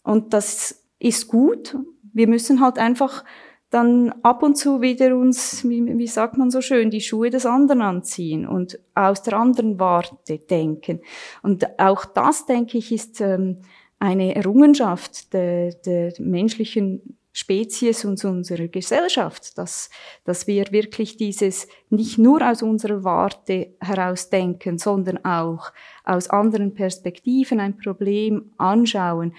und 0.03 0.33
das 0.33 0.85
ist 0.99 1.27
gut. 1.27 1.77
Wir 2.13 2.27
müssen 2.27 2.61
halt 2.61 2.77
einfach 2.77 3.23
dann 3.69 4.13
ab 4.21 4.43
und 4.43 4.55
zu 4.55 4.81
wieder 4.81 5.17
uns, 5.17 5.67
wie, 5.67 5.97
wie 5.97 6.07
sagt 6.07 6.37
man 6.37 6.49
so 6.51 6.61
schön, 6.61 6.89
die 6.89 7.01
Schuhe 7.01 7.29
des 7.29 7.45
anderen 7.45 7.81
anziehen 7.81 8.47
und 8.47 8.79
aus 8.93 9.21
der 9.23 9.33
anderen 9.33 9.79
Warte 9.79 10.37
denken. 10.37 11.01
Und 11.41 11.79
auch 11.79 12.05
das, 12.05 12.45
denke 12.45 12.77
ich, 12.77 12.91
ist 12.91 13.19
ähm, 13.19 13.61
eine 13.99 14.35
Errungenschaft 14.35 15.33
der, 15.33 15.73
der 15.73 16.13
menschlichen 16.19 17.17
Spezies 17.37 18.05
und 18.05 18.23
unserer 18.23 18.69
Gesellschaft, 18.69 19.57
dass, 19.57 19.89
dass 20.23 20.47
wir 20.47 20.71
wirklich 20.71 21.17
dieses 21.17 21.67
nicht 21.89 22.17
nur 22.17 22.41
aus 22.41 22.63
unserer 22.63 23.03
Warte 23.03 23.75
heraus 23.81 24.29
denken, 24.29 24.77
sondern 24.77 25.25
auch 25.25 25.73
aus 26.05 26.29
anderen 26.29 26.73
Perspektiven 26.73 27.59
ein 27.59 27.77
Problem 27.77 28.53
anschauen, 28.57 29.35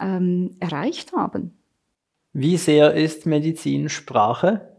ähm, 0.00 0.54
erreicht 0.60 1.12
haben. 1.14 1.58
Wie 2.32 2.56
sehr 2.56 2.94
ist 2.94 3.26
Medizin 3.26 3.88
Sprache? 3.88 4.78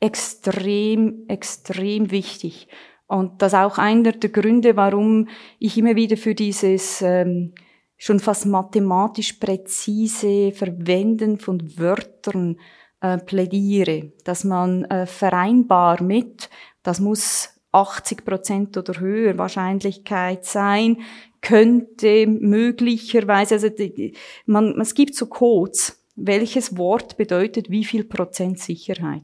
Extrem, 0.00 1.28
extrem 1.28 2.10
wichtig. 2.10 2.66
Und 3.06 3.40
das 3.40 3.52
ist 3.52 3.58
auch 3.58 3.78
einer 3.78 4.10
der 4.10 4.30
Gründe, 4.30 4.76
warum 4.76 5.28
ich 5.60 5.78
immer 5.78 5.94
wieder 5.94 6.16
für 6.16 6.34
dieses 6.34 7.02
ähm, 7.02 7.54
schon 7.98 8.20
fast 8.20 8.46
mathematisch 8.46 9.34
präzise 9.34 10.52
Verwenden 10.52 11.38
von 11.38 11.60
Wörtern 11.76 12.58
äh, 13.00 13.18
plädiere, 13.18 14.12
dass 14.24 14.44
man 14.44 14.84
äh, 14.84 15.06
vereinbar 15.06 16.02
mit, 16.02 16.48
das 16.82 17.00
muss 17.00 17.50
80 17.72 18.24
Prozent 18.24 18.76
oder 18.76 18.98
höher 18.98 19.36
Wahrscheinlichkeit 19.36 20.44
sein, 20.44 20.98
könnte 21.40 22.26
möglicherweise, 22.26 23.54
also 23.54 23.68
die, 23.68 24.14
man, 24.46 24.80
es 24.80 24.94
gibt 24.94 25.14
so 25.14 25.26
Codes, 25.26 26.04
welches 26.16 26.76
Wort 26.76 27.16
bedeutet 27.16 27.70
wie 27.70 27.84
viel 27.84 28.04
Prozent 28.04 28.58
Sicherheit. 28.58 29.22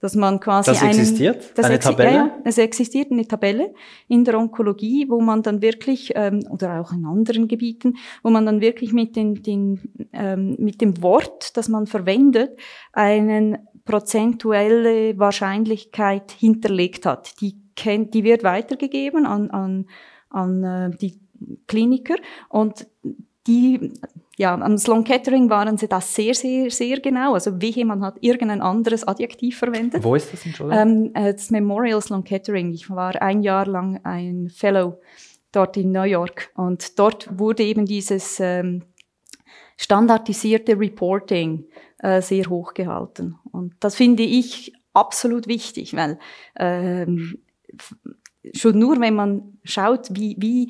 Dass 0.00 0.14
man 0.14 0.40
quasi 0.40 0.70
das 0.70 0.82
existiert? 0.82 1.36
Einen, 1.36 1.54
das 1.54 1.66
eine 1.66 1.74
exi 1.76 1.88
Tabelle? 1.88 2.12
Ja, 2.12 2.38
es 2.44 2.58
existiert 2.58 3.10
eine 3.10 3.26
Tabelle 3.26 3.74
in 4.08 4.24
der 4.24 4.38
Onkologie, 4.38 5.06
wo 5.08 5.20
man 5.20 5.42
dann 5.42 5.62
wirklich, 5.62 6.12
ähm, 6.14 6.46
oder 6.50 6.80
auch 6.80 6.92
in 6.92 7.04
anderen 7.04 7.48
Gebieten, 7.48 7.96
wo 8.22 8.30
man 8.30 8.46
dann 8.46 8.60
wirklich 8.60 8.92
mit, 8.92 9.16
den, 9.16 9.42
den, 9.42 9.80
ähm, 10.12 10.56
mit 10.58 10.80
dem 10.80 11.02
Wort, 11.02 11.56
das 11.56 11.68
man 11.68 11.86
verwendet, 11.86 12.58
einen 12.92 13.58
prozentuelle 13.84 15.18
Wahrscheinlichkeit 15.18 16.32
hinterlegt 16.32 17.06
hat. 17.06 17.40
Die, 17.40 17.56
kennt, 17.76 18.14
die 18.14 18.24
wird 18.24 18.42
weitergegeben 18.42 19.26
an, 19.26 19.50
an, 19.50 19.86
an 20.30 20.64
äh, 20.64 20.90
die 20.96 21.20
Kliniker 21.66 22.16
und 22.48 22.86
die 23.46 23.92
ja, 24.38 24.54
am 24.54 24.76
Sloan 24.76 25.04
Kettering 25.04 25.48
waren 25.48 25.78
sie 25.78 25.88
das 25.88 26.14
sehr, 26.14 26.34
sehr, 26.34 26.70
sehr 26.70 27.00
genau. 27.00 27.34
Also 27.34 27.60
wie 27.60 27.70
jemand 27.70 28.02
hat 28.02 28.16
irgendein 28.20 28.60
anderes 28.60 29.06
Adjektiv 29.08 29.58
verwendet. 29.58 30.04
Wo 30.04 30.14
ist 30.14 30.32
das, 30.32 30.44
Entschuldigung? 30.44 30.82
Ähm, 30.82 31.10
äh, 31.14 31.32
das 31.32 31.50
Memorial 31.50 32.02
Sloan 32.02 32.22
Kettering. 32.22 32.72
Ich 32.72 32.90
war 32.90 33.20
ein 33.22 33.42
Jahr 33.42 33.66
lang 33.66 34.00
ein 34.04 34.50
Fellow 34.50 35.00
dort 35.52 35.78
in 35.78 35.90
New 35.90 36.02
York 36.02 36.50
und 36.54 36.98
dort 36.98 37.38
wurde 37.38 37.62
eben 37.62 37.86
dieses 37.86 38.38
ähm, 38.40 38.82
standardisierte 39.78 40.78
Reporting 40.78 41.64
äh, 41.98 42.20
sehr 42.20 42.44
hoch 42.50 42.74
gehalten. 42.74 43.38
Und 43.52 43.74
das 43.80 43.94
finde 43.94 44.22
ich 44.22 44.74
absolut 44.92 45.46
wichtig, 45.48 45.96
weil 45.96 46.18
ähm, 46.58 47.38
schon 48.54 48.78
nur 48.78 49.00
wenn 49.00 49.14
man 49.14 49.58
schaut, 49.64 50.08
wie, 50.10 50.36
wie 50.38 50.68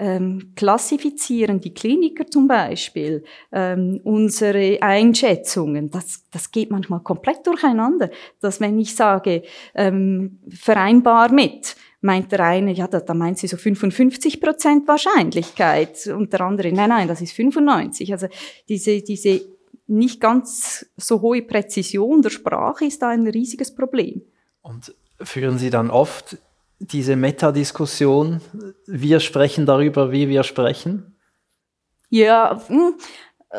ähm, 0.00 0.52
klassifizieren 0.56 1.60
die 1.60 1.74
Kliniker 1.74 2.26
zum 2.26 2.48
Beispiel 2.48 3.22
ähm, 3.52 4.00
unsere 4.02 4.78
Einschätzungen. 4.80 5.90
Das, 5.90 6.24
das 6.30 6.50
geht 6.50 6.70
manchmal 6.70 7.00
komplett 7.00 7.46
durcheinander. 7.46 8.10
Dass 8.40 8.60
wenn 8.60 8.78
ich 8.78 8.96
sage, 8.96 9.42
ähm, 9.74 10.38
vereinbar 10.48 11.30
mit, 11.30 11.76
meint 12.00 12.32
der 12.32 12.40
eine, 12.40 12.72
ja, 12.72 12.88
da, 12.88 13.00
da 13.00 13.12
meint 13.12 13.38
sie 13.38 13.46
so 13.46 13.58
55 13.58 14.40
Prozent 14.40 14.88
Wahrscheinlichkeit 14.88 16.06
und 16.06 16.32
der 16.32 16.40
andere, 16.40 16.72
nein, 16.72 16.88
nein, 16.88 17.06
das 17.06 17.20
ist 17.20 17.32
95. 17.32 18.10
Also 18.12 18.28
diese, 18.70 19.02
diese 19.02 19.42
nicht 19.86 20.18
ganz 20.18 20.86
so 20.96 21.20
hohe 21.20 21.42
Präzision 21.42 22.22
der 22.22 22.30
Sprache 22.30 22.86
ist 22.86 23.02
da 23.02 23.10
ein 23.10 23.26
riesiges 23.26 23.74
Problem. 23.74 24.22
Und 24.62 24.94
führen 25.20 25.58
Sie 25.58 25.68
dann 25.68 25.90
oft 25.90 26.38
diese 26.80 27.14
Metadiskussion, 27.14 28.40
wir 28.86 29.20
sprechen 29.20 29.66
darüber, 29.66 30.10
wie 30.10 30.28
wir 30.28 30.42
sprechen? 30.42 31.16
Ja, 32.08 32.60
hm, 32.66 32.94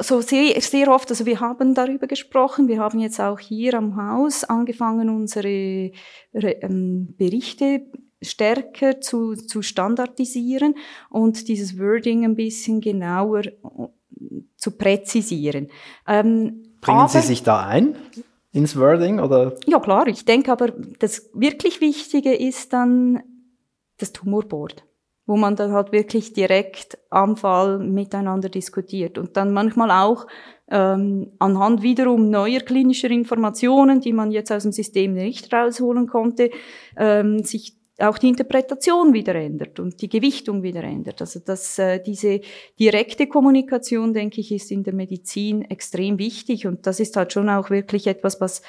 so 0.02 0.22
sehr, 0.22 0.60
sehr 0.60 0.88
oft, 0.90 1.10
also 1.10 1.26
wir 1.26 1.40
haben 1.40 1.76
darüber 1.76 2.08
gesprochen, 2.08 2.68
wir 2.68 2.80
haben 2.80 3.00
jetzt 3.00 3.22
auch 3.22 3.40
hier 3.40 3.76
am 3.76 3.96
Haus 3.96 4.44
angefangen, 4.44 5.10
unsere 5.10 5.92
ähm, 6.34 7.14
Berichte 7.18 7.86
stärker 8.22 9.02
zu, 9.02 9.36
zu 9.36 9.62
standardisieren 9.62 10.76
und 11.10 11.48
dieses 11.48 11.78
Wording 11.80 12.26
ein 12.26 12.36
bisschen 12.36 12.82
genauer 12.82 13.46
äh, 13.46 13.52
zu 14.58 14.72
präzisieren. 14.72 15.70
Ähm, 16.08 16.64
Bringen 16.82 17.00
aber, 17.00 17.10
Sie 17.10 17.22
sich 17.22 17.44
da 17.44 17.66
ein 17.66 17.96
ins 18.52 18.78
Wording 18.78 19.20
oder? 19.20 19.56
Ja 19.66 19.80
klar, 19.80 20.08
ich 20.08 20.26
denke 20.26 20.52
aber, 20.52 20.74
das 21.00 21.30
wirklich 21.34 21.82
Wichtige 21.82 22.34
ist 22.34 22.74
dann 22.74 23.24
das 23.98 24.12
Tumorboard 24.12 24.84
wo 25.32 25.38
man 25.38 25.56
dann 25.56 25.72
halt 25.72 25.94
wirklich 25.94 26.34
direkt 26.34 26.98
am 27.10 27.38
Fall 27.38 27.80
miteinander 27.80 28.50
diskutiert 28.50 29.18
und 29.18 29.38
dann 29.38 29.54
manchmal 29.54 29.92
auch 29.92 30.28
ähm, 30.70 31.32
anhand 31.40 31.84
wiederum 31.84 32.30
neuer 32.30 32.60
klinischer 32.62 33.10
Informationen, 33.10 34.02
die 34.02 34.14
man 34.14 34.32
jetzt 34.32 34.52
aus 34.52 34.64
dem 34.64 34.72
System 34.72 35.14
nicht 35.14 35.54
rausholen 35.54 36.08
konnte, 36.08 36.50
ähm, 36.98 37.44
sich 37.44 37.78
auch 38.02 38.18
die 38.18 38.30
Interpretation 38.30 39.14
wieder 39.14 39.36
ändert 39.36 39.80
und 39.80 40.02
die 40.02 40.10
Gewichtung 40.10 40.64
wieder 40.64 40.84
ändert. 40.84 41.22
Also 41.22 41.40
dass 41.40 41.78
äh, 41.80 42.02
diese 42.02 42.42
direkte 42.80 43.28
Kommunikation, 43.28 44.14
denke 44.14 44.42
ich, 44.42 44.52
ist 44.52 44.72
in 44.72 44.84
der 44.84 44.94
Medizin 44.94 45.64
extrem 45.64 46.20
wichtig 46.20 46.68
und 46.68 46.88
das 46.88 47.00
ist 47.00 47.16
halt 47.16 47.34
schon 47.34 47.50
auch 47.50 47.70
wirklich 47.70 48.08
etwas, 48.08 48.42
was 48.42 48.62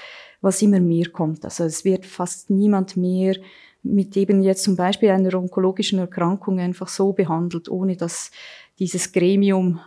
was 0.42 0.60
immer 0.60 0.80
mehr 0.80 1.08
kommt. 1.08 1.44
Also 1.44 1.64
es 1.64 1.84
wird 1.84 2.04
fast 2.04 2.50
niemand 2.50 2.96
mehr 2.96 3.36
mit 3.82 4.16
eben 4.16 4.42
jetzt 4.42 4.64
zum 4.64 4.76
Beispiel 4.76 5.10
einer 5.10 5.34
onkologischen 5.34 5.98
Erkrankung 5.98 6.60
einfach 6.60 6.88
so 6.88 7.12
behandelt, 7.12 7.68
ohne 7.68 7.96
dass 7.96 8.30
dieses 8.78 9.12
Gremium 9.12 9.80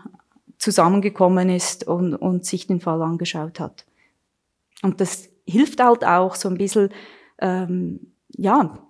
zusammengekommen 0.58 1.50
ist 1.50 1.86
und, 1.88 2.16
und 2.16 2.46
sich 2.46 2.68
den 2.68 2.80
Fall 2.80 3.02
angeschaut 3.02 3.60
hat. 3.60 3.86
Und 4.82 5.02
das 5.02 5.30
hilft 5.46 5.82
halt 5.82 6.06
auch 6.06 6.36
so 6.36 6.50
ein 6.50 6.58
bisschen, 6.58 6.90
ähm, 7.40 8.12
ja, 8.30 8.85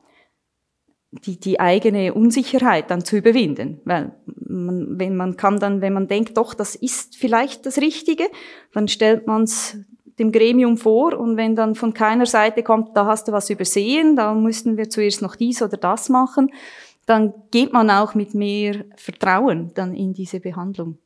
die, 1.25 1.39
die 1.39 1.59
eigene 1.59 2.13
Unsicherheit 2.13 2.91
dann 2.91 3.05
zu 3.05 3.17
überwinden. 3.17 3.79
Weil 3.85 4.11
man, 4.25 4.99
wenn 4.99 5.15
man 5.15 5.37
kann 5.37 5.59
dann, 5.59 5.81
wenn 5.81 5.93
man 5.93 6.07
denkt, 6.07 6.37
doch, 6.37 6.53
das 6.53 6.75
ist 6.75 7.15
vielleicht 7.15 7.65
das 7.65 7.77
Richtige, 7.77 8.25
dann 8.73 8.87
stellt 8.87 9.27
man 9.27 9.43
es 9.43 9.77
dem 10.19 10.31
Gremium 10.31 10.77
vor 10.77 11.17
und 11.17 11.35
wenn 11.37 11.55
dann 11.55 11.75
von 11.75 11.93
keiner 11.93 12.25
Seite 12.25 12.63
kommt, 12.63 12.95
da 12.95 13.05
hast 13.05 13.27
du 13.27 13.31
was 13.31 13.49
übersehen, 13.49 14.15
da 14.15 14.33
müssten 14.33 14.77
wir 14.77 14.89
zuerst 14.89 15.21
noch 15.21 15.35
dies 15.35 15.61
oder 15.61 15.77
das 15.77 16.09
machen, 16.09 16.51
dann 17.05 17.33
geht 17.51 17.73
man 17.73 17.89
auch 17.89 18.15
mit 18.15 18.33
mehr 18.33 18.85
Vertrauen 18.95 19.71
dann 19.75 19.93
in 19.93 20.13
diese 20.13 20.39
Behandlung. 20.39 20.97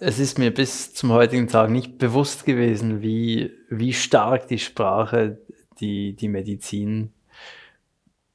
Es 0.00 0.18
ist 0.18 0.38
mir 0.38 0.52
bis 0.52 0.94
zum 0.94 1.12
heutigen 1.12 1.46
Tag 1.46 1.68
nicht 1.68 1.98
bewusst 1.98 2.46
gewesen, 2.46 3.02
wie, 3.02 3.52
wie 3.68 3.92
stark 3.92 4.48
die 4.48 4.58
Sprache 4.58 5.38
die, 5.78 6.16
die 6.16 6.28
Medizin 6.28 7.12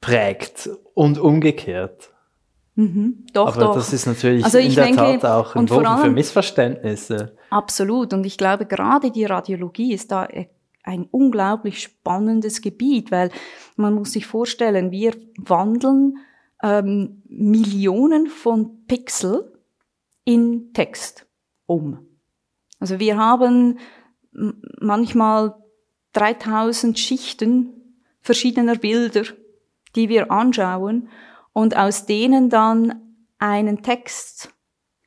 prägt 0.06 0.70
und 0.94 1.18
umgekehrt. 1.18 2.10
Mhm, 2.76 3.26
doch, 3.32 3.56
Aber 3.56 3.66
doch. 3.66 3.74
das 3.74 3.92
ist 3.92 4.06
natürlich 4.06 4.44
also 4.44 4.58
in 4.58 4.74
der 4.74 4.84
denke, 4.84 5.18
Tat 5.18 5.24
auch 5.24 5.56
ein 5.56 5.66
Boden 5.66 5.98
für 5.98 6.10
Missverständnisse. 6.10 7.34
Absolut. 7.50 8.12
Und 8.12 8.26
ich 8.26 8.36
glaube, 8.36 8.66
gerade 8.66 9.10
die 9.10 9.24
Radiologie 9.24 9.94
ist 9.94 10.12
da 10.12 10.28
ein 10.82 11.08
unglaublich 11.10 11.82
spannendes 11.82 12.60
Gebiet, 12.60 13.10
weil 13.10 13.30
man 13.76 13.94
muss 13.94 14.12
sich 14.12 14.26
vorstellen, 14.26 14.90
wir 14.90 15.14
wandeln 15.38 16.18
ähm, 16.62 17.22
Millionen 17.28 18.26
von 18.26 18.86
Pixel 18.86 19.52
in 20.24 20.72
Text 20.74 21.26
um. 21.64 22.06
Also 22.78 23.00
wir 23.00 23.16
haben 23.16 23.78
manchmal 24.78 25.54
3000 26.12 26.98
Schichten 26.98 28.02
verschiedener 28.20 28.76
Bilder, 28.76 29.22
die 29.96 30.08
wir 30.08 30.30
anschauen 30.30 31.08
und 31.52 31.76
aus 31.76 32.06
denen 32.06 32.50
dann 32.50 33.00
einen 33.38 33.82
Text 33.82 34.50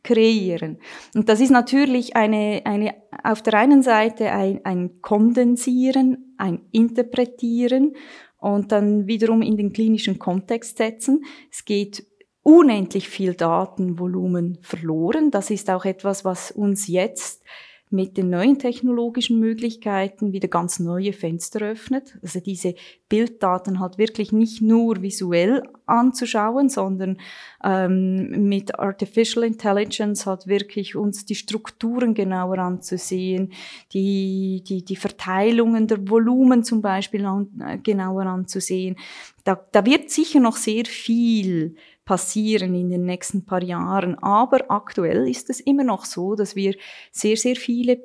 kreieren. 0.04 0.80
Und 1.16 1.30
das 1.30 1.40
ist 1.40 1.52
natürlich 1.52 2.16
eine, 2.16 2.62
eine 2.66 2.96
auf 3.24 3.42
der 3.42 3.54
einen 3.56 3.84
Seite 3.84 4.32
ein, 4.32 4.62
ein 4.64 5.02
Kondensieren, 5.02 6.36
ein 6.38 6.62
Interpretieren 6.72 7.94
und 8.38 8.72
dann 8.72 9.08
wiederum 9.08 9.42
in 9.42 9.58
den 9.58 9.74
klinischen 9.74 10.18
Kontext 10.18 10.78
setzen. 10.78 11.26
Es 11.52 11.66
geht 11.66 12.08
unendlich 12.42 13.10
viel 13.10 13.34
Datenvolumen 13.34 14.58
verloren. 14.62 15.32
Das 15.32 15.50
ist 15.50 15.70
auch 15.70 15.86
etwas, 15.86 16.26
was 16.26 16.52
uns 16.52 16.88
jetzt 16.88 17.44
mit 17.92 18.18
den 18.18 18.30
neuen 18.30 18.60
technologischen 18.60 19.40
Möglichkeiten 19.40 20.32
wieder 20.32 20.48
ganz 20.48 20.80
neue 20.80 21.12
Fenster 21.12 21.62
öffnet. 21.62 22.20
Also 22.22 22.40
diese 22.40 22.76
Bilddaten 23.10 23.80
halt 23.80 23.98
wirklich 23.98 24.32
nicht 24.32 24.62
nur 24.62 25.02
visuell 25.02 25.64
anzuschauen, 25.88 26.70
sondern 26.70 27.18
ähm, 27.64 28.48
mit 28.48 28.78
Artificial 28.78 29.44
Intelligence 29.44 30.28
halt 30.28 30.46
wirklich 30.46 30.96
uns 30.96 31.26
die 31.26 31.34
Strukturen 31.34 32.14
genauer 32.14 32.60
anzusehen, 32.60 33.54
die, 33.92 34.64
die, 34.68 34.86
die 34.86 34.96
Verteilungen 34.96 35.88
der 35.88 36.08
Volumen 36.08 36.64
zum 36.64 36.84
Beispiel 36.84 37.26
an, 37.26 37.48
äh, 37.60 37.80
genauer 37.80 38.28
anzusehen. 38.28 38.98
Da, 39.44 39.60
da 39.72 39.84
wird 39.84 40.12
sicher 40.12 40.40
noch 40.40 40.58
sehr 40.58 40.86
viel 40.86 41.76
passieren 42.10 42.74
in 42.74 42.90
den 42.90 43.06
nächsten 43.06 43.46
paar 43.46 43.62
Jahren. 43.62 44.18
Aber 44.18 44.72
aktuell 44.72 45.30
ist 45.30 45.52
es 45.52 45.60
immer 45.60 45.84
noch 45.84 46.06
so, 46.06 46.34
dass 46.34 46.56
wir 46.56 46.74
sehr, 47.12 47.38
sehr 47.38 47.56
viele 47.56 48.00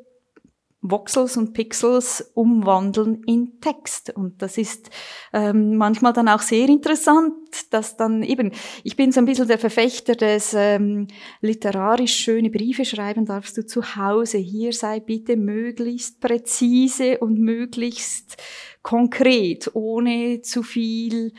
Voxels 0.83 1.39
und 1.39 1.55
Pixels 1.55 2.31
umwandeln 2.35 3.23
in 3.25 3.63
Text. 3.63 4.11
Und 4.15 4.43
das 4.43 4.59
ist 4.59 4.91
ähm, 5.33 5.77
manchmal 5.77 6.13
dann 6.13 6.29
auch 6.29 6.43
sehr 6.43 6.69
interessant, 6.69 7.33
dass 7.71 7.97
dann 7.97 8.23
eben, 8.23 8.53
ich 8.83 8.95
bin 8.95 9.11
so 9.11 9.21
ein 9.21 9.25
bisschen 9.25 9.49
der 9.49 9.59
Verfechter 9.59 10.15
des 10.15 10.53
ähm, 10.53 11.07
literarisch 11.41 12.15
schöne 12.15 12.51
Briefe 12.51 12.85
schreiben 12.85 13.25
darfst 13.25 13.57
du 13.57 13.65
zu 13.65 13.97
Hause. 13.97 14.37
Hier 14.37 14.75
sei 14.75 15.01
bitte 15.01 15.39
möglichst 15.39 16.21
präzise 16.21 17.21
und 17.21 17.39
möglichst 17.39 18.37
konkret, 18.83 19.71
ohne 19.73 20.43
zu 20.43 20.63
viel 20.63 21.33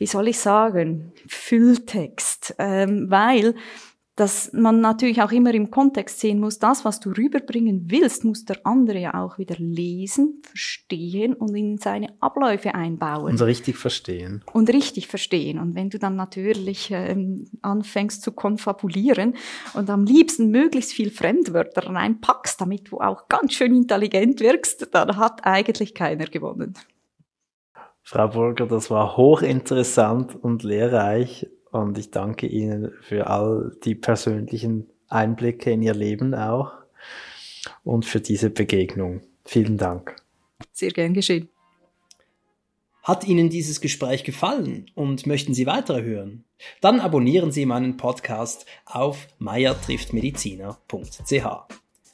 wie 0.00 0.06
soll 0.06 0.28
ich 0.28 0.38
sagen, 0.38 1.12
Fülltext, 1.26 2.54
ähm, 2.58 3.10
weil 3.10 3.54
dass 4.20 4.52
man 4.52 4.82
natürlich 4.82 5.22
auch 5.22 5.32
immer 5.32 5.54
im 5.54 5.70
Kontext 5.70 6.20
sehen 6.20 6.40
muss, 6.40 6.58
das, 6.58 6.84
was 6.84 7.00
du 7.00 7.10
rüberbringen 7.10 7.84
willst, 7.86 8.22
muss 8.22 8.44
der 8.44 8.58
andere 8.64 8.98
ja 8.98 9.14
auch 9.14 9.38
wieder 9.38 9.54
lesen, 9.58 10.42
verstehen 10.42 11.32
und 11.32 11.54
in 11.54 11.78
seine 11.78 12.12
Abläufe 12.20 12.74
einbauen. 12.74 13.32
Und 13.32 13.40
richtig 13.40 13.78
verstehen. 13.78 14.44
Und 14.52 14.68
richtig 14.68 15.08
verstehen. 15.08 15.58
Und 15.58 15.74
wenn 15.74 15.88
du 15.88 15.98
dann 15.98 16.16
natürlich 16.16 16.90
ähm, 16.92 17.46
anfängst 17.62 18.22
zu 18.22 18.32
konfabulieren 18.32 19.36
und 19.72 19.88
am 19.88 20.04
liebsten 20.04 20.50
möglichst 20.50 20.92
viel 20.92 21.10
Fremdwörter 21.10 21.86
reinpackst, 21.86 22.60
damit 22.60 22.92
du 22.92 22.98
auch 23.00 23.26
ganz 23.28 23.54
schön 23.54 23.74
intelligent 23.74 24.40
wirkst, 24.40 24.88
dann 24.92 25.16
hat 25.16 25.46
eigentlich 25.46 25.94
keiner 25.94 26.26
gewonnen. 26.26 26.74
Frau 28.10 28.26
Burger, 28.26 28.66
das 28.66 28.90
war 28.90 29.16
hochinteressant 29.16 30.34
und 30.34 30.64
lehrreich 30.64 31.46
und 31.70 31.96
ich 31.96 32.10
danke 32.10 32.48
Ihnen 32.48 32.90
für 33.02 33.28
all 33.28 33.76
die 33.84 33.94
persönlichen 33.94 34.88
Einblicke 35.08 35.70
in 35.70 35.80
Ihr 35.80 35.94
Leben 35.94 36.34
auch 36.34 36.72
und 37.84 38.04
für 38.04 38.20
diese 38.20 38.50
Begegnung. 38.50 39.20
Vielen 39.44 39.78
Dank. 39.78 40.16
Sehr 40.72 40.90
gern 40.90 41.14
geschehen. 41.14 41.50
Hat 43.04 43.28
Ihnen 43.28 43.48
dieses 43.48 43.80
Gespräch 43.80 44.24
gefallen 44.24 44.90
und 44.96 45.28
möchten 45.28 45.54
Sie 45.54 45.66
weitere 45.66 46.02
hören? 46.02 46.44
Dann 46.80 46.98
abonnieren 46.98 47.52
Sie 47.52 47.64
meinen 47.64 47.96
Podcast 47.96 48.66
auf 48.86 49.28
meiertrifftmediziner.ch. 49.38 51.46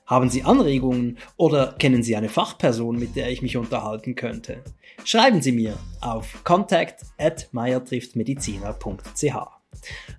Haben 0.07 0.31
Sie 0.31 0.45
Anregungen 0.45 1.19
oder 1.37 1.75
kennen 1.81 2.05
Sie 2.05 2.15
eine 2.15 2.29
Fachperson, 2.29 2.97
mit 2.97 3.17
der 3.17 3.31
ich 3.31 3.43
mich 3.43 3.57
unterhalten 3.57 4.15
könnte? 4.15 4.63
Schreiben 5.05 5.43
Sie 5.43 5.51
mir 5.51 5.77
auf 6.01 6.45
contact 6.45 7.05
at 7.19 7.49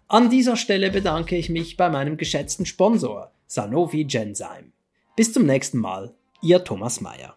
An 0.10 0.30
dieser 0.30 0.58
Stelle 0.58 0.92
bedanke 0.92 1.38
ich 1.38 1.50
mich 1.50 1.78
bei 1.78 1.90
meinem 1.90 2.18
geschätzten 2.18 2.66
Sponsor 2.66 3.32
Sanofi 3.48 4.04
Genzyme. 4.04 4.74
Bis 5.16 5.32
zum 5.32 5.46
nächsten 5.46 5.78
Mal, 5.78 6.14
Ihr 6.42 6.66
Thomas 6.66 7.00
Meyer. 7.00 7.37